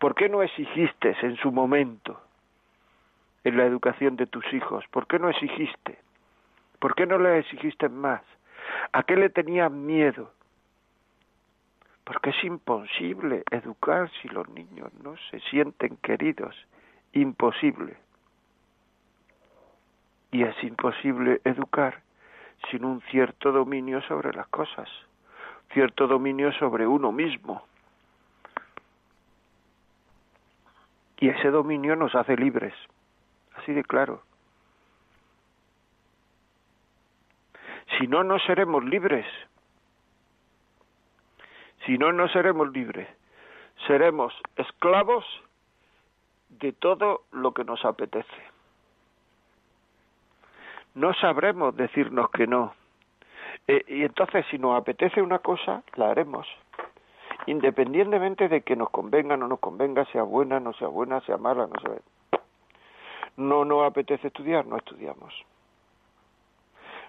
¿Por 0.00 0.16
qué 0.16 0.28
no 0.28 0.42
exigiste 0.42 1.16
en 1.22 1.36
su 1.36 1.52
momento 1.52 2.20
en 3.44 3.56
la 3.56 3.64
educación 3.64 4.16
de 4.16 4.26
tus 4.26 4.44
hijos? 4.52 4.84
¿Por 4.90 5.06
qué 5.06 5.20
no 5.20 5.30
exigiste? 5.30 5.98
¿Por 6.80 6.96
qué 6.96 7.06
no 7.06 7.16
le 7.16 7.38
exigiste 7.38 7.88
más? 7.88 8.22
¿A 8.90 9.04
qué 9.04 9.14
le 9.14 9.30
tenías 9.30 9.70
miedo? 9.70 10.32
Porque 12.10 12.30
es 12.30 12.42
imposible 12.42 13.44
educar 13.52 14.10
si 14.20 14.26
los 14.26 14.48
niños 14.48 14.92
no 15.04 15.14
se 15.30 15.38
sienten 15.42 15.96
queridos, 15.98 16.56
imposible. 17.12 17.96
Y 20.32 20.42
es 20.42 20.60
imposible 20.64 21.40
educar 21.44 22.02
sin 22.68 22.84
un 22.84 23.00
cierto 23.12 23.52
dominio 23.52 24.02
sobre 24.02 24.32
las 24.32 24.48
cosas, 24.48 24.88
cierto 25.72 26.08
dominio 26.08 26.50
sobre 26.54 26.84
uno 26.84 27.12
mismo. 27.12 27.62
Y 31.20 31.28
ese 31.28 31.52
dominio 31.52 31.94
nos 31.94 32.16
hace 32.16 32.34
libres, 32.34 32.74
así 33.54 33.72
de 33.72 33.84
claro. 33.84 34.24
Si 37.96 38.08
no, 38.08 38.24
no 38.24 38.40
seremos 38.40 38.84
libres. 38.84 39.26
Si 41.90 41.98
no, 41.98 42.12
no 42.12 42.28
seremos 42.28 42.70
libres. 42.70 43.08
Seremos 43.88 44.32
esclavos 44.54 45.24
de 46.48 46.70
todo 46.72 47.22
lo 47.32 47.52
que 47.52 47.64
nos 47.64 47.84
apetece. 47.84 48.42
No 50.94 51.12
sabremos 51.14 51.74
decirnos 51.74 52.30
que 52.30 52.46
no. 52.46 52.74
Eh, 53.66 53.82
y 53.88 54.04
entonces, 54.04 54.46
si 54.52 54.58
nos 54.58 54.80
apetece 54.80 55.20
una 55.20 55.40
cosa, 55.40 55.82
la 55.96 56.12
haremos. 56.12 56.46
Independientemente 57.46 58.48
de 58.48 58.60
que 58.60 58.76
nos 58.76 58.90
convenga 58.90 59.34
o 59.34 59.38
no 59.38 59.48
nos 59.48 59.58
convenga, 59.58 60.04
sea 60.12 60.22
buena, 60.22 60.60
no 60.60 60.72
sea 60.74 60.86
buena, 60.86 61.20
sea 61.22 61.38
mala, 61.38 61.66
no 61.66 61.80
sea. 61.80 62.40
No 63.36 63.64
nos 63.64 63.84
apetece 63.84 64.28
estudiar, 64.28 64.64
no 64.64 64.76
estudiamos. 64.76 65.34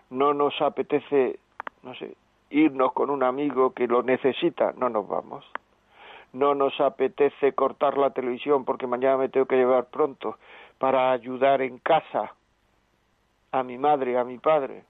No 0.09 0.33
nos 0.33 0.59
apetece, 0.59 1.37
no 1.83 1.93
sé, 1.93 2.15
irnos 2.51 2.93
con 2.93 3.09
un 3.09 3.23
amigo 3.23 3.73
que 3.73 3.87
lo 3.87 4.03
necesita, 4.03 4.73
no 4.77 4.89
nos 4.89 5.07
vamos. 5.07 5.45
No 6.33 6.55
nos 6.55 6.79
apetece 6.79 7.53
cortar 7.53 7.97
la 7.97 8.11
televisión 8.11 8.63
porque 8.63 8.87
mañana 8.87 9.17
me 9.17 9.29
tengo 9.29 9.45
que 9.45 9.57
llevar 9.57 9.85
pronto 9.85 10.37
para 10.77 11.11
ayudar 11.11 11.61
en 11.61 11.79
casa 11.79 12.33
a 13.51 13.63
mi 13.63 13.77
madre, 13.77 14.17
a 14.17 14.23
mi 14.23 14.37
padre. 14.37 14.83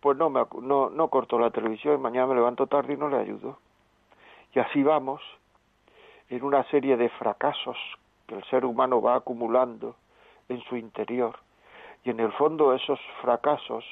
Pues 0.00 0.18
no, 0.18 0.28
me, 0.28 0.42
no, 0.60 0.90
no 0.90 1.08
corto 1.08 1.38
la 1.38 1.50
televisión, 1.50 2.02
mañana 2.02 2.26
me 2.26 2.34
levanto 2.34 2.66
tarde 2.66 2.94
y 2.94 2.96
no 2.96 3.08
le 3.08 3.18
ayudo. 3.18 3.58
Y 4.54 4.58
así 4.58 4.82
vamos 4.82 5.22
en 6.28 6.42
una 6.42 6.64
serie 6.64 6.96
de 6.96 7.08
fracasos 7.10 7.76
que 8.26 8.34
el 8.34 8.44
ser 8.44 8.64
humano 8.64 9.00
va 9.00 9.16
acumulando 9.16 9.96
en 10.48 10.62
su 10.64 10.76
interior. 10.76 11.36
Y 12.04 12.10
en 12.10 12.20
el 12.20 12.32
fondo 12.32 12.74
esos 12.74 13.00
fracasos 13.22 13.84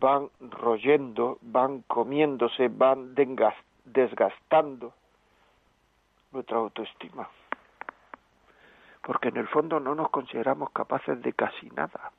van 0.00 0.30
royendo, 0.40 1.38
van 1.42 1.82
comiéndose, 1.82 2.68
van 2.68 3.14
desgastando 3.84 4.94
nuestra 6.32 6.56
autoestima. 6.56 7.28
Porque 9.02 9.28
en 9.28 9.36
el 9.36 9.48
fondo 9.48 9.78
no 9.78 9.94
nos 9.94 10.10
consideramos 10.10 10.70
capaces 10.70 11.20
de 11.22 11.32
casi 11.34 11.68
nada. 11.70 12.12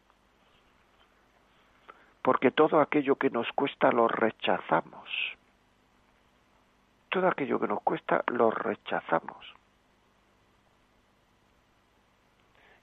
Porque 2.21 2.51
todo 2.51 2.79
aquello 2.79 3.15
que 3.15 3.31
nos 3.31 3.51
cuesta 3.53 3.91
lo 3.91 4.07
rechazamos. 4.07 5.09
Todo 7.09 7.27
aquello 7.27 7.59
que 7.59 7.67
nos 7.67 7.81
cuesta 7.81 8.23
lo 8.27 8.51
rechazamos. 8.51 9.53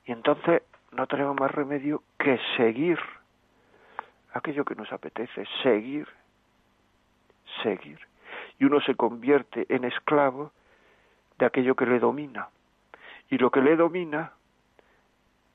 Y 0.06 0.12
entonces 0.12 0.62
no 0.90 1.06
tenemos 1.06 1.38
más 1.38 1.52
remedio 1.52 2.02
que 2.18 2.40
seguir 2.56 2.98
aquello 4.33 4.64
que 4.64 4.75
nos 4.75 4.93
apetece, 4.93 5.45
seguir, 5.62 6.07
seguir. 7.62 7.99
Y 8.59 8.64
uno 8.64 8.81
se 8.81 8.95
convierte 8.95 9.67
en 9.69 9.85
esclavo 9.85 10.53
de 11.38 11.47
aquello 11.47 11.75
que 11.75 11.87
le 11.87 11.99
domina. 11.99 12.49
Y 13.31 13.38
lo 13.38 13.51
que 13.51 13.61
le 13.61 13.77
domina 13.77 14.33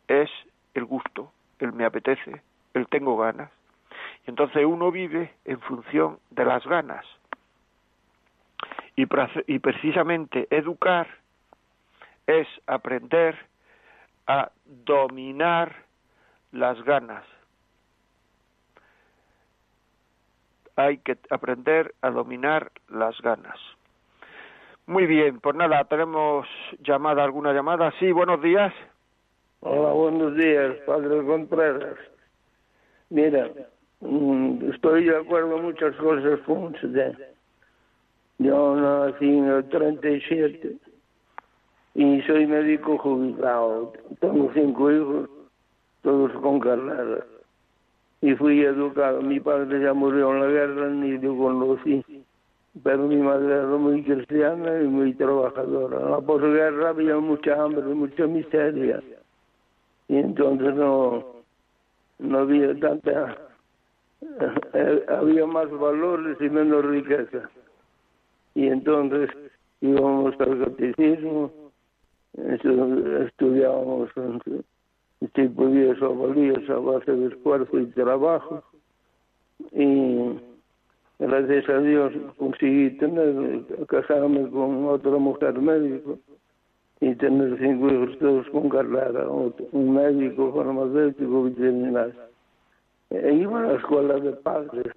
es 0.08 0.30
el 0.74 0.86
gusto, 0.86 1.32
el 1.60 1.74
me 1.74 1.86
apetece, 1.86 2.42
el 2.74 2.88
tengo 2.88 3.18
ganas. 3.18 3.52
Y 4.26 4.30
entonces 4.30 4.66
uno 4.66 4.92
vive 4.92 5.34
en 5.46 5.60
función 5.62 6.20
de 6.30 6.46
las 6.46 6.66
ganas. 6.66 7.06
Y, 8.96 9.08
y 9.48 9.60
precisamente 9.60 10.48
educar 10.52 11.08
es 12.28 12.48
aprender 12.68 13.38
a 14.28 14.52
dominar 14.66 15.76
las 16.52 16.82
ganas, 16.84 17.26
hay 20.76 20.98
que 20.98 21.18
aprender 21.30 21.94
a 22.02 22.10
dominar 22.10 22.72
las 22.90 23.20
ganas. 23.22 23.58
Muy 24.86 25.06
bien, 25.06 25.40
pues 25.40 25.56
nada, 25.56 25.84
tenemos 25.86 26.48
llamada, 26.80 27.24
alguna 27.24 27.54
llamada. 27.54 27.94
Sí, 28.00 28.12
buenos 28.12 28.42
días. 28.42 28.74
Hola, 29.62 29.94
buenos 29.94 30.36
días, 30.36 30.76
Padre 30.86 31.26
Contreras. 31.26 31.98
Mira, 33.10 33.50
mm, 34.02 34.72
estoy 34.74 35.06
de 35.06 35.16
acuerdo 35.16 35.58
en 35.58 35.64
muchas 35.64 35.96
cosas 35.96 36.40
con 36.42 36.74
usted. 36.74 37.14
Yo 38.40 38.76
nací 38.76 39.26
en 39.26 39.48
el 39.48 39.70
37 39.70 40.76
y 41.94 42.22
soy 42.24 42.46
médico 42.48 42.98
jubilado. 42.98 43.94
Tengo 44.20 44.52
cinco 44.54 44.92
hijos, 44.92 45.30
todos 46.02 46.32
con 46.42 46.60
carreras 46.60 47.24
y 48.24 48.34
fui 48.36 48.62
educado. 48.62 49.22
Mi 49.22 49.42
padre 49.42 49.82
ya 49.82 49.94
murió 49.94 50.32
en 50.32 50.40
la 50.40 50.48
guerra, 50.48 50.88
ni 50.88 51.18
lo 51.18 51.38
conocí. 51.38 52.06
Pero 52.82 53.06
mi 53.06 53.18
madre 53.18 53.54
era 53.54 53.68
muy 53.68 54.02
cristiana 54.02 54.82
y 54.82 54.86
muy 54.88 55.14
trabajadora. 55.14 56.00
En 56.00 56.12
la 56.12 56.22
posguerra 56.22 56.90
había 56.90 57.18
mucha 57.18 57.62
hambre, 57.62 57.84
mucha 57.84 58.26
miseria. 58.26 59.04
Y 60.08 60.16
entonces 60.16 60.74
no, 60.74 61.26
no 62.20 62.40
había 62.40 62.80
tanta... 62.80 63.38
Eh, 64.74 65.06
había 65.10 65.46
más 65.46 65.70
valores 65.70 66.38
y 66.40 66.50
menos 66.50 66.86
riqueza. 66.86 67.50
Y 68.56 68.68
entonces 68.68 69.30
íbamos 69.82 70.34
al 70.40 70.60
catecismo, 70.64 71.52
estudiábamos 72.38 74.10
estoy 75.26 75.48
podía 75.50 75.94
valía 75.94 76.54
a 76.70 76.80
base 76.80 77.12
de 77.12 77.28
esfuerzo 77.28 77.80
y 77.80 77.86
trabajo 77.88 78.64
y 79.72 80.40
gracias 81.20 81.70
a 81.70 81.80
Dios 81.80 82.14
conseguí 82.38 82.92
tener 82.98 83.62
casarme 83.88 84.50
con 84.50 84.86
otra 84.88 85.18
mujer 85.18 85.60
médico 85.60 86.20
y 87.00 87.16
tener 87.16 87.58
cinco 87.60 87.90
hijos 87.90 88.18
todos 88.20 88.50
con 88.50 88.70
carrera, 88.70 89.28
un 89.30 89.94
médico, 89.94 90.54
farmacéutico, 90.54 91.44
veterinario. 91.44 92.14
E 93.10 93.34
iba 93.34 93.60
a 93.60 93.64
la 93.64 93.74
escuela 93.74 94.16
de 94.20 94.32
padres, 94.32 94.94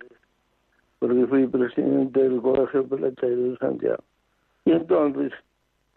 porque 1.01 1.27
fui 1.27 1.47
presidente 1.49 2.23
del 2.23 2.41
Colegio 2.41 2.87
Peletero 2.87 3.51
de 3.51 3.57
Santiago. 3.59 4.05
Y 4.65 4.73
entonces, 4.73 5.33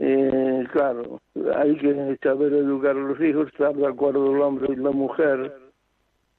eh, 0.01 0.65
claro, 0.71 1.19
hay 1.57 1.75
que 1.77 2.17
saber 2.23 2.53
educar 2.53 2.91
a 2.91 2.99
los 2.99 3.19
hijos, 3.19 3.47
estar 3.47 3.75
de 3.75 3.85
acuerdo 3.85 4.33
el 4.33 4.41
hombre 4.41 4.69
y 4.71 4.77
la 4.77 4.91
mujer, 4.91 5.53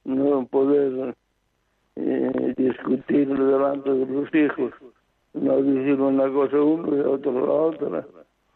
no 0.03 0.45
poder 0.47 1.15
eh, 1.95 2.53
discutir 2.57 3.27
delante 3.27 3.91
de 3.91 4.05
los 4.07 4.33
hijos, 4.33 4.73
no 5.33 5.61
decir 5.61 6.01
una 6.01 6.27
cosa 6.33 6.59
uno 6.59 6.97
y 6.97 6.99
otro 7.01 7.45
la 7.45 7.53
otra 7.53 8.05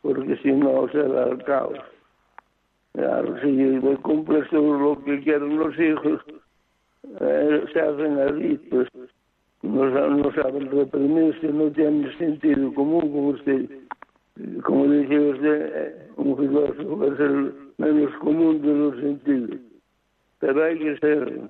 porque 0.02 0.38
si 0.38 0.52
no 0.52 0.88
será 0.90 1.30
el 1.30 1.44
caos. 1.44 1.80
Claro, 2.94 3.36
si 3.42 3.98
cumples 4.04 4.50
todo 4.50 4.80
lo 4.80 5.04
que 5.04 5.20
quieren 5.22 5.58
los 5.58 5.78
hijos, 5.80 6.22
eh, 7.20 7.66
se 7.74 7.80
hacen 7.80 8.20
adictos, 8.20 8.88
no, 9.64 9.86
no 9.86 10.32
saben 10.34 10.72
reprimirse, 10.72 11.48
no 11.48 11.72
tienen 11.72 12.16
sentido 12.18 12.74
común, 12.74 13.02
como 13.12 13.28
usted, 13.30 13.70
como 14.64 14.86
dice 14.88 15.20
usted, 15.20 15.72
eh, 15.76 16.08
un 16.18 16.38
filósofo 16.38 17.14
es 17.14 17.20
el 17.20 17.54
menos 17.78 18.14
común 18.18 18.62
de 18.62 18.74
los 18.74 18.96
sentidos. 18.98 19.60
Pero 20.40 20.64
hay 20.64 20.78
que 20.78 20.98
ser, 20.98 21.42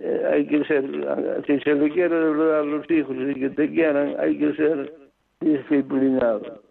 eh, 0.00 0.28
hay 0.32 0.46
que 0.46 0.64
ser, 0.64 1.44
si 1.46 1.60
se 1.60 1.74
le 1.74 1.90
quiere 1.90 2.14
de 2.14 2.54
a 2.56 2.62
los 2.62 2.90
hijos 2.90 3.16
y 3.16 3.40
que 3.40 3.50
te 3.50 3.70
quieran, 3.70 4.14
hay 4.18 4.38
que 4.38 4.54
ser 4.54 4.92
disciplinado 5.40 6.64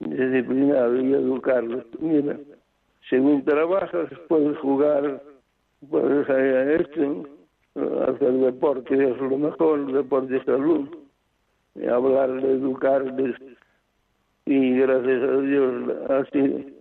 disciplinado 0.00 1.00
y 1.00 1.12
educarlos. 1.12 1.84
Mira, 2.00 2.38
según 3.08 3.44
trabajas 3.44 4.08
puedes 4.28 4.56
jugar, 4.58 5.22
puedes 5.88 6.28
hacer 6.28 6.80
esto, 6.82 7.26
hacer 8.06 8.32
deporte 8.32 8.94
es 8.94 9.18
lo 9.18 9.38
mejor, 9.38 9.92
deporte 9.92 10.34
de 10.34 10.44
salud, 10.44 10.88
hablar, 11.90 12.30
educarles 12.44 13.34
y 14.48 14.78
gracias 14.78 15.22
a 15.22 15.40
Dios 15.40 15.72
así, 16.08 16.74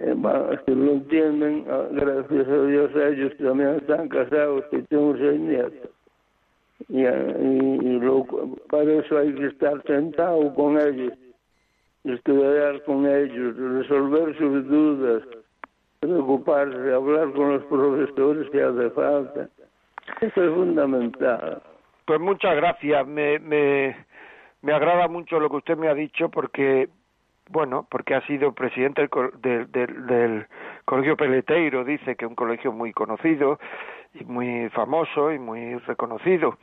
eh, 0.00 0.14
así 0.52 0.74
lo 0.74 0.92
entienden, 0.92 1.64
ah, 1.68 1.86
gracias 1.92 2.48
a 2.48 2.62
Dios 2.64 2.96
a 2.96 3.08
ellos 3.08 3.32
también 3.38 3.76
están 3.76 4.08
casados 4.08 4.64
y 4.72 4.82
tengo 4.82 5.16
seis 5.16 5.40
nietos. 5.40 5.90
Y, 6.88 7.02
y, 7.02 8.00
lo, 8.00 8.24
para 8.70 8.92
eso 8.92 9.18
hay 9.18 9.34
que 9.34 9.46
estar 9.46 9.82
sentado 9.86 10.52
con 10.54 10.80
ellos 10.80 11.12
estudiar 12.04 12.82
con 12.84 13.06
ellos, 13.06 13.56
resolver 13.56 14.36
sus 14.38 14.66
dudas, 14.68 15.22
preocuparse, 16.00 16.92
hablar 16.92 17.32
con 17.32 17.54
los 17.54 17.64
profesores 17.64 18.48
si 18.50 18.58
hace 18.58 18.90
falta. 18.90 19.48
Eso 20.20 20.42
es 20.42 20.54
fundamental. 20.54 21.62
Pues 22.06 22.20
muchas 22.20 22.56
gracias. 22.56 23.06
Me, 23.06 23.38
me, 23.38 24.06
me 24.62 24.72
agrada 24.72 25.08
mucho 25.08 25.40
lo 25.40 25.48
que 25.48 25.56
usted 25.56 25.76
me 25.76 25.88
ha 25.88 25.94
dicho 25.94 26.28
porque, 26.28 26.88
bueno, 27.48 27.86
porque 27.90 28.14
ha 28.14 28.26
sido 28.26 28.52
presidente 28.52 29.08
del, 29.42 29.70
del, 29.70 30.06
del 30.06 30.46
Colegio 30.84 31.16
Peleteiro, 31.16 31.84
dice 31.84 32.16
que 32.16 32.24
es 32.24 32.28
un 32.28 32.34
colegio 32.34 32.72
muy 32.72 32.92
conocido 32.92 33.58
y 34.14 34.24
muy 34.24 34.68
famoso 34.70 35.32
y 35.32 35.38
muy 35.38 35.76
reconocido. 35.78 36.58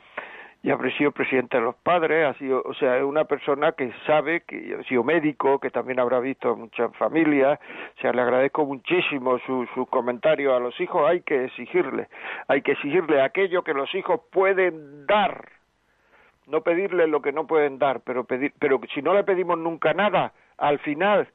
Y 0.60 0.70
ha 0.70 0.78
sido 0.98 1.12
presidente 1.12 1.56
de 1.56 1.62
los 1.62 1.76
padres, 1.76 2.26
ha 2.26 2.34
sido, 2.36 2.62
o 2.64 2.74
sea, 2.74 2.96
es 2.98 3.04
una 3.04 3.24
persona 3.24 3.72
que 3.72 3.92
sabe, 4.06 4.40
que 4.40 4.76
ha 4.78 4.82
sido 4.88 5.04
médico, 5.04 5.60
que 5.60 5.70
también 5.70 6.00
habrá 6.00 6.18
visto 6.18 6.56
muchas 6.56 6.94
familias, 6.96 7.60
o 7.96 8.00
sea, 8.00 8.12
le 8.12 8.22
agradezco 8.22 8.66
muchísimo 8.66 9.38
su, 9.46 9.68
su 9.74 9.86
comentario 9.86 10.56
a 10.56 10.58
los 10.60 10.78
hijos, 10.80 11.08
hay 11.08 11.20
que 11.20 11.44
exigirle, 11.44 12.08
hay 12.48 12.62
que 12.62 12.72
exigirle 12.72 13.22
aquello 13.22 13.62
que 13.62 13.72
los 13.72 13.94
hijos 13.94 14.20
pueden 14.32 15.06
dar, 15.06 15.48
no 16.48 16.62
pedirle 16.62 17.06
lo 17.06 17.22
que 17.22 17.32
no 17.32 17.46
pueden 17.46 17.78
dar, 17.78 18.00
pero 18.00 18.24
pedir, 18.24 18.52
pero 18.58 18.80
si 18.94 19.02
no 19.02 19.14
le 19.14 19.24
pedimos 19.24 19.58
nunca 19.58 19.92
nada, 19.94 20.32
al 20.56 20.78
final 20.80 21.28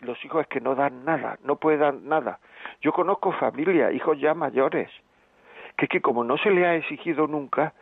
los 0.00 0.22
hijos 0.24 0.42
es 0.42 0.46
que 0.48 0.60
no 0.60 0.74
dan 0.74 1.04
nada, 1.04 1.38
no 1.44 1.56
pueden 1.56 1.80
dar 1.80 1.94
nada. 1.94 2.38
Yo 2.80 2.92
conozco 2.92 3.32
familias, 3.32 3.92
hijos 3.94 4.18
ya 4.18 4.34
mayores, 4.34 4.90
que 5.76 5.86
es 5.86 5.90
que 5.90 6.00
como 6.00 6.24
no 6.24 6.36
se 6.38 6.50
le 6.50 6.66
ha 6.66 6.74
exigido 6.76 7.26
nunca, 7.26 7.72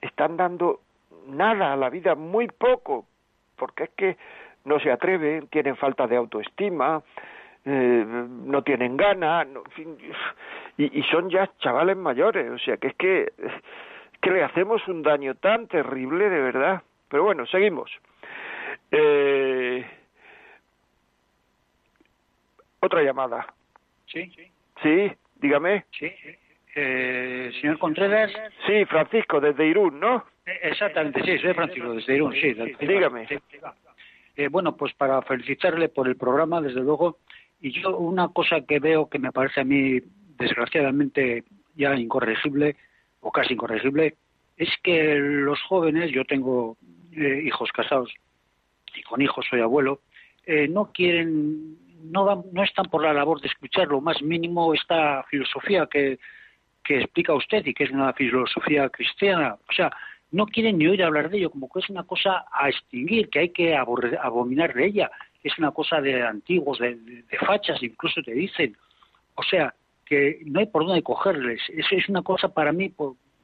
están 0.00 0.36
dando 0.36 0.80
nada 1.26 1.72
a 1.72 1.76
la 1.76 1.90
vida, 1.90 2.14
muy 2.14 2.48
poco, 2.48 3.06
porque 3.56 3.84
es 3.84 3.90
que 3.90 4.16
no 4.64 4.78
se 4.80 4.90
atreven, 4.90 5.48
tienen 5.48 5.76
falta 5.76 6.06
de 6.06 6.16
autoestima, 6.16 7.02
eh, 7.64 8.04
no 8.44 8.62
tienen 8.62 8.96
ganas, 8.96 9.46
y, 10.76 11.02
son 11.04 11.30
ya 11.30 11.50
chavales 11.58 11.96
mayores, 11.96 12.50
o 12.50 12.58
sea 12.58 12.76
que 12.76 12.88
es 12.88 12.94
que, 12.94 13.32
que 14.22 14.30
le 14.30 14.44
hacemos 14.44 14.86
un 14.88 15.02
daño 15.02 15.34
tan 15.34 15.66
terrible, 15.66 16.30
de 16.30 16.40
verdad. 16.40 16.82
Pero 17.08 17.24
bueno, 17.24 17.44
seguimos. 17.46 17.90
Eh, 18.90 19.84
otra 22.80 23.02
llamada. 23.02 23.52
Sí. 24.06 24.32
Sí, 24.82 25.12
dígame. 25.36 25.84
Sí. 25.90 26.10
Eh, 26.74 27.50
señor 27.60 27.78
Contreras. 27.78 28.32
Sí, 28.66 28.84
Francisco, 28.86 29.40
desde 29.40 29.66
Irún, 29.66 30.00
¿no? 30.00 30.24
Eh, 30.46 30.58
exactamente, 30.62 31.22
sí, 31.22 31.38
soy 31.38 31.52
Francisco, 31.52 31.92
desde 31.92 32.14
Irún, 32.14 32.32
sí. 32.32 32.54
Dígame. 32.80 33.26
Eh, 34.36 34.48
bueno, 34.48 34.76
pues 34.76 34.94
para 34.94 35.20
felicitarle 35.22 35.88
por 35.88 36.08
el 36.08 36.16
programa, 36.16 36.60
desde 36.62 36.80
luego, 36.80 37.18
y 37.60 37.72
yo 37.72 37.96
una 37.98 38.28
cosa 38.28 38.62
que 38.62 38.78
veo 38.78 39.10
que 39.10 39.18
me 39.18 39.32
parece 39.32 39.60
a 39.60 39.64
mí, 39.64 40.00
desgraciadamente, 40.38 41.44
ya 41.74 41.94
incorregible, 41.94 42.76
o 43.22 43.32
casi 43.32 43.54
incorregible, 43.54 44.16
es 44.56 44.68
que 44.82 45.14
los 45.14 45.60
jóvenes, 45.62 46.10
yo 46.12 46.24
tengo 46.24 46.76
eh, 47.12 47.42
hijos 47.44 47.72
casados 47.72 48.12
y 48.94 49.02
con 49.02 49.22
hijos 49.22 49.46
soy 49.48 49.60
abuelo, 49.60 50.00
no 50.68 50.90
quieren, 50.92 51.78
no, 52.10 52.44
no 52.52 52.62
están 52.64 52.86
por 52.86 53.02
la 53.02 53.14
labor 53.14 53.40
de 53.40 53.48
escuchar 53.48 53.88
lo 53.88 54.00
más 54.00 54.20
mínimo 54.20 54.74
esta 54.74 55.22
filosofía 55.30 55.86
que 55.86 56.18
que 56.82 57.00
explica 57.00 57.34
usted 57.34 57.64
y 57.66 57.74
que 57.74 57.84
es 57.84 57.90
una 57.90 58.12
filosofía 58.12 58.88
cristiana. 58.88 59.56
O 59.68 59.72
sea, 59.72 59.90
no 60.30 60.46
quieren 60.46 60.78
ni 60.78 60.86
oír 60.86 61.02
hablar 61.02 61.30
de 61.30 61.38
ello, 61.38 61.50
como 61.50 61.68
que 61.68 61.80
es 61.80 61.90
una 61.90 62.04
cosa 62.04 62.44
a 62.52 62.68
extinguir, 62.68 63.28
que 63.28 63.40
hay 63.40 63.48
que 63.50 63.76
abominar 63.76 64.74
de 64.74 64.86
ella, 64.86 65.10
es 65.42 65.56
una 65.58 65.72
cosa 65.72 66.00
de 66.00 66.22
antiguos, 66.22 66.78
de, 66.78 67.24
fachas, 67.46 67.82
incluso 67.82 68.22
te 68.22 68.32
dicen. 68.32 68.76
O 69.34 69.42
sea, 69.42 69.74
que 70.12 70.40
no 70.44 70.60
hay 70.60 70.66
por 70.66 70.84
dónde 70.84 71.02
cogerles. 71.02 71.62
Eso 71.70 71.96
es 71.96 72.06
una 72.10 72.20
cosa 72.20 72.52
para 72.52 72.70
mí 72.70 72.92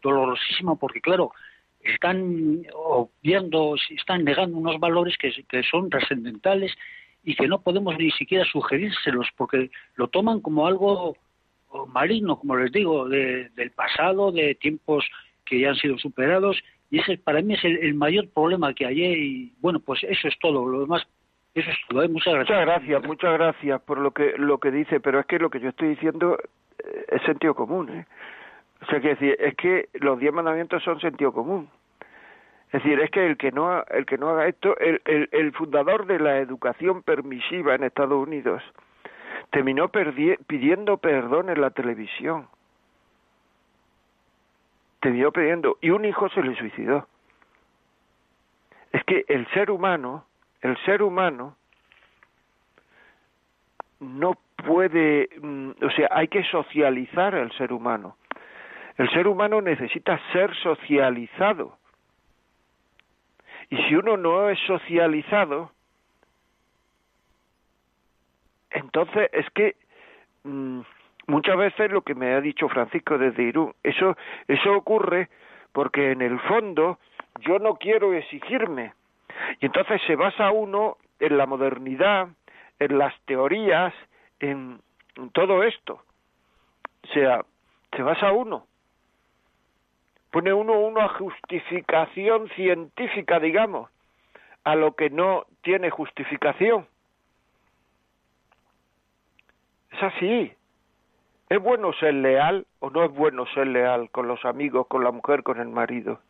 dolorosísima, 0.02 0.74
porque 0.74 1.00
claro, 1.00 1.32
están 1.80 2.66
obviando, 2.74 3.74
están 3.88 4.22
negando 4.22 4.58
unos 4.58 4.78
valores 4.78 5.16
que, 5.16 5.32
que 5.48 5.62
son 5.62 5.88
trascendentales 5.88 6.70
y 7.24 7.34
que 7.36 7.48
no 7.48 7.62
podemos 7.62 7.96
ni 7.96 8.10
siquiera 8.10 8.44
sugerírselos, 8.44 9.28
porque 9.34 9.70
lo 9.94 10.08
toman 10.08 10.40
como 10.40 10.66
algo 10.66 11.16
maligno, 11.86 12.38
como 12.38 12.54
les 12.56 12.70
digo, 12.70 13.08
de, 13.08 13.48
del 13.56 13.70
pasado, 13.70 14.30
de 14.30 14.54
tiempos 14.54 15.06
que 15.46 15.60
ya 15.60 15.70
han 15.70 15.76
sido 15.76 15.96
superados, 15.96 16.58
y 16.90 16.98
ese 16.98 17.16
para 17.16 17.40
mí 17.40 17.54
es 17.54 17.64
el, 17.64 17.94
mayor 17.94 18.28
problema 18.28 18.74
que 18.74 18.84
hay, 18.84 19.02
y 19.02 19.52
bueno, 19.60 19.80
pues 19.80 20.04
eso 20.04 20.28
es 20.28 20.38
todo, 20.38 20.68
lo 20.68 20.80
demás, 20.80 21.06
¿eh? 21.66 22.08
muchas 22.08 22.34
gracias. 22.34 23.04
Muchas 23.04 23.32
gracias, 23.32 23.80
por 23.82 23.98
lo 23.98 24.10
que, 24.12 24.34
lo 24.36 24.58
que 24.58 24.70
dice, 24.70 25.00
pero 25.00 25.20
es 25.20 25.26
que 25.26 25.38
lo 25.38 25.50
que 25.50 25.60
yo 25.60 25.70
estoy 25.70 25.88
diciendo 25.88 26.38
eh, 26.78 27.04
es 27.08 27.22
sentido 27.22 27.54
común, 27.54 27.88
¿eh? 27.90 28.06
O 28.80 28.86
sea, 28.86 29.00
que 29.00 29.16
es 29.20 29.56
que 29.56 29.88
los 29.94 30.20
diez 30.20 30.32
mandamientos 30.32 30.82
son 30.84 31.00
sentido 31.00 31.32
común. 31.32 31.68
Es 32.68 32.82
decir, 32.82 33.00
es 33.00 33.10
que 33.10 33.26
el 33.26 33.36
que 33.36 33.50
no, 33.50 33.82
el 33.84 34.06
que 34.06 34.18
no 34.18 34.28
haga 34.28 34.46
esto, 34.46 34.76
el, 34.78 35.00
el, 35.04 35.28
el 35.32 35.52
fundador 35.52 36.06
de 36.06 36.20
la 36.20 36.38
educación 36.38 37.02
permisiva 37.02 37.74
en 37.74 37.82
Estados 37.82 38.26
Unidos, 38.26 38.62
terminó 39.50 39.88
pidiendo 39.88 40.98
perdón 40.98 41.48
en 41.48 41.60
la 41.60 41.70
televisión. 41.70 42.46
Terminó 45.00 45.32
pidiendo, 45.32 45.78
y 45.80 45.90
un 45.90 46.04
hijo 46.04 46.28
se 46.28 46.42
le 46.42 46.54
suicidó. 46.56 47.08
Es 48.92 49.02
que 49.04 49.24
el 49.28 49.46
ser 49.48 49.70
humano, 49.70 50.24
el 50.62 50.76
ser 50.84 51.02
humano, 51.02 51.56
no 54.00 54.34
puede, 54.56 55.28
mm, 55.40 55.70
o 55.82 55.90
sea, 55.90 56.08
hay 56.10 56.28
que 56.28 56.44
socializar 56.44 57.34
al 57.34 57.52
ser 57.52 57.72
humano. 57.72 58.16
El 58.96 59.08
ser 59.10 59.28
humano 59.28 59.60
necesita 59.60 60.20
ser 60.32 60.54
socializado. 60.56 61.78
Y 63.70 63.76
si 63.84 63.94
uno 63.94 64.16
no 64.16 64.50
es 64.50 64.58
socializado, 64.66 65.70
entonces, 68.70 69.28
es 69.32 69.48
que 69.50 69.76
mm, 70.44 70.80
muchas 71.26 71.56
veces 71.56 71.90
lo 71.90 72.02
que 72.02 72.14
me 72.14 72.34
ha 72.34 72.40
dicho 72.40 72.68
Francisco 72.68 73.18
desde 73.18 73.42
Irún, 73.42 73.74
eso, 73.82 74.16
eso 74.46 74.72
ocurre 74.72 75.28
porque 75.72 76.12
en 76.12 76.22
el 76.22 76.38
fondo 76.40 76.98
yo 77.40 77.58
no 77.58 77.74
quiero 77.74 78.14
exigirme. 78.14 78.94
Y 79.60 79.66
entonces 79.66 80.00
se 80.06 80.16
basa 80.16 80.50
uno 80.50 80.96
en 81.20 81.36
la 81.36 81.46
modernidad, 81.46 82.28
en 82.78 82.98
las 82.98 83.14
teorías, 83.22 83.92
en, 84.40 84.80
todo 85.32 85.62
esto. 85.64 86.02
O 87.02 87.06
sea, 87.12 87.44
se 87.94 88.02
basa 88.02 88.32
uno. 88.32 88.66
Pone 90.30 90.52
uno 90.52 90.78
una 90.78 91.08
justificación 91.08 92.48
científica, 92.50 93.40
digamos, 93.40 93.90
a 94.64 94.74
lo 94.76 94.94
que 94.94 95.10
no 95.10 95.46
tiene 95.62 95.90
justificación. 95.90 96.86
Es 99.90 100.02
así. 100.02 100.52
¿Es 101.48 101.58
bueno 101.60 101.92
ser 101.94 102.14
leal 102.14 102.66
o 102.78 102.90
no 102.90 103.04
es 103.04 103.10
bueno 103.10 103.46
ser 103.54 103.68
leal 103.68 104.10
con 104.10 104.28
los 104.28 104.44
amigos, 104.44 104.86
con 104.86 105.02
la 105.02 105.10
mujer, 105.10 105.42
con 105.42 105.58
el 105.58 105.68
marido? 105.68 106.20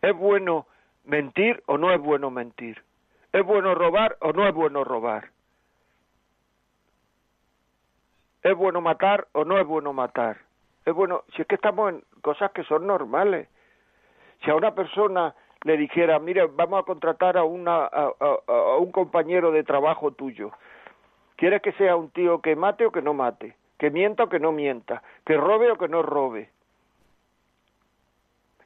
¿Es 0.00 0.14
bueno 0.14 0.66
mentir 1.04 1.62
o 1.66 1.78
no 1.78 1.92
es 1.92 2.00
bueno 2.00 2.30
mentir? 2.30 2.82
¿Es 3.32 3.44
bueno 3.44 3.74
robar 3.74 4.16
o 4.20 4.32
no 4.32 4.46
es 4.46 4.54
bueno 4.54 4.84
robar? 4.84 5.30
¿Es 8.42 8.56
bueno 8.56 8.80
matar 8.80 9.26
o 9.32 9.44
no 9.44 9.58
es 9.58 9.66
bueno 9.66 9.92
matar? 9.92 10.38
Es 10.84 10.94
bueno, 10.94 11.24
si 11.34 11.42
es 11.42 11.48
que 11.48 11.56
estamos 11.56 11.92
en 11.92 12.02
cosas 12.22 12.50
que 12.52 12.64
son 12.64 12.86
normales. 12.86 13.48
Si 14.42 14.50
a 14.50 14.54
una 14.54 14.74
persona 14.74 15.34
le 15.64 15.76
dijera, 15.76 16.18
mire, 16.18 16.46
vamos 16.46 16.80
a 16.80 16.86
contratar 16.86 17.36
a, 17.36 17.44
una, 17.44 17.84
a, 17.84 18.12
a 18.46 18.76
un 18.78 18.92
compañero 18.92 19.50
de 19.50 19.64
trabajo 19.64 20.12
tuyo, 20.12 20.52
¿quieres 21.36 21.60
que 21.60 21.72
sea 21.72 21.96
un 21.96 22.10
tío 22.10 22.40
que 22.40 22.56
mate 22.56 22.86
o 22.86 22.92
que 22.92 23.02
no 23.02 23.12
mate? 23.12 23.56
¿Que 23.78 23.90
mienta 23.90 24.24
o 24.24 24.28
que 24.28 24.40
no 24.40 24.52
mienta? 24.52 25.02
¿Que 25.26 25.36
robe 25.36 25.70
o 25.70 25.76
que 25.76 25.88
no 25.88 26.02
robe? 26.02 26.50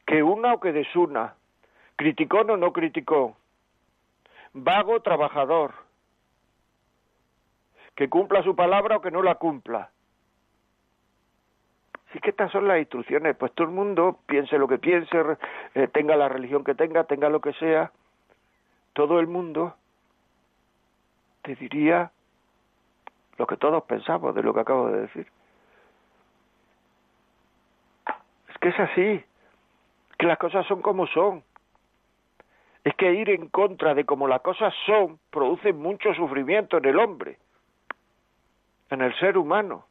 ¿Que 0.06 0.22
una 0.22 0.54
o 0.54 0.60
que 0.60 0.72
desuna? 0.72 1.34
¿Criticón 1.96 2.50
o 2.50 2.56
no 2.56 2.72
criticó? 2.72 3.36
vago 4.52 5.00
trabajador, 5.00 5.72
que 7.94 8.08
cumpla 8.08 8.42
su 8.42 8.54
palabra 8.54 8.96
o 8.96 9.00
que 9.00 9.10
no 9.10 9.22
la 9.22 9.36
cumpla. 9.36 9.90
Si 12.12 12.20
que 12.20 12.30
estas 12.30 12.52
son 12.52 12.68
las 12.68 12.78
instrucciones, 12.78 13.36
pues 13.36 13.52
todo 13.52 13.66
el 13.66 13.72
mundo 13.72 14.18
piense 14.26 14.58
lo 14.58 14.68
que 14.68 14.78
piense, 14.78 15.16
eh, 15.74 15.88
tenga 15.88 16.16
la 16.16 16.28
religión 16.28 16.62
que 16.62 16.74
tenga, 16.74 17.04
tenga 17.04 17.30
lo 17.30 17.40
que 17.40 17.54
sea, 17.54 17.90
todo 18.92 19.18
el 19.18 19.26
mundo 19.26 19.74
te 21.40 21.54
diría 21.54 22.10
lo 23.38 23.46
que 23.46 23.56
todos 23.56 23.82
pensamos 23.84 24.34
de 24.34 24.42
lo 24.42 24.52
que 24.52 24.60
acabo 24.60 24.88
de 24.88 25.00
decir. 25.02 25.26
Es 28.50 28.58
que 28.58 28.68
es 28.68 28.78
así, 28.78 29.24
que 30.18 30.26
las 30.26 30.38
cosas 30.38 30.66
son 30.66 30.82
como 30.82 31.06
son 31.06 31.42
es 32.84 32.94
que 32.96 33.12
ir 33.12 33.30
en 33.30 33.48
contra 33.48 33.94
de 33.94 34.04
como 34.04 34.26
las 34.26 34.40
cosas 34.40 34.74
son 34.86 35.18
produce 35.30 35.72
mucho 35.72 36.12
sufrimiento 36.14 36.78
en 36.78 36.84
el 36.86 36.98
hombre, 36.98 37.38
en 38.90 39.02
el 39.02 39.16
ser 39.18 39.38
humano. 39.38 39.86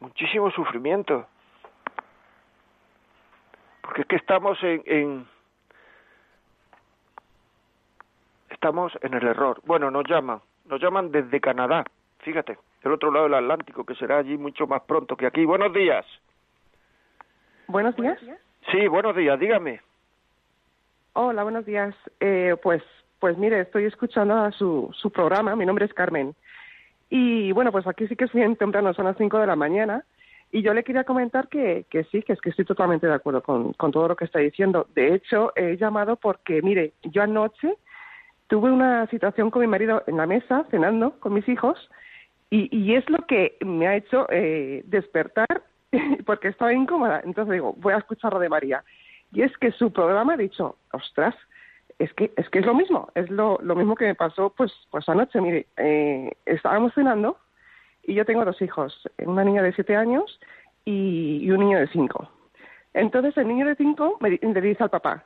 Muchísimo 0.00 0.50
sufrimiento. 0.50 1.26
Porque 3.82 4.02
es 4.02 4.08
que 4.08 4.16
estamos 4.16 4.58
en, 4.62 5.28
estamos 8.48 8.92
en 9.02 9.14
el 9.14 9.26
error. 9.26 9.60
Bueno, 9.64 9.90
nos 9.90 10.08
llaman, 10.08 10.40
nos 10.64 10.80
llaman 10.80 11.12
desde 11.12 11.40
Canadá, 11.40 11.84
fíjate, 12.20 12.58
del 12.82 12.92
otro 12.92 13.12
lado 13.12 13.24
del 13.24 13.34
Atlántico, 13.34 13.84
que 13.84 13.94
será 13.94 14.18
allí 14.18 14.36
mucho 14.38 14.66
más 14.66 14.82
pronto 14.82 15.16
que 15.16 15.26
aquí. 15.26 15.44
Buenos 15.44 15.72
días. 15.72 16.04
Buenos 17.68 17.94
días. 17.94 18.18
Sí, 18.72 18.88
buenos 18.88 19.14
días, 19.14 19.38
dígame. 19.38 19.80
Hola, 21.12 21.42
buenos 21.42 21.66
días. 21.66 21.94
Eh, 22.20 22.54
pues, 22.62 22.82
pues 23.18 23.36
mire, 23.36 23.60
estoy 23.60 23.84
escuchando 23.84 24.50
su, 24.52 24.90
su 24.92 25.10
programa. 25.10 25.56
Mi 25.56 25.66
nombre 25.66 25.84
es 25.84 25.92
Carmen. 25.92 26.34
Y 27.08 27.50
bueno, 27.50 27.72
pues 27.72 27.86
aquí 27.88 28.06
sí 28.06 28.14
que 28.14 28.26
es 28.26 28.32
bien 28.32 28.54
temprano, 28.54 28.94
son 28.94 29.06
las 29.06 29.16
5 29.16 29.38
de 29.38 29.46
la 29.48 29.56
mañana. 29.56 30.04
Y 30.52 30.62
yo 30.62 30.72
le 30.72 30.84
quería 30.84 31.04
comentar 31.04 31.48
que, 31.48 31.84
que 31.90 32.04
sí, 32.04 32.22
que 32.22 32.32
es 32.32 32.40
que 32.40 32.50
estoy 32.50 32.64
totalmente 32.64 33.08
de 33.08 33.14
acuerdo 33.14 33.42
con, 33.42 33.72
con 33.72 33.90
todo 33.90 34.06
lo 34.06 34.16
que 34.16 34.24
está 34.24 34.38
diciendo. 34.38 34.86
De 34.94 35.14
hecho, 35.14 35.52
he 35.56 35.76
llamado 35.76 36.14
porque, 36.14 36.62
mire, 36.62 36.92
yo 37.02 37.22
anoche 37.22 37.74
tuve 38.46 38.70
una 38.70 39.06
situación 39.08 39.50
con 39.50 39.62
mi 39.62 39.68
marido 39.68 40.04
en 40.06 40.16
la 40.16 40.26
mesa, 40.26 40.64
cenando 40.70 41.18
con 41.18 41.34
mis 41.34 41.48
hijos, 41.48 41.90
y, 42.50 42.68
y 42.76 42.94
es 42.94 43.08
lo 43.10 43.18
que 43.26 43.56
me 43.60 43.86
ha 43.86 43.96
hecho 43.96 44.26
eh, 44.30 44.82
despertar 44.86 45.62
porque 46.26 46.48
estaba 46.48 46.72
incómoda. 46.72 47.20
Entonces 47.24 47.54
digo, 47.54 47.74
voy 47.78 47.94
a 47.94 47.98
escuchar 47.98 48.36
de 48.38 48.48
María. 48.48 48.84
Y 49.32 49.42
es 49.42 49.56
que 49.58 49.72
su 49.72 49.92
programa 49.92 50.34
ha 50.34 50.36
dicho, 50.36 50.76
ostras, 50.92 51.34
es 52.00 52.12
que 52.14 52.32
es 52.36 52.48
que 52.48 52.60
es 52.60 52.66
lo 52.66 52.74
mismo, 52.74 53.10
es 53.14 53.30
lo, 53.30 53.58
mismo 53.62 53.94
que 53.94 54.06
me 54.06 54.14
pasó 54.14 54.50
pues 54.56 54.72
pues 54.90 55.08
anoche. 55.08 55.40
Mire, 55.40 55.66
eh, 55.76 56.32
estábamos 56.46 56.94
cenando 56.94 57.36
y 58.02 58.14
yo 58.14 58.24
tengo 58.24 58.44
dos 58.44 58.60
hijos, 58.62 59.08
una 59.18 59.44
niña 59.44 59.62
de 59.62 59.74
siete 59.74 59.94
años 59.96 60.40
y, 60.84 61.48
un 61.50 61.60
niño 61.60 61.78
de 61.78 61.88
cinco. 61.88 62.28
Entonces 62.94 63.36
el 63.36 63.48
niño 63.48 63.66
de 63.66 63.76
cinco 63.76 64.16
me, 64.20 64.30
le 64.30 64.60
dice 64.60 64.82
al 64.82 64.90
papá, 64.90 65.24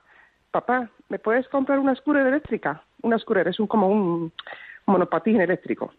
papá, 0.51 0.91
¿me 1.09 1.19
puedes 1.19 1.49
comprar 1.49 1.79
una 1.79 1.95
scooter 1.95 2.27
eléctrica? 2.27 2.83
Una 3.03 3.19
scooter 3.19 3.47
es 3.49 3.61
un, 3.61 3.69
como 3.69 3.89
un 3.89 4.33
monopatín 4.87 5.41
eléctrico. 5.41 5.93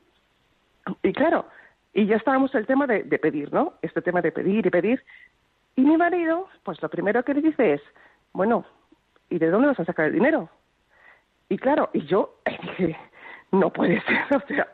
Y 1.01 1.13
claro, 1.13 1.45
y 1.93 2.05
ya 2.05 2.17
estábamos 2.17 2.53
el 2.53 2.67
tema 2.67 2.85
de, 2.85 3.03
de 3.03 3.17
pedir, 3.17 3.51
¿no? 3.53 3.73
Este 3.81 4.01
tema 4.01 4.21
de 4.21 4.33
pedir 4.33 4.65
y 4.65 4.69
pedir. 4.69 5.03
Y 5.75 5.81
mi 5.81 5.97
marido, 5.97 6.47
pues 6.63 6.81
lo 6.81 6.89
primero 6.89 7.23
que 7.23 7.33
le 7.33 7.41
dice 7.41 7.73
es, 7.73 7.81
bueno, 8.33 8.65
¿y 9.29 9.39
de 9.39 9.49
dónde 9.49 9.67
vas 9.67 9.79
a 9.79 9.85
sacar 9.85 10.07
el 10.07 10.13
dinero? 10.13 10.49
Y 11.49 11.57
claro, 11.57 11.89
y 11.93 12.05
yo 12.05 12.35
dije, 12.45 12.97
no 13.51 13.71
puede 13.71 14.01
ser, 14.01 14.17
o 14.35 14.47
sea, 14.47 14.67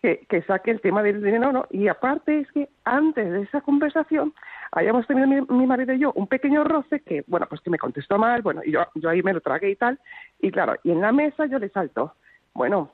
que, 0.00 0.26
que, 0.28 0.42
saque 0.42 0.70
el 0.70 0.80
tema 0.80 1.02
del 1.02 1.22
dinero, 1.22 1.52
¿no? 1.52 1.66
Y 1.70 1.88
aparte 1.88 2.40
es 2.40 2.52
que 2.52 2.68
antes 2.84 3.30
de 3.30 3.42
esa 3.42 3.60
conversación 3.60 4.32
habíamos 4.72 5.06
tenido 5.06 5.26
mi, 5.26 5.66
marido 5.66 5.92
y 5.92 5.98
yo 5.98 6.12
un 6.14 6.26
pequeño 6.26 6.64
roce 6.64 7.00
que, 7.00 7.24
bueno, 7.26 7.46
pues 7.48 7.60
que 7.60 7.70
me 7.70 7.78
contestó 7.78 8.18
mal, 8.18 8.42
bueno, 8.42 8.62
y 8.64 8.72
yo, 8.72 8.86
yo 8.94 9.10
ahí 9.10 9.22
me 9.22 9.32
lo 9.32 9.40
tragué 9.40 9.70
y 9.70 9.76
tal, 9.76 9.98
y 10.40 10.50
claro, 10.50 10.76
y 10.84 10.90
en 10.90 11.00
la 11.00 11.12
mesa 11.12 11.46
yo 11.46 11.58
le 11.58 11.68
salto, 11.70 12.14
bueno, 12.54 12.90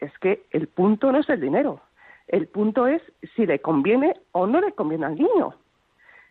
es 0.00 0.16
que 0.18 0.46
el 0.50 0.68
punto 0.68 1.12
no 1.12 1.18
es 1.18 1.28
el 1.28 1.40
dinero, 1.40 1.80
el 2.28 2.48
punto 2.48 2.86
es 2.86 3.02
si 3.34 3.46
le 3.46 3.60
conviene 3.60 4.14
o 4.32 4.46
no 4.46 4.60
le 4.60 4.72
conviene 4.72 5.06
al 5.06 5.14
niño. 5.14 5.54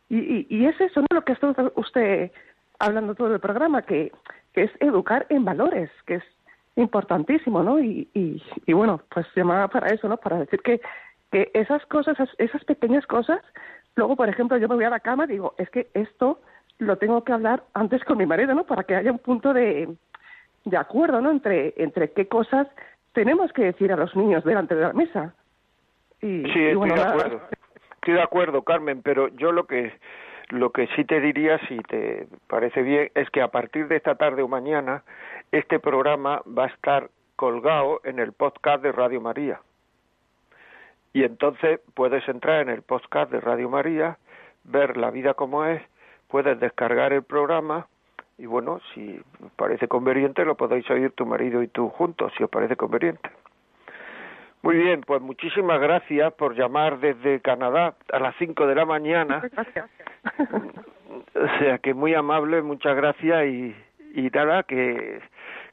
Y, 0.09 0.47
y, 0.49 0.65
es 0.65 0.79
eso, 0.79 1.01
¿no? 1.01 1.07
Lo 1.11 1.23
que 1.23 1.33
está 1.33 1.53
usted 1.75 2.31
hablando 2.79 3.15
todo 3.15 3.33
el 3.33 3.39
programa, 3.39 3.81
que, 3.81 4.11
que 4.53 4.63
es 4.63 4.71
educar 4.79 5.25
en 5.29 5.43
valores, 5.43 5.89
que 6.05 6.15
es 6.15 6.23
importantísimo, 6.75 7.61
¿no? 7.61 7.79
Y, 7.79 8.07
y, 8.13 8.41
y 8.65 8.73
bueno, 8.73 9.01
pues 9.09 9.25
llamaba 9.35 9.67
para 9.67 9.87
eso, 9.87 10.07
¿no? 10.07 10.17
Para 10.17 10.39
decir 10.39 10.61
que, 10.61 10.79
que 11.31 11.51
esas 11.53 11.85
cosas, 11.87 12.17
esas, 12.37 12.63
pequeñas 12.63 13.05
cosas, 13.05 13.41
luego, 13.95 14.15
por 14.15 14.29
ejemplo, 14.29 14.57
yo 14.57 14.69
me 14.69 14.75
voy 14.75 14.85
a 14.85 14.89
la 14.89 15.01
cama 15.01 15.25
y 15.25 15.33
digo, 15.33 15.55
es 15.57 15.69
que 15.69 15.89
esto 15.93 16.39
lo 16.77 16.97
tengo 16.97 17.23
que 17.23 17.33
hablar 17.33 17.63
antes 17.73 18.03
con 18.05 18.17
mi 18.17 18.25
marido, 18.25 18.53
¿no? 18.53 18.63
Para 18.63 18.83
que 18.83 18.95
haya 18.95 19.11
un 19.11 19.19
punto 19.19 19.53
de, 19.53 19.89
de 20.63 20.77
acuerdo, 20.77 21.19
¿no? 21.19 21.31
Entre, 21.31 21.73
entre 21.75 22.11
qué 22.11 22.27
cosas 22.27 22.67
tenemos 23.11 23.51
que 23.51 23.63
decir 23.63 23.91
a 23.91 23.97
los 23.97 24.15
niños 24.15 24.45
delante 24.45 24.75
de 24.75 24.81
la 24.81 24.93
mesa. 24.93 25.33
Y, 26.21 26.43
sí, 26.53 26.73
bueno, 26.75 26.95
de 26.95 27.01
acuerdo 27.01 27.41
estoy 28.07 28.19
de 28.19 28.23
acuerdo, 28.23 28.61
Carmen, 28.61 29.01
pero 29.01 29.27
yo 29.27 29.51
lo 29.51 29.67
que 29.67 29.91
lo 30.47 30.71
que 30.71 30.87
sí 30.95 31.03
te 31.03 31.19
diría, 31.19 31.59
si 31.67 31.77
te 31.79 32.25
parece 32.47 32.81
bien, 32.81 33.11
es 33.15 33.29
que 33.31 33.41
a 33.41 33.49
partir 33.49 33.89
de 33.89 33.97
esta 33.97 34.15
tarde 34.15 34.43
o 34.43 34.47
mañana 34.47 35.03
este 35.51 35.77
programa 35.77 36.41
va 36.47 36.63
a 36.63 36.67
estar 36.67 37.09
colgado 37.35 37.99
en 38.05 38.19
el 38.19 38.31
podcast 38.31 38.81
de 38.81 38.93
Radio 38.93 39.19
María. 39.19 39.59
Y 41.11 41.25
entonces 41.25 41.81
puedes 41.95 42.25
entrar 42.29 42.61
en 42.61 42.69
el 42.69 42.81
podcast 42.81 43.29
de 43.29 43.41
Radio 43.41 43.69
María, 43.69 44.17
ver 44.63 44.95
la 44.95 45.11
vida 45.11 45.33
como 45.33 45.65
es, 45.65 45.81
puedes 46.29 46.57
descargar 46.61 47.11
el 47.11 47.23
programa 47.23 47.87
y 48.37 48.45
bueno, 48.45 48.79
si 48.93 49.19
parece 49.57 49.89
conveniente 49.89 50.45
lo 50.45 50.55
podéis 50.55 50.89
oír 50.89 51.11
tu 51.11 51.25
marido 51.25 51.61
y 51.61 51.67
tú 51.67 51.89
juntos, 51.89 52.31
si 52.37 52.43
os 52.45 52.49
parece 52.49 52.77
conveniente. 52.77 53.29
Muy 54.67 54.79
bien, 54.79 54.99
pues 54.99 55.21
muchísimas 55.21 55.79
gracias 55.79 56.33
por 56.33 56.53
llamar 56.53 56.99
desde 56.99 57.39
Canadá 57.39 57.95
a 58.11 58.19
las 58.19 58.35
5 58.35 58.67
de 58.67 58.75
la 58.75 58.85
mañana. 58.85 59.41
Gracias. 59.49 59.89
O 61.35 61.59
sea 61.59 61.77
que 61.77 61.93
muy 61.93 62.13
amable, 62.13 62.61
muchas 62.61 62.93
gracias 62.93 63.45
y, 63.45 63.73
y 64.13 64.29
nada, 64.29 64.63
que, 64.63 65.21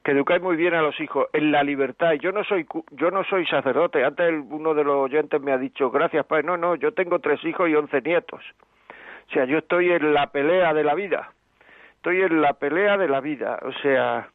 que 0.01 0.11
educáis 0.11 0.41
muy 0.41 0.55
bien 0.55 0.75
a 0.75 0.81
los 0.81 0.97
hijos 1.01 1.27
en 1.33 1.51
la 1.51 1.61
libertad. 1.61 2.13
Yo 2.13 2.31
no 2.31 2.45
soy 2.45 2.65
yo 2.91 3.11
no 3.11 3.25
soy 3.25 3.45
sacerdote. 3.47 4.05
Antes 4.05 4.33
uno 4.49 4.73
de 4.73 4.85
los 4.85 4.95
oyentes 4.95 5.41
me 5.41 5.51
ha 5.51 5.57
dicho, 5.57 5.91
gracias, 5.91 6.25
padre. 6.25 6.43
No, 6.43 6.55
no, 6.55 6.75
yo 6.75 6.93
tengo 6.93 7.19
tres 7.19 7.43
hijos 7.43 7.67
y 7.67 7.75
once 7.75 7.99
nietos. 8.01 8.45
O 9.27 9.33
sea, 9.33 9.43
yo 9.43 9.57
estoy 9.57 9.91
en 9.91 10.13
la 10.13 10.27
pelea 10.27 10.73
de 10.73 10.85
la 10.85 10.95
vida. 10.95 11.31
Estoy 11.97 12.21
en 12.21 12.41
la 12.41 12.53
pelea 12.53 12.97
de 12.97 13.09
la 13.09 13.19
vida. 13.19 13.59
O 13.63 13.73
sea, 13.81 14.29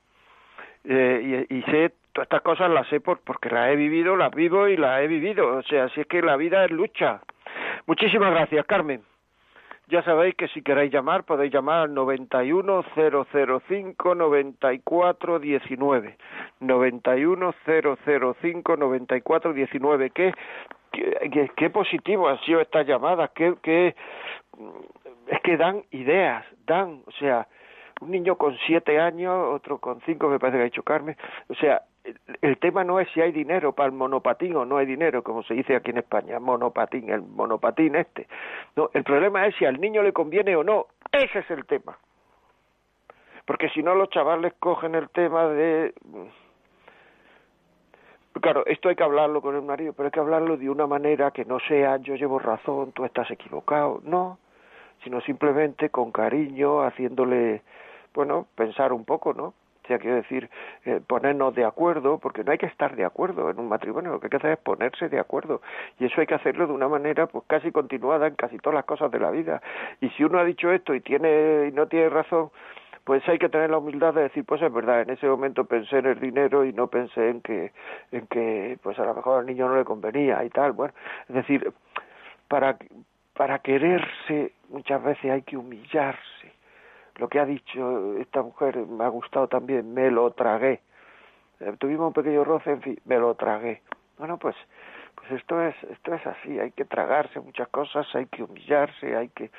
eh, 0.84 1.46
y, 1.48 1.56
y 1.56 1.62
sé 1.62 1.92
todas 2.12 2.26
estas 2.26 2.42
cosas 2.42 2.70
las 2.70 2.86
sé 2.88 3.00
por, 3.00 3.20
porque 3.20 3.48
las 3.50 3.70
he 3.70 3.76
vivido, 3.76 4.16
las 4.16 4.32
vivo 4.32 4.66
y 4.68 4.76
las 4.76 5.00
he 5.00 5.06
vivido. 5.06 5.56
O 5.56 5.62
sea, 5.62 5.88
si 5.90 6.00
es 6.00 6.06
que 6.06 6.20
la 6.22 6.36
vida 6.36 6.64
es 6.64 6.70
lucha. 6.70 7.20
Muchísimas 7.86 8.32
gracias, 8.32 8.64
Carmen. 8.66 9.02
ya 9.88 10.02
sabéis 10.04 10.34
que 10.36 10.46
si 10.48 10.62
queréis 10.62 10.92
llamar 10.92 11.24
podéis 11.24 11.52
llamar 11.52 11.82
al 11.82 11.94
91005 11.94 14.14
9419 14.14 16.16
91005 16.60 18.76
9419 18.76 20.10
qué, 20.10 20.32
qué, 20.92 21.50
qué 21.56 21.70
positivo 21.70 22.28
han 22.28 22.38
sido 22.42 22.60
estas 22.60 22.86
llamadas 22.86 23.30
qué, 23.34 23.54
qué 23.62 23.96
es 25.26 25.40
que 25.40 25.56
dan 25.56 25.82
ideas 25.90 26.44
dan 26.66 27.02
o 27.06 27.10
sea 27.18 27.48
un 28.00 28.10
niño 28.10 28.36
con 28.36 28.56
siete 28.66 28.98
años, 28.98 29.54
otro 29.54 29.78
con 29.78 30.00
cinco, 30.06 30.28
me 30.28 30.38
parece 30.38 30.58
que 30.58 30.62
ha 30.62 30.64
dicho 30.64 30.82
Carmen. 30.82 31.16
O 31.48 31.54
sea, 31.54 31.82
el, 32.42 32.58
tema 32.58 32.84
no 32.84 33.00
es 33.00 33.08
si 33.12 33.20
hay 33.20 33.32
dinero 33.32 33.72
para 33.72 33.86
el 33.86 33.92
monopatín 33.92 34.56
o 34.56 34.64
no 34.64 34.76
hay 34.76 34.86
dinero, 34.86 35.22
como 35.22 35.42
se 35.42 35.54
dice 35.54 35.76
aquí 35.76 35.90
en 35.90 35.98
España, 35.98 36.38
monopatín, 36.38 37.10
el 37.10 37.22
monopatín 37.22 37.96
este. 37.96 38.26
No, 38.76 38.90
el 38.94 39.04
problema 39.04 39.46
es 39.46 39.54
si 39.56 39.64
al 39.64 39.80
niño 39.80 40.02
le 40.02 40.12
conviene 40.12 40.56
o 40.56 40.64
no. 40.64 40.86
Ese 41.12 41.40
es 41.40 41.50
el 41.50 41.66
tema. 41.66 41.98
Porque 43.44 43.68
si 43.70 43.82
no, 43.82 43.94
los 43.94 44.10
chavales 44.10 44.54
cogen 44.60 44.94
el 44.94 45.08
tema 45.10 45.48
de. 45.48 45.92
Claro, 48.40 48.64
esto 48.66 48.88
hay 48.88 48.94
que 48.94 49.02
hablarlo 49.02 49.42
con 49.42 49.56
el 49.56 49.62
marido, 49.62 49.92
pero 49.92 50.06
hay 50.06 50.12
que 50.12 50.20
hablarlo 50.20 50.56
de 50.56 50.70
una 50.70 50.86
manera 50.86 51.30
que 51.32 51.44
no 51.44 51.58
sea 51.60 51.96
yo 51.96 52.14
llevo 52.14 52.38
razón, 52.38 52.92
tú 52.92 53.04
estás 53.04 53.30
equivocado, 53.30 54.00
no, 54.04 54.38
sino 55.02 55.20
simplemente 55.22 55.90
con 55.90 56.12
cariño, 56.12 56.82
haciéndole 56.82 57.62
bueno, 58.14 58.46
pensar 58.54 58.92
un 58.92 59.04
poco, 59.04 59.34
¿no? 59.34 59.54
Quiero 59.98 60.16
decir, 60.16 60.48
eh, 60.84 61.00
ponernos 61.06 61.54
de 61.54 61.64
acuerdo, 61.64 62.18
porque 62.18 62.44
no 62.44 62.52
hay 62.52 62.58
que 62.58 62.66
estar 62.66 62.96
de 62.96 63.04
acuerdo 63.04 63.50
en 63.50 63.58
un 63.58 63.68
matrimonio, 63.68 64.12
lo 64.12 64.20
que 64.20 64.26
hay 64.26 64.30
que 64.30 64.36
hacer 64.36 64.52
es 64.52 64.58
ponerse 64.58 65.08
de 65.08 65.18
acuerdo. 65.18 65.62
Y 65.98 66.06
eso 66.06 66.20
hay 66.20 66.26
que 66.26 66.34
hacerlo 66.34 66.66
de 66.66 66.72
una 66.72 66.88
manera 66.88 67.26
pues 67.26 67.44
casi 67.46 67.72
continuada 67.72 68.26
en 68.26 68.34
casi 68.34 68.58
todas 68.58 68.74
las 68.74 68.84
cosas 68.84 69.10
de 69.10 69.20
la 69.20 69.30
vida. 69.30 69.62
Y 70.00 70.08
si 70.10 70.24
uno 70.24 70.38
ha 70.38 70.44
dicho 70.44 70.70
esto 70.72 70.94
y 70.94 71.00
tiene 71.00 71.68
y 71.68 71.72
no 71.72 71.86
tiene 71.86 72.08
razón, 72.08 72.50
pues 73.04 73.26
hay 73.28 73.38
que 73.38 73.48
tener 73.48 73.70
la 73.70 73.78
humildad 73.78 74.14
de 74.14 74.22
decir, 74.22 74.44
pues 74.44 74.62
es 74.62 74.72
verdad, 74.72 75.02
en 75.02 75.10
ese 75.10 75.26
momento 75.26 75.64
pensé 75.64 75.98
en 75.98 76.06
el 76.06 76.20
dinero 76.20 76.64
y 76.64 76.72
no 76.72 76.86
pensé 76.86 77.30
en 77.30 77.40
que, 77.40 77.72
en 78.12 78.26
que 78.26 78.78
pues 78.82 78.98
a 78.98 79.04
lo 79.04 79.14
mejor 79.14 79.40
al 79.40 79.46
niño 79.46 79.68
no 79.68 79.76
le 79.76 79.84
convenía 79.84 80.44
y 80.44 80.50
tal. 80.50 80.72
Bueno, 80.72 80.94
es 81.28 81.34
decir, 81.34 81.72
para, 82.48 82.76
para 83.34 83.58
quererse 83.60 84.52
muchas 84.68 85.02
veces 85.02 85.30
hay 85.30 85.42
que 85.42 85.56
humillarse 85.56 86.49
lo 87.20 87.28
que 87.28 87.38
ha 87.38 87.44
dicho 87.44 88.16
esta 88.16 88.42
mujer 88.42 88.78
me 88.78 89.04
ha 89.04 89.08
gustado 89.08 89.46
también, 89.46 89.92
me 89.92 90.10
lo 90.10 90.30
tragué. 90.30 90.80
Eh, 91.60 91.74
tuvimos 91.78 92.06
un 92.08 92.12
pequeño 92.14 92.44
roce, 92.44 92.70
en 92.70 92.80
fin, 92.80 92.98
me 93.04 93.18
lo 93.18 93.34
tragué. 93.34 93.82
Bueno, 94.16 94.38
pues, 94.38 94.56
pues 95.14 95.30
esto 95.32 95.60
es, 95.60 95.74
esto 95.84 96.14
es 96.14 96.26
así, 96.26 96.58
hay 96.58 96.70
que 96.72 96.86
tragarse 96.86 97.38
muchas 97.38 97.68
cosas, 97.68 98.06
hay 98.14 98.24
que 98.26 98.42
humillarse, 98.42 99.14
hay 99.14 99.28
que, 99.28 99.50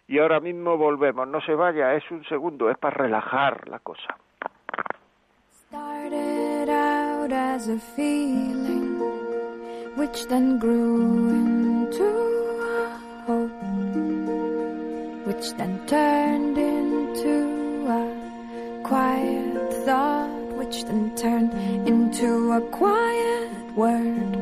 y 0.09 0.19
ahora 0.19 0.41
mismo 0.41 0.79
volvemos. 0.79 1.29
No 1.29 1.43
se 1.43 1.55
vaya, 1.55 1.93
es 1.93 2.11
un 2.11 2.25
segundo, 2.25 2.71
es 2.71 2.79
para 2.79 2.97
relajar 2.97 3.69
la 3.69 3.79
cosa. 3.81 4.17
Started 5.69 6.71
out 6.71 7.31
as 7.31 7.69
a 7.69 7.79
feeling 7.95 8.99
which 9.99 10.27
then 10.29 10.59
grew 10.59 11.29
into 11.29 12.07
a 12.07 12.99
hope 13.27 13.53
which 15.27 15.55
then 15.59 15.79
turned 15.87 16.57
into 16.57 17.87
a 17.87 18.07
quiet 18.83 19.52
which 20.73 20.85
then 20.85 21.15
turned 21.17 21.53
into 21.87 22.53
a 22.53 22.61
quiet 22.71 23.51
word. 23.77 24.37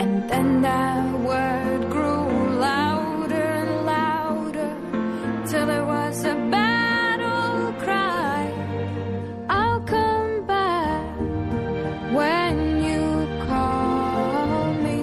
And 0.00 0.30
then 0.30 0.62
that 0.62 1.20
word 1.20 1.90
grew 1.90 2.24
louder 2.58 3.48
and 3.60 3.72
louder 3.84 4.72
till 5.46 5.68
it 5.68 5.84
was 5.84 6.24
a 6.24 6.36
battle 6.50 7.74
cry. 7.84 8.50
I'll 9.50 9.82
come 9.82 10.46
back 10.46 11.18
when 12.18 12.56
you 12.88 13.02
call 13.46 14.72
me. 14.86 15.00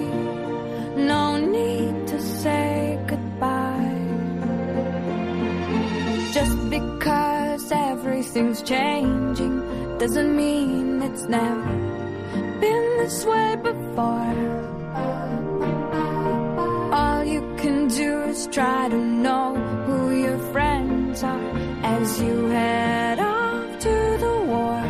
No 0.96 1.38
need 1.38 2.08
to 2.08 2.20
say 2.20 2.98
goodbye. 3.06 4.00
Just 6.32 6.58
because 6.70 7.70
everything's 7.70 8.62
changing 8.62 9.11
doesn't 10.02 10.34
mean 10.34 11.00
it's 11.00 11.26
never 11.28 11.72
been 12.60 12.86
this 12.98 13.24
way 13.24 13.54
before. 13.62 14.36
All 16.92 17.22
you 17.24 17.40
can 17.56 17.86
do 17.86 18.22
is 18.22 18.48
try 18.48 18.88
to 18.88 18.96
know 18.96 19.54
who 19.86 19.98
your 20.24 20.38
friends 20.52 21.22
are 21.22 21.50
as 21.84 22.20
you 22.20 22.46
head 22.46 23.20
off 23.20 23.78
to 23.86 23.94
the 24.24 24.36
war. 24.52 24.82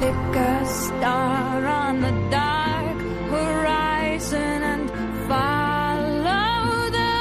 Pick 0.00 0.36
a 0.52 0.66
star 0.66 1.66
on 1.66 2.00
the 2.00 2.14
dark 2.30 2.98
horizon 3.34 4.58
and 4.72 4.84
follow 5.28 6.88
the 6.98 7.16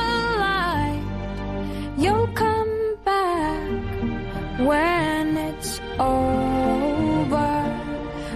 light. 0.46 1.04
You'll 1.98 2.32
come 2.44 2.96
back 3.04 3.84
when 4.70 5.25
it's 5.58 5.80
over. 6.00 7.54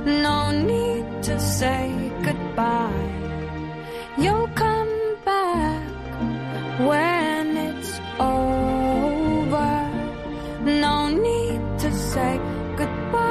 No 0.05 0.51
need 0.51 1.23
to 1.23 1.39
say 1.39 2.11
goodbye. 2.23 3.09
You'll 4.17 4.49
come 4.55 4.93
back 5.25 5.83
when 6.89 7.57
it's 7.57 7.99
over. 8.19 9.71
No 10.63 11.09
need 11.09 11.61
to 11.79 11.91
say 11.91 12.39
goodbye. 12.77 13.27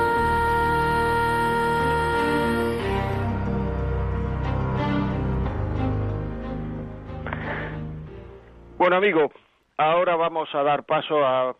Bueno, 8.78 8.96
amigo, 8.96 9.32
ahora 9.76 10.16
vamos 10.16 10.48
a 10.54 10.62
dar 10.62 10.84
paso 10.84 11.24
a, 11.24 11.54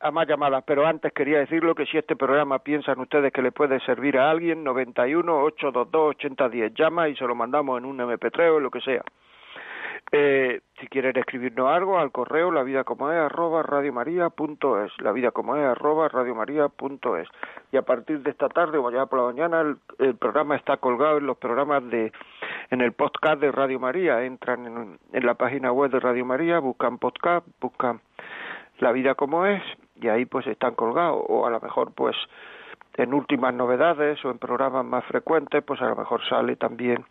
a 0.00 0.10
más 0.10 0.28
llamadas, 0.28 0.62
pero 0.66 0.86
antes 0.86 1.12
quería 1.12 1.38
decirlo 1.38 1.74
que 1.74 1.86
si 1.86 1.98
este 1.98 2.16
programa 2.16 2.60
piensan 2.60 3.00
ustedes 3.00 3.32
que 3.32 3.42
le 3.42 3.52
puede 3.52 3.80
servir 3.80 4.18
a 4.18 4.30
alguien, 4.30 4.62
91 4.62 5.42
822 5.42 6.10
8010, 6.16 6.74
llama 6.74 7.08
y 7.08 7.16
se 7.16 7.26
lo 7.26 7.34
mandamos 7.34 7.78
en 7.78 7.84
un 7.84 7.98
MP3 7.98 8.56
o 8.56 8.60
lo 8.60 8.70
que 8.70 8.80
sea. 8.80 9.02
Eh, 10.10 10.62
si 10.80 10.86
quieren 10.86 11.18
escribirnos 11.18 11.68
algo 11.68 11.98
al 11.98 12.10
correo 12.12 12.50
la 12.50 12.62
vida 12.62 12.84
como 12.84 13.10
es 13.10 13.18
arroba 13.18 13.62
radiomaria.es 13.62 14.92
la 15.00 15.12
vida 15.12 15.32
como 15.32 15.54
es 15.54 15.62
arroba 15.62 16.08
radiomaria.es 16.08 17.28
y 17.72 17.76
a 17.76 17.82
partir 17.82 18.20
de 18.22 18.30
esta 18.30 18.48
tarde 18.48 18.78
o 18.78 18.82
mañana 18.82 19.04
por 19.04 19.18
la 19.18 19.26
mañana 19.26 19.60
el, 19.60 19.76
el, 19.98 20.14
programa 20.14 20.56
está 20.56 20.78
colgado 20.78 21.18
en 21.18 21.26
los 21.26 21.36
programas 21.36 21.86
de 21.90 22.10
en 22.70 22.80
el 22.80 22.92
podcast 22.92 23.38
de 23.40 23.52
Radio 23.52 23.80
María 23.80 24.24
entran 24.24 24.66
en, 24.66 24.98
en 25.12 25.26
la 25.26 25.34
página 25.34 25.72
web 25.72 25.90
de 25.90 26.00
Radio 26.00 26.24
María 26.24 26.58
buscan 26.58 26.96
podcast 26.96 27.46
buscan 27.60 28.00
la 28.78 28.92
vida 28.92 29.14
como 29.14 29.44
es 29.44 29.62
y 30.00 30.08
ahí 30.08 30.24
pues 30.26 30.46
están 30.46 30.74
colgados 30.74 31.22
o 31.28 31.46
a 31.46 31.50
lo 31.50 31.60
mejor 31.60 31.92
pues 31.92 32.16
en 32.94 33.14
últimas 33.14 33.54
novedades 33.54 34.24
o 34.24 34.30
en 34.30 34.38
programas 34.38 34.84
más 34.84 35.04
frecuentes, 35.04 35.62
pues 35.62 35.80
a 35.80 35.86
lo 35.86 35.96
mejor 35.96 36.20
sale 36.28 36.56
también 36.56 37.04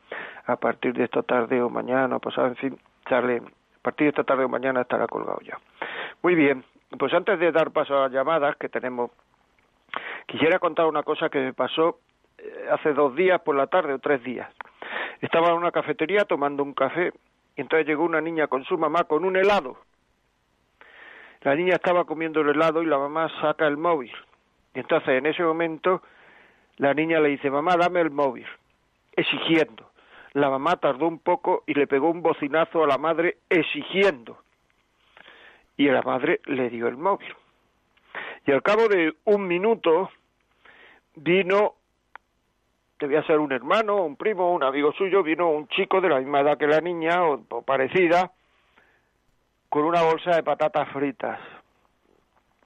a 0.46 0.58
partir 0.58 0.94
de 0.94 1.06
esta 1.06 1.24
tarde 1.24 1.62
o 1.62 1.70
mañana, 1.70 2.20
pues 2.20 2.38
en 2.38 2.56
fin, 2.58 2.78
sale 3.10 3.38
a 3.38 3.82
partir 3.82 4.06
de 4.06 4.10
esta 4.10 4.24
tarde 4.24 4.44
o 4.44 4.50
mañana 4.50 4.82
estará 4.82 5.08
colgado 5.08 5.40
ya. 5.42 5.58
Muy 6.22 6.36
bien, 6.36 6.64
pues 7.00 7.14
antes 7.14 7.40
de 7.40 7.52
dar 7.52 7.72
paso 7.72 7.98
a 7.98 8.02
las 8.04 8.12
llamadas 8.12 8.58
que 8.58 8.68
tenemos, 8.68 9.12
quisiera 10.26 10.60
contar 10.60 10.88
una 10.88 11.04
cosa 11.04 11.30
que 11.30 11.40
me 11.40 11.54
pasó 11.54 12.00
hace 12.72 12.94
dos 12.94 13.16
días 13.16 13.42
por 13.42 13.56
la 13.56 13.68
tarde 13.68 13.94
o 13.94 14.00
tres 14.00 14.24
días. 14.24 14.50
Estaba 15.22 15.50
en 15.50 15.56
una 15.56 15.72
cafetería 15.72 16.26
tomando 16.26 16.64
un 16.64 16.74
café 16.74 17.12
y 17.56 17.62
entonces 17.62 17.88
llegó 17.88 18.04
una 18.04 18.22
niña 18.22 18.48
con 18.48 18.64
su 18.66 18.78
mamá 18.78 19.06
con 19.06 19.26
un 19.26 19.36
helado. 19.36 19.78
La 21.48 21.56
niña 21.56 21.76
estaba 21.76 22.04
comiendo 22.04 22.42
el 22.42 22.50
helado 22.50 22.84
y 22.84 22.86
la 22.88 22.98
mamá 22.98 23.32
saca 23.40 23.68
el 23.68 23.78
móvil 23.78 24.12
y 24.76 24.80
entonces 24.82 25.08
en 25.12 25.28
ese 25.28 25.44
momento 25.44 26.02
la 26.76 26.94
niña 26.94 27.22
le 27.22 27.30
dice, 27.30 27.50
mamá, 27.50 27.78
dame 27.78 28.02
el 28.02 28.12
móvil, 28.12 28.46
exigiendo. 29.14 29.90
La 30.34 30.50
mamá 30.50 30.76
tardó 30.76 31.08
un 31.08 31.20
poco 31.20 31.64
y 31.66 31.74
le 31.74 31.88
pegó 31.88 32.10
un 32.10 32.22
bocinazo 32.22 32.84
a 32.84 32.88
la 32.88 32.98
madre 32.98 33.38
exigiendo. 33.50 34.40
Y 35.78 35.86
la 35.86 36.02
madre 36.02 36.42
le 36.48 36.70
dio 36.70 36.90
el 36.90 36.98
móvil. 36.98 37.34
Y 38.46 38.52
al 38.52 38.62
cabo 38.62 38.90
de 38.90 39.14
un 39.24 39.48
minuto 39.48 40.10
vino 41.16 41.76
debía 43.00 43.24
ser 43.24 43.40
un 43.40 43.54
hermano, 43.54 44.04
un 44.04 44.18
primo, 44.18 44.52
un 44.52 44.64
amigo 44.64 44.92
suyo, 44.92 45.24
vino 45.24 45.50
un 45.50 45.70
chico 45.70 46.02
de 46.02 46.10
la 46.10 46.20
misma 46.20 46.42
edad 46.42 46.58
que 46.58 46.68
la 46.68 46.82
niña 46.82 47.24
o, 47.24 47.62
parecida 47.62 48.34
con 49.70 49.84
una 49.84 50.02
bolsa 50.02 50.36
de 50.36 50.44
patatas 50.44 50.90
fritas. 50.90 51.40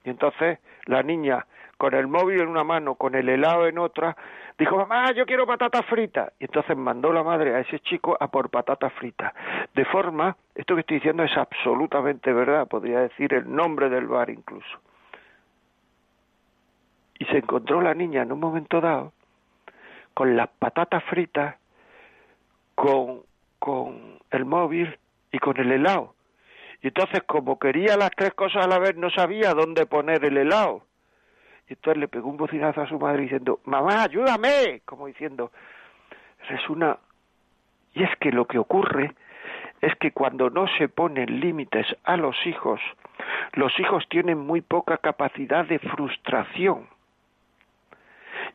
Y 0.04 0.10
entonces 0.10 0.60
la 0.86 1.04
niña, 1.04 1.45
con 1.78 1.93
el 1.93 2.08
móvil 2.08 2.41
en 2.41 2.47
una 2.47 2.64
mano, 2.64 2.95
con 2.95 3.16
el 3.16 3.30
helado 3.30 3.68
en 3.68 3.78
otra, 3.78 4.16
dijo, 4.58 4.78
mamá, 4.78 5.12
yo 5.14 5.26
quiero 5.26 5.45
patatas 5.45 5.86
fritas. 5.86 6.34
Y 6.39 6.45
entonces 6.45 6.76
mandó 6.78 7.12
la 7.12 7.24
madre 7.24 7.56
a 7.56 7.60
ese 7.60 7.80
chico 7.80 8.18
a 8.20 8.30
por 8.30 8.49
patatas 8.49 8.93
fritas. 8.93 9.34
De 9.74 9.86
forma, 9.86 10.36
esto 10.56 10.76
que 10.76 10.82
estoy 10.82 10.97
diciendo 10.97 11.24
es 11.24 11.36
absolutamente 11.38 12.34
verdad, 12.34 12.68
podría 12.68 12.99
decir 13.02 13.34
el 13.34 13.54
nombre 13.54 13.89
del 13.89 14.08
bar 14.08 14.30
incluso. 14.30 14.80
Y 17.20 17.26
se 17.26 17.38
encontró 17.38 17.82
la 17.82 17.93
niña 17.93 18.24
en 18.24 18.32
un 18.32 18.39
momento 18.39 18.82
dado 18.82 19.14
con 20.14 20.36
las 20.36 20.49
patatas 20.49 21.04
fritas, 21.06 21.56
con, 22.76 23.22
con 23.60 24.20
el 24.32 24.45
móvil 24.45 24.97
y 25.32 25.39
con 25.39 25.58
el 25.58 25.72
helado. 25.72 26.16
Y 26.82 26.88
entonces, 26.88 27.21
como 27.27 27.59
quería 27.59 27.95
las 27.95 28.11
tres 28.11 28.34
cosas 28.34 28.65
a 28.65 28.67
la 28.67 28.79
vez, 28.79 28.95
no 28.95 29.09
sabía 29.09 29.53
dónde 29.53 29.86
poner 29.86 30.25
el 30.25 30.38
helado. 30.38 30.84
Y 31.69 31.73
entonces 31.73 31.99
le 31.99 32.07
pegó 32.07 32.29
un 32.29 32.38
bocinazo 32.38 32.82
a 32.82 32.88
su 32.88 32.99
madre 32.99 33.23
diciendo, 33.23 33.59
mamá, 33.65 34.03
ayúdame, 34.03 34.82
como 34.86 35.07
diciendo, 35.07 35.51
es 36.49 36.69
una... 36.69 36.97
Y 37.93 38.03
es 38.03 38.09
que 38.19 38.32
lo 38.32 38.45
que 38.45 38.57
ocurre 38.57 39.13
es 39.82 39.95
que 39.95 40.11
cuando 40.11 40.49
no 40.49 40.67
se 40.77 40.88
ponen 40.88 41.39
límites 41.39 41.86
a 42.03 42.17
los 42.17 42.36
hijos, 42.45 42.79
los 43.53 43.77
hijos 43.79 44.07
tienen 44.09 44.39
muy 44.39 44.61
poca 44.61 44.97
capacidad 44.97 45.65
de 45.65 45.79
frustración. 45.79 46.88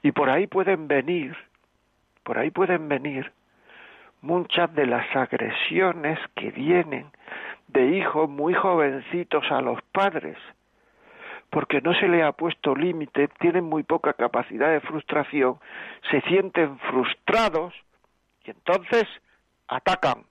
Y 0.02 0.12
por 0.12 0.30
ahí 0.30 0.46
pueden 0.46 0.88
venir, 0.88 1.36
por 2.22 2.38
ahí 2.38 2.50
pueden 2.50 2.88
venir 2.88 3.32
muchas 4.20 4.74
de 4.74 4.86
las 4.86 5.14
agresiones 5.14 6.18
que 6.34 6.50
vienen 6.50 7.06
de 7.68 7.86
hijos 7.96 8.28
muy 8.28 8.54
jovencitos 8.54 9.44
a 9.50 9.60
los 9.60 9.80
padres, 9.92 10.36
porque 11.50 11.80
no 11.80 11.94
se 11.94 12.08
le 12.08 12.22
ha 12.22 12.32
puesto 12.32 12.74
límite, 12.74 13.28
tienen 13.40 13.64
muy 13.64 13.82
poca 13.82 14.12
capacidad 14.12 14.70
de 14.70 14.80
frustración, 14.80 15.58
se 16.10 16.20
sienten 16.22 16.78
frustrados 16.78 17.74
y 18.44 18.50
entonces 18.50 19.04
atacan. 19.68 20.24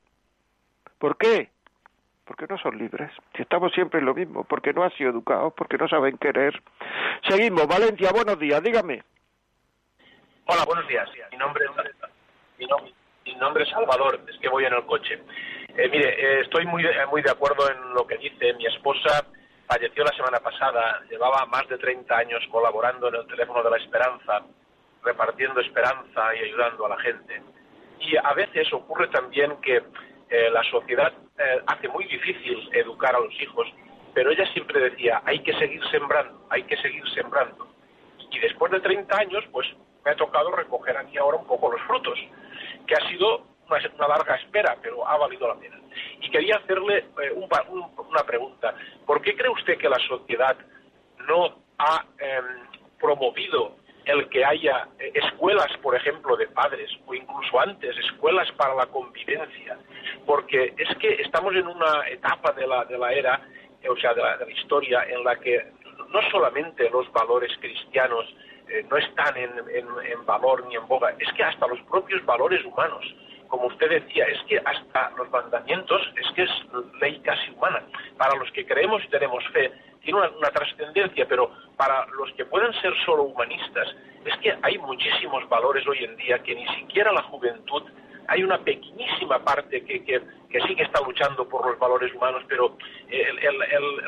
¿Por 1.00 1.18
qué? 1.18 1.50
Porque 2.26 2.48
no 2.50 2.58
son 2.58 2.78
libres. 2.78 3.12
Si 3.36 3.42
estamos 3.42 3.72
siempre 3.74 4.00
en 4.00 4.06
lo 4.06 4.16
mismo, 4.16 4.44
porque 4.44 4.74
no 4.74 4.84
han 4.84 4.92
sido 4.94 5.12
educados, 5.12 5.54
porque 5.56 5.78
no 5.78 5.88
saben 5.88 6.18
querer. 6.18 6.62
Seguimos. 7.28 7.68
Valencia, 7.68 8.12
buenos 8.12 8.40
días, 8.40 8.64
dígame. 8.64 9.04
Hola, 10.46 10.64
buenos 10.66 10.88
días. 10.88 11.08
Mi 11.32 12.68
mi 13.26 13.36
nombre 13.36 13.64
es 13.64 13.70
Salvador, 13.70 14.20
es 14.30 14.38
que 14.40 14.48
voy 14.50 14.66
en 14.66 14.74
el 14.74 14.86
coche. 14.86 15.20
Eh, 15.78 15.90
mire, 15.90 16.08
eh, 16.08 16.40
estoy 16.40 16.66
muy, 16.66 16.86
muy 17.12 17.22
de 17.22 17.32
acuerdo 17.32 17.70
en 17.70 17.94
lo 17.94 18.08
que 18.08 18.18
dice. 18.18 18.54
Mi 18.54 18.66
esposa 18.66 19.26
falleció 19.68 20.06
la 20.06 20.16
semana 20.16 20.40
pasada, 20.40 21.02
llevaba 21.10 21.46
más 21.48 21.68
de 21.68 21.78
30 21.78 22.16
años 22.16 22.42
colaborando 22.50 23.10
en 23.10 23.16
el 23.16 23.28
teléfono 23.28 23.62
de 23.62 23.72
la 23.72 23.78
esperanza, 23.78 24.44
repartiendo 25.04 25.60
esperanza 25.60 26.34
y 26.36 26.46
ayudando 26.46 26.86
a 26.86 26.90
la 26.90 26.98
gente. 27.00 27.42
Y 28.00 28.16
a 28.16 28.34
veces 28.34 28.72
ocurre 28.72 29.10
también 29.10 29.58
que 29.62 29.84
eh, 30.30 30.50
la 30.50 30.64
sociedad 30.64 31.12
hace 31.68 31.90
muy 31.90 32.06
difícil 32.06 32.70
educar 32.72 33.14
a 33.14 33.20
los 33.20 33.34
hijos, 33.42 33.68
pero 34.14 34.32
ella 34.32 34.50
siempre 34.54 34.80
decía, 34.80 35.22
hay 35.26 35.40
que 35.40 35.52
seguir 35.60 35.82
sembrando, 35.92 36.48
hay 36.50 36.64
que 36.64 36.78
seguir 36.78 37.04
sembrando. 37.14 37.68
Y 38.32 38.40
después 38.40 38.72
de 38.72 38.80
30 38.80 39.18
años, 39.18 39.44
pues 39.52 39.68
me 40.06 40.12
ha 40.12 40.16
tocado 40.16 40.52
recoger 40.52 40.96
aquí 40.96 41.18
ahora 41.18 41.36
un 41.36 41.46
poco 41.46 41.70
los 41.70 41.82
frutos, 41.82 42.18
que 42.88 42.96
ha 42.96 43.10
sido 43.10 43.44
una, 43.70 44.08
larga 44.08 44.36
espera, 44.36 44.78
pero 44.82 45.08
ha 45.08 45.18
valido 45.18 45.48
la 45.48 45.56
pena. 45.56 45.80
Y 46.22 46.30
quería 46.30 46.58
hacerle 46.58 47.06
eh, 47.22 47.32
una 47.34 48.24
pregunta. 48.24 48.76
¿Por 49.06 49.22
qué 49.22 49.36
cree 49.36 49.52
usted 49.52 49.78
que 49.78 49.90
la 49.90 50.00
sociedad 50.08 50.56
no 51.28 51.56
ha 51.78 52.06
em, 52.20 52.46
promovido 53.00 53.76
el 54.06 54.30
que 54.30 54.46
haya 54.46 54.88
eh, 55.00 55.12
escuelas, 55.16 55.72
por 55.82 55.96
ejemplo, 55.96 56.36
de 56.38 56.48
padres, 56.48 56.90
o 57.06 57.14
incluso 57.14 57.60
antes, 57.60 57.98
escuelas 57.98 58.52
para 58.54 58.76
la 58.76 58.86
convivencia? 58.88 59.78
Porque 60.26 60.74
es 60.78 60.98
que 60.98 61.22
estamos 61.22 61.56
en 61.56 61.68
una 61.68 62.08
etapa 62.10 62.52
de 62.54 62.68
la, 62.68 62.86
de 62.86 62.98
la 62.98 63.14
era, 63.14 63.42
eh, 63.82 63.90
o 63.90 63.98
sea, 63.98 64.14
de 64.14 64.22
la, 64.22 64.38
de 64.38 64.46
la 64.46 64.52
historia, 64.52 65.06
en 65.08 65.24
la 65.24 65.36
que 65.38 65.72
no 66.10 66.22
solamente 66.30 66.90
los 66.90 67.12
valores 67.12 67.52
cristianos 67.60 68.26
no 68.90 68.98
están 68.98 69.38
en, 69.38 69.52
en, 69.70 70.26
valor 70.26 70.66
ni 70.68 70.76
en 70.76 70.88
boga, 70.88 71.16
es 71.20 71.32
que 71.34 71.44
hasta 71.44 71.68
los 71.68 71.80
propios 71.82 72.26
valores 72.26 72.66
humanos 72.66 73.06
como 73.48 73.68
usted 73.68 73.90
decía, 73.90 74.26
es 74.26 74.42
que 74.44 74.58
hasta 74.58 75.12
los 75.18 75.30
mandamientos 75.30 76.02
es 76.16 76.32
que 76.36 76.44
es 76.44 76.52
ley 77.02 77.20
casi 77.20 77.52
humana. 77.52 77.84
Para 78.18 78.36
los 78.36 78.52
que 78.52 78.66
creemos 78.66 79.04
y 79.04 79.08
tenemos 79.10 79.44
fe, 79.50 79.72
tiene 80.02 80.20
una, 80.20 80.50
trascendencia, 80.52 81.26
pero 81.28 81.52
para 81.78 82.06
los 82.08 82.32
que 82.34 82.46
pueden 82.46 82.72
ser 82.82 82.94
solo 83.06 83.24
humanistas, 83.24 83.88
es 84.26 84.38
que 84.38 84.56
hay 84.62 84.78
muchísimos 84.78 85.48
valores 85.50 85.86
hoy 85.88 86.04
en 86.04 86.16
día 86.18 86.40
que 86.40 86.56
ni 86.56 86.68
siquiera 86.76 87.12
la 87.12 87.24
juventud, 87.24 87.84
hay 88.28 88.44
una 88.44 88.58
pequeñísima 88.60 89.40
parte 89.40 89.84
que, 89.84 90.04
que, 90.04 90.22
sí 90.68 90.76
que 90.76 90.84
está 90.84 91.00
luchando 91.02 91.48
por 91.48 91.70
los 91.70 91.78
valores 91.78 92.14
humanos, 92.14 92.44
pero 92.48 92.78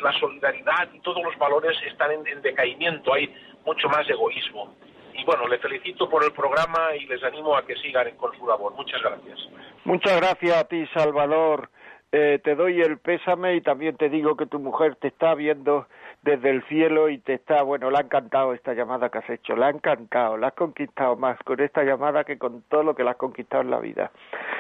la 0.02 0.14
solidaridad 0.20 0.90
y 0.94 1.00
todos 1.02 1.24
los 1.24 1.38
valores 1.38 1.78
están 1.86 2.12
en 2.12 2.42
decaimiento, 2.42 3.14
hay 3.14 3.34
mucho 3.66 3.90
más 3.90 4.10
egoísmo 4.10 4.76
y 5.18 5.26
bueno, 5.26 5.48
le 5.48 5.58
felicito 5.58 6.10
por 6.10 6.24
el 6.24 6.32
programa 6.32 6.96
y 6.96 7.06
les 7.08 7.24
animo 7.24 7.58
a 7.58 7.66
que 7.66 7.76
sigan 7.78 8.16
con 8.18 8.38
su 8.38 8.46
labor. 8.46 8.74
Muchas 8.76 9.02
gracias. 9.02 9.40
Muchas 9.84 10.18
gracias 10.18 10.56
a 10.56 10.64
ti, 10.66 10.86
Salvador. 10.94 11.70
Eh, 12.12 12.40
te 12.44 12.56
doy 12.56 12.82
el 12.82 13.00
pésame 13.00 13.56
y 13.56 13.62
también 13.62 13.98
te 13.98 14.10
digo 14.10 14.38
que 14.38 14.46
tu 14.46 14.60
mujer 14.60 14.96
te 14.96 15.10
está 15.10 15.34
viendo 15.36 15.88
desde 16.22 16.52
el 16.52 16.64
cielo 16.68 17.10
y 17.10 17.18
te 17.18 17.34
está, 17.34 17.64
bueno, 17.64 17.90
le 17.90 17.98
ha 17.98 18.02
encantado 18.02 18.54
esta 18.54 18.74
llamada 18.74 19.10
que 19.10 19.18
has 19.18 19.30
hecho, 19.30 19.56
le 19.56 19.66
ha 19.66 19.70
encantado, 19.70 20.38
la 20.38 20.48
has 20.48 20.54
conquistado 20.54 21.16
más 21.18 21.38
con 21.44 21.60
esta 21.60 21.84
llamada 21.84 22.24
que 22.24 22.38
con 22.38 22.62
todo 22.70 22.84
lo 22.84 22.96
que 22.96 23.04
la 23.04 23.12
has 23.12 23.18
conquistado 23.18 23.64
en 23.64 23.72
la 23.72 23.80
vida. 23.80 24.12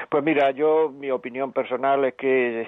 Pues 0.09 0.23
mira, 0.23 0.51
yo, 0.51 0.89
mi 0.89 1.09
opinión 1.09 1.53
personal 1.53 2.03
es 2.03 2.15
que 2.15 2.67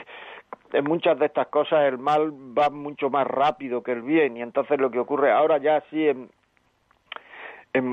en 0.72 0.84
muchas 0.86 1.20
de 1.20 1.26
estas 1.26 1.48
cosas 1.48 1.86
el 1.86 1.98
mal 1.98 2.32
va 2.32 2.70
mucho 2.70 3.10
más 3.10 3.28
rápido 3.28 3.84
que 3.84 3.92
el 3.92 4.02
bien 4.02 4.38
y 4.38 4.42
entonces 4.42 4.80
lo 4.80 4.92
que 4.92 5.00
ocurre 5.00 5.32
ahora 5.32 5.58
ya 5.58 5.84
sí 5.90 6.08
en, 6.08 6.30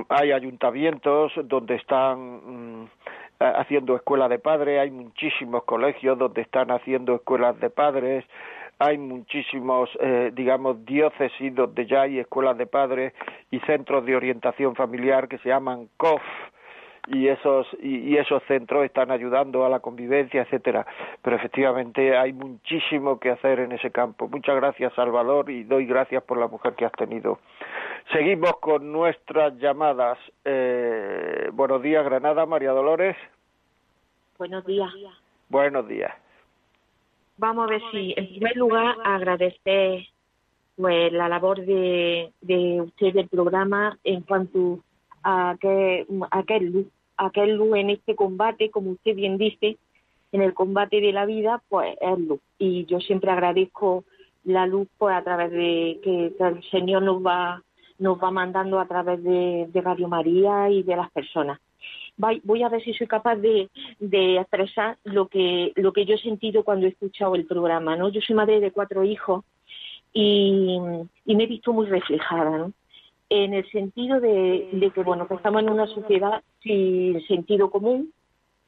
hay 0.08 0.32
ayuntamientos 0.32 1.32
donde 1.44 1.76
están 1.76 2.82
mm, 2.82 2.88
haciendo 3.38 3.96
escuela 3.96 4.28
de 4.28 4.38
padres, 4.38 4.80
hay 4.80 4.90
muchísimos 4.90 5.64
colegios 5.64 6.18
donde 6.18 6.42
están 6.42 6.70
haciendo 6.70 7.14
escuelas 7.14 7.58
de 7.60 7.70
padres, 7.70 8.24
hay 8.78 8.98
muchísimos, 8.98 9.88
eh, 10.00 10.30
digamos, 10.34 10.84
diócesis 10.84 11.54
donde 11.54 11.86
ya 11.86 12.02
hay 12.02 12.18
escuelas 12.18 12.58
de 12.58 12.66
padres 12.66 13.14
y 13.50 13.58
centros 13.60 14.04
de 14.04 14.16
orientación 14.16 14.74
familiar 14.74 15.28
que 15.28 15.38
se 15.38 15.48
llaman 15.48 15.88
COF, 15.96 16.22
y 17.07 17.28
esos 17.28 17.66
y, 17.80 18.16
esos 18.16 18.42
centros 18.44 18.84
están 18.84 19.11
ayudando 19.11 19.64
a 19.64 19.68
la 19.68 19.80
convivencia, 19.80 20.42
etcétera. 20.42 20.86
Pero 21.22 21.36
efectivamente 21.36 22.16
hay 22.16 22.32
muchísimo 22.32 23.18
que 23.18 23.30
hacer 23.30 23.61
en 23.61 23.72
ese 23.72 23.90
campo. 23.90 24.28
Muchas 24.28 24.57
gracias, 24.57 24.92
Salvador, 24.94 25.50
y 25.50 25.64
doy 25.64 25.86
gracias 25.86 26.22
por 26.24 26.38
la 26.38 26.48
mujer 26.48 26.74
que 26.74 26.84
has 26.84 26.92
tenido. 26.92 27.38
Seguimos 28.12 28.57
con 28.61 28.92
nuestras 28.92 29.57
llamadas. 29.59 30.18
Eh, 30.44 31.50
buenos 31.52 31.82
días, 31.82 32.04
Granada, 32.04 32.46
María 32.46 32.70
Dolores. 32.70 33.16
Buenos 34.38 34.64
días. 34.66 34.90
Buenos 35.48 35.88
días. 35.88 36.12
Vamos 37.38 37.66
a 37.66 37.70
ver 37.70 37.82
si, 37.90 38.14
en 38.16 38.28
primer 38.28 38.57
lugar, 38.57 38.96
agradecer 39.04 40.07
pues, 40.76 41.12
la 41.12 41.28
labor 41.28 41.61
de, 41.64 42.32
de 42.40 42.80
usted 42.80 43.12
del 43.12 43.28
programa 43.28 43.98
en 44.04 44.22
cuanto 44.22 44.80
a 45.22 45.57
que 45.61 46.07
aquel 46.30 46.72
luz, 46.72 46.86
aquel 47.16 47.54
luz 47.56 47.76
en 47.76 47.90
este 47.90 48.14
combate, 48.14 48.70
como 48.70 48.90
usted 48.90 49.14
bien 49.14 49.38
dice, 49.38 49.76
en 50.32 50.42
el 50.42 50.54
combate 50.54 51.00
de 51.00 51.12
la 51.12 51.26
vida, 51.26 51.62
pues 51.68 51.96
es 52.00 52.18
luz. 52.18 52.40
Y 52.58 52.84
yo 52.86 53.00
siempre 53.00 53.30
agradezco 53.30 54.04
la 54.44 54.66
luz 54.66 54.88
pues 54.98 55.14
a 55.14 55.22
través 55.22 55.50
de 55.50 56.00
que, 56.02 56.32
el 56.38 56.70
Señor 56.70 57.02
nos 57.02 57.24
va 57.24 57.62
nos 57.98 58.22
va 58.22 58.30
mandando 58.30 58.78
a 58.78 58.86
través 58.86 59.22
de, 59.24 59.68
Radio 59.74 60.06
María 60.06 60.68
y 60.68 60.82
de 60.82 60.96
las 60.96 61.10
personas. 61.10 61.58
Voy 62.18 62.62
a 62.62 62.68
ver 62.68 62.82
si 62.82 62.92
soy 62.92 63.06
capaz 63.06 63.36
de, 63.36 63.70
de, 63.98 64.36
expresar 64.36 64.98
lo 65.04 65.28
que, 65.28 65.72
lo 65.76 65.94
que 65.94 66.04
yo 66.04 66.14
he 66.14 66.18
sentido 66.18 66.62
cuando 66.62 66.84
he 66.84 66.90
escuchado 66.90 67.34
el 67.34 67.46
programa. 67.46 67.96
¿no? 67.96 68.10
Yo 68.10 68.20
soy 68.20 68.36
madre 68.36 68.60
de 68.60 68.70
cuatro 68.70 69.02
hijos 69.02 69.44
y, 70.12 70.78
y 71.24 71.36
me 71.36 71.44
he 71.44 71.46
visto 71.46 71.72
muy 71.72 71.86
reflejada. 71.86 72.58
¿no? 72.58 72.72
En 73.28 73.54
el 73.54 73.68
sentido 73.70 74.20
de, 74.20 74.90
que 74.94 75.02
bueno 75.02 75.26
que 75.26 75.34
estamos 75.34 75.62
en 75.62 75.70
una 75.70 75.86
sociedad 75.86 76.42
sin 76.62 77.20
sentido 77.26 77.70
común 77.70 78.12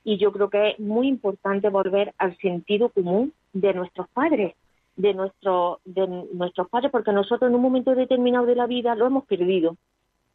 y 0.04 0.16
yo 0.18 0.32
creo 0.32 0.50
que 0.50 0.70
es 0.70 0.80
muy 0.80 1.09
importante 1.09 1.68
volver 1.68 2.14
al 2.18 2.36
sentido 2.38 2.88
común 2.88 3.32
de 3.52 3.74
nuestros 3.74 4.09
padres 4.09 4.54
de 4.96 5.14
nuestro 5.14 5.80
de 5.84 6.06
nuestros 6.32 6.68
padres 6.68 6.90
porque 6.90 7.12
nosotros 7.12 7.48
en 7.48 7.54
un 7.54 7.62
momento 7.62 7.94
determinado 7.94 8.46
de 8.46 8.56
la 8.56 8.66
vida 8.66 8.94
lo 8.94 9.06
hemos 9.06 9.24
perdido 9.26 9.76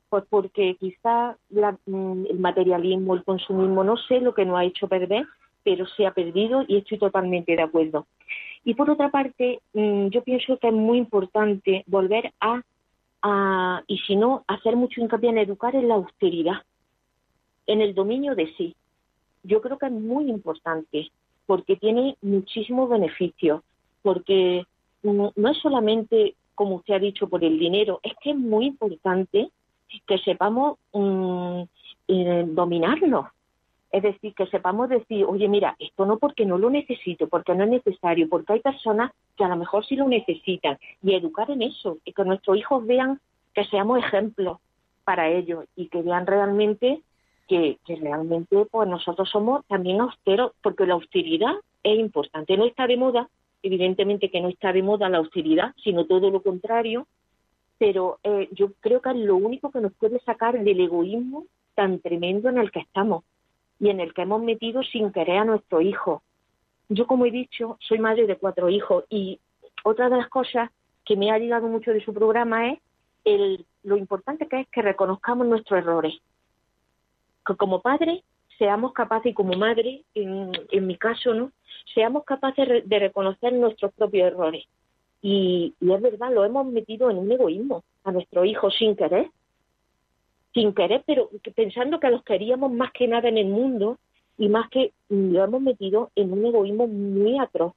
Pues 0.09 0.23
porque 0.29 0.75
quizá 0.79 1.37
mm, 1.49 2.25
el 2.29 2.39
materialismo, 2.39 3.15
el 3.15 3.23
consumismo, 3.23 3.83
no 3.83 3.97
sé 3.97 4.21
lo 4.21 4.33
que 4.33 4.45
nos 4.45 4.57
ha 4.57 4.63
hecho 4.63 4.87
perder, 4.87 5.25
pero 5.63 5.85
se 5.87 6.05
ha 6.05 6.11
perdido 6.11 6.63
y 6.67 6.77
estoy 6.77 6.97
totalmente 6.97 7.55
de 7.55 7.63
acuerdo. 7.63 8.05
Y 8.65 8.75
por 8.75 8.89
otra 8.89 9.09
parte, 9.09 9.59
mm, 9.73 10.07
yo 10.07 10.21
pienso 10.23 10.57
que 10.57 10.67
es 10.67 10.73
muy 10.73 10.97
importante 10.97 11.83
volver 11.87 12.31
a, 12.39 12.61
a, 13.23 13.81
y 13.87 13.97
si 13.99 14.15
no, 14.15 14.43
hacer 14.47 14.75
mucho 14.75 15.01
hincapié 15.01 15.29
en 15.29 15.37
educar 15.39 15.75
en 15.75 15.87
la 15.87 15.95
austeridad, 15.95 16.61
en 17.65 17.81
el 17.81 17.95
dominio 17.95 18.35
de 18.35 18.53
sí. 18.55 18.75
Yo 19.43 19.61
creo 19.61 19.77
que 19.77 19.87
es 19.87 19.91
muy 19.91 20.29
importante 20.29 21.09
porque 21.45 21.77
tiene 21.77 22.17
muchísimos 22.21 22.89
beneficios, 22.89 23.61
porque 24.01 24.65
no, 25.01 25.33
es 25.35 25.57
solamente, 25.61 26.35
como 26.53 26.75
usted 26.75 26.95
ha 26.95 26.99
dicho, 26.99 27.27
por 27.27 27.43
el 27.43 27.57
dinero, 27.57 27.99
es 28.03 28.13
que 28.21 28.31
es 28.31 28.37
muy 28.37 28.65
importante 28.67 29.49
que 30.05 30.17
sepamos 30.19 30.77
mm, 30.93 31.61
eh, 32.07 32.45
dominarnos. 32.47 33.27
Es 33.93 34.01
decir, 34.01 34.33
que 34.33 34.47
sepamos 34.47 34.89
decir, 34.89 35.23
oye, 35.23 35.47
mira, 35.47 35.75
esto 35.77 36.07
no 36.07 36.17
porque 36.17 36.47
no 36.47 36.57
lo 36.57 36.71
necesito, 36.71 37.27
porque 37.27 37.53
no 37.53 37.63
es 37.63 37.69
necesario, 37.69 38.27
porque 38.27 38.53
hay 38.53 38.59
personas 38.59 39.11
que 39.37 39.43
a 39.43 39.47
lo 39.47 39.55
mejor 39.55 39.85
sí 39.85 39.95
lo 39.95 40.07
necesitan. 40.07 40.79
Y 41.03 41.13
educar 41.13 41.51
en 41.51 41.61
eso, 41.61 41.99
y 42.03 42.11
que 42.11 42.25
nuestros 42.25 42.57
hijos 42.57 42.83
vean 42.87 43.19
que 43.53 43.63
seamos 43.65 43.99
ejemplos 43.99 44.57
para 45.03 45.29
ellos 45.29 45.65
y 45.75 45.89
que 45.89 46.01
vean 46.01 46.25
realmente 46.25 47.03
que, 47.47 47.77
realmente 47.85 48.65
pues 48.71 48.89
nosotros 48.89 49.29
somos 49.29 49.63
también 49.67 50.01
austeros, 50.01 50.53
porque 50.63 50.87
la 50.87 50.95
austeridad 50.95 51.53
es 51.83 51.99
importante. 51.99 52.57
No 52.57 52.65
está 52.65 52.87
de 52.87 52.97
moda, 52.97 53.29
evidentemente 53.61 54.31
que 54.31 54.41
no 54.41 54.49
está 54.49 54.73
de 54.73 54.81
moda 54.81 55.07
la 55.07 55.19
austeridad, 55.19 55.71
sino 55.83 56.07
todo 56.07 56.31
lo 56.31 56.41
contrario, 56.41 57.05
pero 57.77 58.17
eh, 58.23 58.49
yo 58.53 58.71
creo 58.79 59.01
que 59.01 59.11
es 59.11 59.17
lo 59.17 59.35
único 59.35 59.69
que 59.69 59.81
nos 59.81 59.93
puede 59.93 60.19
sacar 60.21 60.59
del 60.59 60.79
egoísmo 60.79 61.45
tan 61.75 61.99
tremendo 61.99 62.49
en 62.49 62.57
el 62.57 62.71
que 62.71 62.79
estamos 62.79 63.23
y 63.83 63.89
en 63.89 63.99
el 63.99 64.13
que 64.13 64.21
hemos 64.21 64.41
metido 64.41 64.81
sin 64.81 65.11
querer 65.11 65.39
a 65.39 65.45
nuestro 65.45 65.81
hijo. 65.81 66.23
Yo, 66.87 67.05
como 67.05 67.25
he 67.25 67.31
dicho, 67.31 67.77
soy 67.81 67.99
madre 67.99 68.25
de 68.27 68.37
cuatro 68.37 68.69
hijos 68.69 69.03
y 69.09 69.41
otra 69.83 70.09
de 70.09 70.15
las 70.15 70.29
cosas 70.29 70.69
que 71.03 71.17
me 71.17 71.31
ha 71.31 71.37
llegado 71.37 71.67
mucho 71.67 71.91
de 71.91 71.99
su 71.99 72.13
programa 72.13 72.69
es 72.69 72.79
el, 73.25 73.65
lo 73.83 73.97
importante 73.97 74.47
que 74.47 74.61
es 74.61 74.69
que 74.69 74.81
reconozcamos 74.81 75.47
nuestros 75.47 75.79
errores. 75.79 76.13
Que 77.45 77.57
como 77.57 77.81
padres 77.81 78.23
seamos 78.57 78.93
capaces, 78.93 79.33
y 79.33 79.33
como 79.33 79.51
madre, 79.57 80.05
en, 80.15 80.87
mi 80.87 80.95
caso, 80.95 81.33
¿no? 81.33 81.51
Seamos 81.93 82.23
capaces 82.23 82.87
de 82.87 82.99
reconocer 82.99 83.51
nuestros 83.51 83.91
propios 83.91 84.27
errores. 84.27 84.63
Y 85.21 85.73
es 85.81 86.01
verdad, 86.01 86.31
lo 86.31 86.45
hemos 86.45 86.65
metido 86.67 87.09
en 87.09 87.17
un 87.17 87.29
egoísmo 87.29 87.83
a 88.05 88.13
nuestro 88.13 88.45
hijo 88.45 88.71
sin 88.71 88.95
querer 88.95 89.29
sin 90.53 90.73
querer, 90.73 91.03
pero 91.05 91.29
pensando 91.55 91.99
que 91.99 92.09
los 92.09 92.23
queríamos 92.23 92.71
más 92.71 92.91
que 92.91 93.07
nada 93.07 93.27
en 93.27 93.37
el 93.37 93.47
mundo 93.47 93.97
y 94.37 94.49
más 94.49 94.69
que 94.69 94.91
lo 95.09 95.43
hemos 95.43 95.61
metido 95.61 96.11
en 96.15 96.33
un 96.33 96.45
egoísmo 96.45 96.87
muy 96.87 97.39
atroz. 97.39 97.73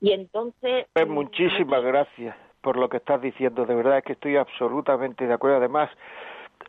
Y 0.00 0.12
entonces... 0.12 0.86
Pues 0.92 1.08
muchísimas 1.08 1.82
gracias 1.82 2.36
por 2.60 2.76
lo 2.76 2.88
que 2.88 2.96
estás 2.96 3.20
diciendo, 3.22 3.64
de 3.64 3.74
verdad 3.74 3.98
es 3.98 4.04
que 4.04 4.14
estoy 4.14 4.36
absolutamente 4.36 5.26
de 5.26 5.32
acuerdo. 5.32 5.58
Además, 5.58 5.88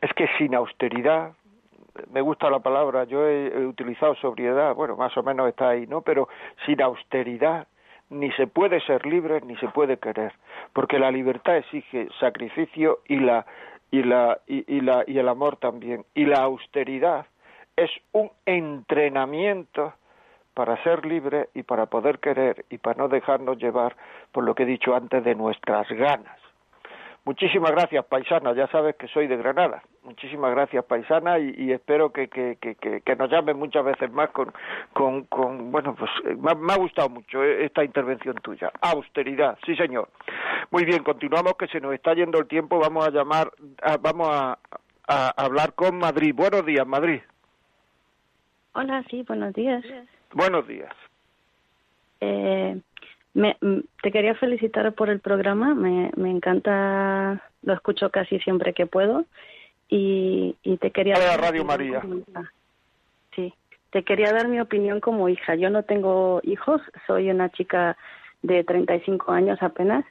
es 0.01 0.13
que 0.13 0.27
sin 0.37 0.53
austeridad, 0.53 1.33
me 2.11 2.21
gusta 2.21 2.49
la 2.49 2.59
palabra, 2.59 3.05
yo 3.05 3.27
he, 3.27 3.65
utilizado 3.65 4.13
sobriedad, 4.15 4.75
bueno, 4.75 4.95
más 4.95 5.17
o 5.17 5.23
menos 5.23 5.49
está 5.49 5.69
ahí, 5.69 5.87
¿no? 5.87 6.01
Pero 6.01 6.29
sin 6.65 6.81
austeridad 6.81 7.67
ni 8.09 8.31
se 8.33 8.47
puede 8.47 8.79
ser 8.81 9.05
libre 9.05 9.41
ni 9.41 9.55
se 9.57 9.67
puede 9.69 9.97
querer, 9.97 10.33
porque 10.71 10.99
la 10.99 11.11
libertad 11.11 11.57
exige 11.57 12.07
sacrificio 12.19 12.99
y 13.07 13.17
la 13.17 13.45
y, 13.91 14.03
la, 14.03 14.39
y, 14.47 14.81
la, 14.81 15.03
y 15.07 15.17
el 15.17 15.27
amor 15.27 15.57
también. 15.57 16.05
Y 16.13 16.25
la 16.25 16.39
austeridad 16.41 17.25
es 17.75 17.91
un 18.11 18.31
entrenamiento 18.45 19.93
para 20.53 20.81
ser 20.83 21.05
libre 21.05 21.49
y 21.53 21.63
para 21.63 21.85
poder 21.85 22.19
querer 22.19 22.65
y 22.69 22.79
para 22.79 22.97
no 22.97 23.07
dejarnos 23.07 23.57
llevar 23.59 23.95
por 24.31 24.43
lo 24.43 24.55
que 24.55 24.63
he 24.63 24.65
dicho 24.65 24.95
antes 24.95 25.23
de 25.23 25.35
nuestras 25.35 25.87
ganas. 25.89 26.46
Muchísimas 27.27 27.71
gracias, 27.71 28.05
paisana. 28.05 28.53
Ya 28.53 28.67
sabes 28.67 28.95
que 28.95 29.09
soy 29.09 29.27
de 29.27 29.35
Granada. 29.35 29.83
Muchísimas 30.03 30.49
gracias, 30.51 30.85
paisana, 30.85 31.37
y, 31.37 31.73
espero 31.73 32.13
que, 32.13 32.29
que, 32.29 32.55
que, 32.57 33.15
nos 33.17 33.29
llamen 33.29 33.59
muchas 33.59 33.83
veces 33.83 34.09
más 34.13 34.29
con, 34.29 34.53
con, 34.93 35.25
con 35.25 35.69
bueno, 35.69 35.93
pues 35.93 36.09
eh, 36.23 36.37
me, 36.37 36.71
ha 36.71 36.77
gustado 36.77 37.09
mucho 37.09 37.43
eh, 37.43 37.65
esta 37.65 37.83
intervención 37.83 38.35
tuya. 38.35 38.71
Austeridad, 38.79 39.57
sí, 39.65 39.75
señor. 39.75 40.07
Muy 40.71 40.85
bien, 40.85 41.03
continuamos, 41.03 41.57
que 41.59 41.67
se 41.67 41.81
nos 41.81 41.93
está 41.93 42.13
yendo 42.13 42.39
el 42.39 42.47
tiempo. 42.47 42.79
Vamos 42.79 43.05
a 43.05 43.11
llamar, 43.11 43.51
vamos 43.99 44.29
a, 44.31 44.57
a, 45.05 45.33
hablar 45.35 45.73
con 45.73 45.97
Madrid. 45.97 46.33
Buenos 46.33 46.65
días, 46.65 46.87
Madrid. 46.87 47.19
Hola, 48.71 49.03
sí, 49.09 49.23
buenos 49.27 49.53
días. 49.53 49.83
Buenos 50.31 50.65
días. 50.65 50.93
Eh, 52.21 52.79
me, 53.37 53.55
mm, 53.61 53.81
te 54.01 54.11
quería 54.11 54.33
felicitar 54.33 54.91
por 54.93 55.09
el 55.09 55.19
programa, 55.19 55.75
me, 55.75 56.11
me 56.15 56.31
encanta, 56.31 57.43
lo 57.61 57.73
escucho 57.73 58.09
casi 58.09 58.39
siempre 58.39 58.73
que 58.73 58.87
puedo 58.87 59.25
y, 59.87 60.55
y 60.63 60.77
te 60.77 60.89
quería... 60.89 61.19
dar 61.19 61.39
Radio 61.39 61.63
María. 61.63 62.01
Sí, 63.35 63.53
te 63.91 64.03
quería 64.03 64.33
dar 64.33 64.47
mi 64.47 64.59
opinión 64.59 64.99
como 64.99 65.29
hija. 65.29 65.53
Yo 65.53 65.69
no 65.69 65.83
tengo 65.83 66.41
hijos, 66.43 66.81
soy 67.05 67.29
una 67.29 67.49
chica 67.51 67.95
de 68.41 68.63
35 68.63 69.31
años 69.31 69.59
apenas, 69.61 70.03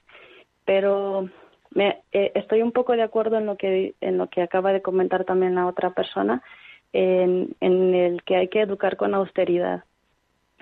pero 0.65 1.29
me, 1.71 2.03
eh, 2.13 2.31
estoy 2.37 2.63
un 2.63 2.71
poco 2.71 2.93
de 2.93 3.03
acuerdo 3.03 3.39
en 3.39 3.47
lo 3.47 3.57
que 3.57 3.95
en 4.01 4.19
lo 4.19 4.29
que 4.29 4.41
acaba 4.41 4.73
de 4.73 4.83
comentar 4.83 5.25
también 5.25 5.57
la 5.57 5.67
otra 5.67 5.91
persona, 5.91 6.45
en, 6.93 7.57
en 7.61 7.93
el 7.93 8.23
que 8.23 8.37
hay 8.37 8.49
que 8.49 8.61
educar 8.61 8.97
con 8.97 9.15
austeridad 9.15 9.83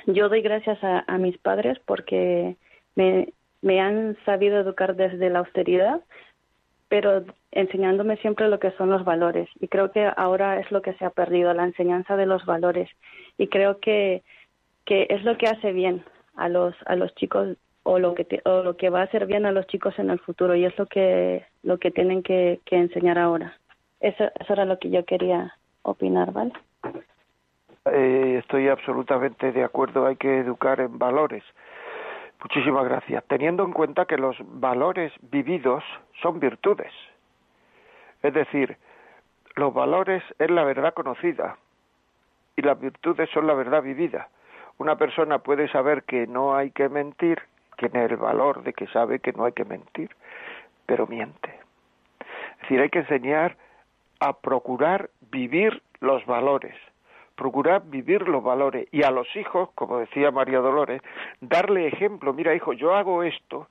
yo 0.06 0.28
doy 0.28 0.42
gracias 0.42 0.78
a, 0.82 1.18
mis 1.18 1.38
padres 1.38 1.78
porque 1.86 2.56
me, 2.94 3.32
me 3.62 3.80
han 3.80 4.16
sabido 4.24 4.58
educar 4.58 4.96
desde 4.96 5.30
la 5.30 5.40
austeridad, 5.40 6.00
pero 6.88 7.24
enseñándome 7.50 8.16
siempre 8.18 8.48
lo 8.48 8.58
que 8.58 8.72
son 8.72 8.90
los 8.90 9.04
valores. 9.04 9.48
Y 9.60 9.68
creo 9.68 9.90
que 9.90 10.10
ahora 10.16 10.60
es 10.60 10.70
lo 10.70 10.82
que 10.82 10.94
se 10.94 11.04
ha 11.04 11.10
perdido, 11.10 11.54
la 11.54 11.64
enseñanza 11.64 12.16
de 12.16 12.26
los 12.26 12.44
valores. 12.44 12.90
Y 13.38 13.48
creo 13.48 13.80
que, 13.80 14.22
que 14.84 15.06
es 15.10 15.24
lo 15.24 15.36
que 15.38 15.48
hace 15.48 15.72
bien 15.72 16.04
a 16.36 16.48
los, 16.48 16.74
a 16.86 16.96
los 16.96 17.14
chicos 17.14 17.56
o 17.84 17.98
lo 17.98 18.14
que 18.14 18.40
o 18.44 18.62
lo 18.62 18.76
que 18.76 18.88
va 18.90 19.00
a 19.00 19.04
hacer 19.04 19.26
bien 19.26 19.44
a 19.44 19.52
los 19.52 19.66
chicos 19.66 19.98
en 19.98 20.08
el 20.08 20.18
futuro 20.18 20.56
y 20.56 20.64
es 20.64 20.76
lo 20.78 20.86
que 20.86 21.44
lo 21.62 21.78
que 21.78 21.90
tienen 21.90 22.22
que, 22.22 22.60
que 22.64 22.76
enseñar 22.76 23.18
ahora. 23.18 23.58
Eso, 24.00 24.24
eso 24.38 24.52
era 24.52 24.64
lo 24.64 24.78
que 24.78 24.90
yo 24.90 25.04
quería 25.04 25.54
opinar, 25.82 26.32
¿vale? 26.32 26.52
Eh, 27.86 28.36
estoy 28.38 28.68
absolutamente 28.68 29.52
de 29.52 29.62
acuerdo, 29.62 30.06
hay 30.06 30.16
que 30.16 30.38
educar 30.38 30.80
en 30.80 30.98
valores. 30.98 31.44
Muchísimas 32.42 32.84
gracias. 32.86 33.22
Teniendo 33.24 33.62
en 33.62 33.72
cuenta 33.72 34.06
que 34.06 34.16
los 34.16 34.36
valores 34.40 35.12
vividos 35.30 35.84
son 36.22 36.40
virtudes. 36.40 36.92
Es 38.22 38.32
decir, 38.32 38.78
los 39.54 39.74
valores 39.74 40.22
es 40.38 40.50
la 40.50 40.64
verdad 40.64 40.94
conocida 40.94 41.58
y 42.56 42.62
las 42.62 42.80
virtudes 42.80 43.28
son 43.30 43.46
la 43.46 43.54
verdad 43.54 43.82
vivida. 43.82 44.28
Una 44.78 44.96
persona 44.96 45.40
puede 45.40 45.68
saber 45.68 46.04
que 46.04 46.26
no 46.26 46.56
hay 46.56 46.70
que 46.70 46.88
mentir, 46.88 47.42
tiene 47.76 48.06
el 48.06 48.16
valor 48.16 48.62
de 48.62 48.72
que 48.72 48.86
sabe 48.88 49.18
que 49.18 49.32
no 49.32 49.44
hay 49.44 49.52
que 49.52 49.64
mentir, 49.66 50.10
pero 50.86 51.06
miente. 51.06 51.60
Es 52.20 52.60
decir, 52.62 52.80
hay 52.80 52.88
que 52.88 53.00
enseñar 53.00 53.58
a 54.20 54.32
procurar 54.32 55.10
vivir 55.30 55.82
los 56.00 56.24
valores 56.24 56.74
procurar 57.34 57.82
vivir 57.86 58.28
los 58.28 58.42
valores 58.42 58.88
y 58.92 59.02
a 59.02 59.10
los 59.10 59.26
hijos, 59.36 59.70
como 59.74 59.98
decía 59.98 60.30
María 60.30 60.60
Dolores, 60.60 61.02
darle 61.40 61.88
ejemplo, 61.88 62.32
mira 62.32 62.54
hijo, 62.54 62.72
yo 62.72 62.94
hago 62.94 63.22
esto, 63.22 63.68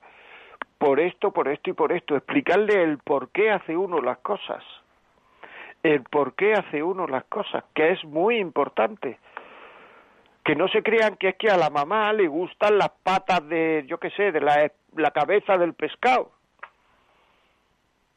por 0.78 1.00
esto, 1.00 1.30
por 1.30 1.48
esto 1.48 1.70
y 1.70 1.72
por 1.72 1.92
esto, 1.92 2.16
explicarle 2.16 2.82
el 2.82 2.98
por 2.98 3.30
qué 3.30 3.50
hace 3.50 3.76
uno 3.76 4.00
las 4.00 4.18
cosas, 4.18 4.62
el 5.82 6.02
por 6.02 6.34
qué 6.34 6.54
hace 6.54 6.82
uno 6.82 7.06
las 7.06 7.24
cosas, 7.24 7.64
que 7.74 7.92
es 7.92 8.04
muy 8.04 8.38
importante. 8.38 9.18
Que 10.44 10.54
no 10.54 10.68
se 10.68 10.82
crean 10.82 11.16
que 11.16 11.30
es 11.30 11.36
que 11.36 11.48
a 11.48 11.56
la 11.56 11.70
mamá 11.70 12.12
le 12.12 12.28
gustan 12.28 12.76
las 12.76 12.90
patas 13.02 13.48
de, 13.48 13.84
yo 13.86 13.98
qué 13.98 14.10
sé, 14.10 14.30
de 14.30 14.42
la, 14.42 14.70
la 14.94 15.10
cabeza 15.10 15.56
del 15.56 15.72
pescado. 15.72 16.32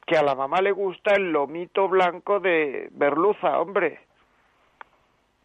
Que 0.04 0.18
a 0.18 0.22
la 0.22 0.34
mamá 0.34 0.60
le 0.60 0.72
gusta 0.72 1.14
el 1.14 1.32
lomito 1.32 1.88
blanco 1.88 2.38
de 2.38 2.90
merluza, 2.92 3.58
hombre 3.58 4.07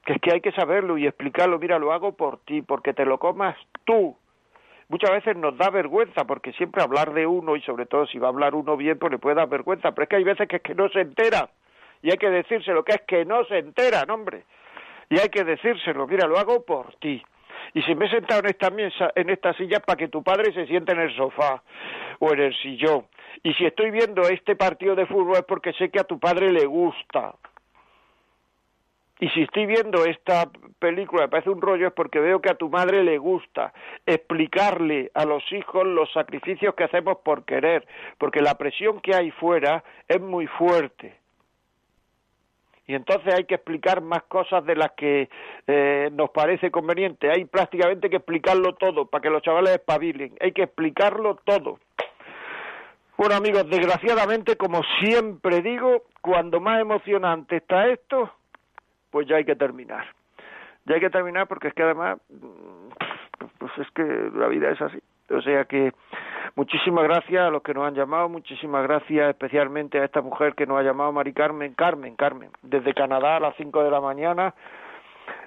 que 0.05 0.13
es 0.13 0.21
que 0.21 0.33
hay 0.33 0.41
que 0.41 0.51
saberlo 0.51 0.97
y 0.97 1.07
explicarlo, 1.07 1.59
mira, 1.59 1.79
lo 1.79 1.93
hago 1.93 2.13
por 2.13 2.39
ti, 2.39 2.61
porque 2.61 2.93
te 2.93 3.05
lo 3.05 3.17
comas 3.19 3.55
tú. 3.85 4.15
Muchas 4.89 5.11
veces 5.11 5.37
nos 5.37 5.57
da 5.57 5.69
vergüenza, 5.69 6.25
porque 6.25 6.51
siempre 6.53 6.83
hablar 6.83 7.13
de 7.13 7.25
uno, 7.25 7.55
y 7.55 7.61
sobre 7.61 7.85
todo 7.85 8.05
si 8.05 8.19
va 8.19 8.27
a 8.27 8.31
hablar 8.31 8.53
uno 8.53 8.75
bien, 8.75 8.99
pues 8.99 9.11
le 9.11 9.17
puede 9.17 9.37
dar 9.37 9.47
vergüenza, 9.47 9.91
pero 9.91 10.03
es 10.03 10.09
que 10.09 10.15
hay 10.17 10.23
veces 10.23 10.47
que 10.47 10.57
es 10.57 10.61
que 10.61 10.75
no 10.75 10.89
se 10.89 11.01
entera, 11.01 11.49
y 12.01 12.11
hay 12.11 12.17
que 12.17 12.29
decírselo, 12.29 12.83
que 12.83 12.93
es 12.93 13.01
que 13.07 13.25
no 13.25 13.45
se 13.45 13.59
entera, 13.59 14.03
hombre, 14.09 14.43
y 15.09 15.19
hay 15.19 15.29
que 15.29 15.43
decírselo, 15.43 16.05
mira, 16.05 16.27
lo 16.27 16.37
hago 16.37 16.63
por 16.63 16.95
ti. 16.95 17.23
Y 17.73 17.81
si 17.83 17.95
me 17.95 18.05
he 18.05 18.09
sentado 18.09 18.41
en 18.41 18.47
esta 18.47 18.69
mesa, 18.69 19.11
en 19.15 19.29
esta 19.29 19.53
silla, 19.53 19.79
para 19.79 19.97
que 19.97 20.09
tu 20.09 20.21
padre 20.21 20.53
se 20.53 20.67
siente 20.67 20.91
en 20.91 20.99
el 20.99 21.15
sofá 21.15 21.63
o 22.19 22.33
en 22.33 22.39
el 22.39 22.55
sillón 22.57 23.05
Y 23.41 23.53
si 23.53 23.65
estoy 23.65 23.89
viendo 23.89 24.21
este 24.23 24.55
partido 24.55 24.95
de 24.95 25.05
fútbol 25.05 25.37
es 25.37 25.45
porque 25.45 25.73
sé 25.73 25.89
que 25.89 25.99
a 25.99 26.03
tu 26.03 26.19
padre 26.19 26.51
le 26.51 26.65
gusta. 26.65 27.33
Y 29.23 29.29
si 29.29 29.43
estoy 29.43 29.65
viendo 29.67 30.03
esta 30.03 30.49
película, 30.79 31.21
me 31.21 31.29
parece 31.29 31.49
un 31.49 31.61
rollo, 31.61 31.87
es 31.87 31.93
porque 31.93 32.19
veo 32.19 32.41
que 32.41 32.49
a 32.49 32.55
tu 32.55 32.67
madre 32.67 33.05
le 33.05 33.17
gusta 33.17 33.71
explicarle 34.05 35.11
a 35.13 35.23
los 35.23 35.49
hijos 35.53 35.87
los 35.87 36.11
sacrificios 36.11 36.75
que 36.75 36.83
hacemos 36.83 37.19
por 37.23 37.45
querer, 37.45 37.87
porque 38.17 38.41
la 38.41 38.55
presión 38.55 38.99
que 38.99 39.15
hay 39.15 39.31
fuera 39.31 39.81
es 40.09 40.19
muy 40.19 40.45
fuerte. 40.47 41.15
Y 42.85 42.95
entonces 42.95 43.33
hay 43.33 43.45
que 43.45 43.55
explicar 43.55 44.01
más 44.01 44.23
cosas 44.23 44.65
de 44.65 44.75
las 44.75 44.91
que 44.91 45.29
eh, 45.67 46.09
nos 46.11 46.29
parece 46.31 46.69
conveniente. 46.69 47.31
Hay 47.31 47.45
prácticamente 47.45 48.09
que 48.09 48.17
explicarlo 48.17 48.75
todo 48.75 49.05
para 49.05 49.21
que 49.21 49.29
los 49.29 49.41
chavales 49.41 49.71
espabilen. 49.75 50.35
Hay 50.41 50.51
que 50.51 50.63
explicarlo 50.63 51.39
todo. 51.45 51.79
Bueno 53.15 53.35
amigos, 53.35 53.69
desgraciadamente, 53.69 54.57
como 54.57 54.81
siempre 55.01 55.61
digo, 55.61 56.03
cuando 56.19 56.59
más 56.59 56.81
emocionante 56.81 57.55
está 57.55 57.87
esto, 57.87 58.29
pues 59.13 59.27
ya 59.27 59.35
hay 59.35 59.45
que 59.45 59.55
terminar. 59.55 60.05
Ya 60.85 60.95
hay 60.95 61.01
que 61.01 61.11
terminar 61.11 61.47
porque 61.47 61.67
es 61.67 61.73
que 61.75 61.83
además, 61.83 62.17
mm, 62.29 63.47
pues 63.59 63.71
es 63.77 63.89
que 63.91 64.03
la 64.33 64.47
vida 64.47 64.71
es 64.71 64.81
así. 64.81 64.99
O 65.29 65.39
sea 65.41 65.65
que 65.65 65.93
muchísimas 66.55 67.03
gracias 67.03 67.43
a 67.43 67.51
los 67.51 67.61
que 67.61 67.75
nos 67.75 67.87
han 67.87 67.93
llamado, 67.93 68.27
muchísimas 68.27 68.81
gracias 68.83 69.29
especialmente 69.29 69.99
a 69.99 70.05
esta 70.05 70.21
mujer 70.21 70.55
que 70.55 70.65
nos 70.65 70.79
ha 70.79 70.83
llamado 70.83 71.11
Mari 71.11 71.31
Carmen, 71.31 71.75
Carmen, 71.75 72.15
Carmen, 72.15 72.49
desde 72.63 72.93
Canadá 72.95 73.37
a 73.37 73.39
las 73.39 73.55
5 73.55 73.83
de 73.83 73.91
la 73.91 74.01
mañana. 74.01 74.55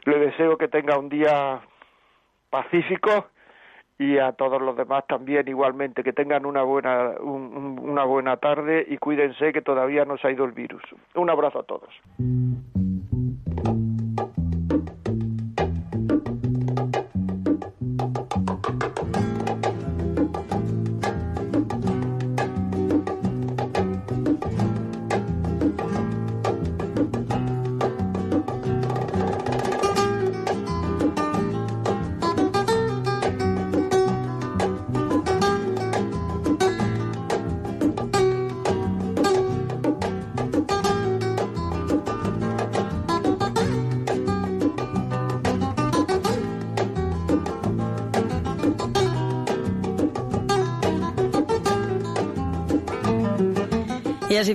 Le 0.05 0.19
deseo 0.21 0.57
que 0.57 0.69
tenga 0.69 0.97
un 0.97 1.09
día 1.09 1.61
pacífico 2.49 3.27
y 3.99 4.19
a 4.19 4.33
todos 4.33 4.63
los 4.63 4.77
demás 4.77 5.05
también 5.09 5.49
igualmente 5.49 6.05
que 6.05 6.13
tengan 6.13 6.47
una 6.47 6.63
buena 6.63 7.15
una 7.21 8.05
buena 8.05 8.37
tarde 8.37 8.87
y 8.89 8.99
cuídense 8.99 9.53
que 9.53 9.63
todavía 9.63 10.05
no 10.05 10.17
se 10.19 10.29
ha 10.29 10.31
ido 10.31 10.45
el 10.45 10.53
virus. 10.53 10.83
Un 11.15 11.31
abrazo 11.31 11.61
a 11.61 11.65
todos. 11.65 11.91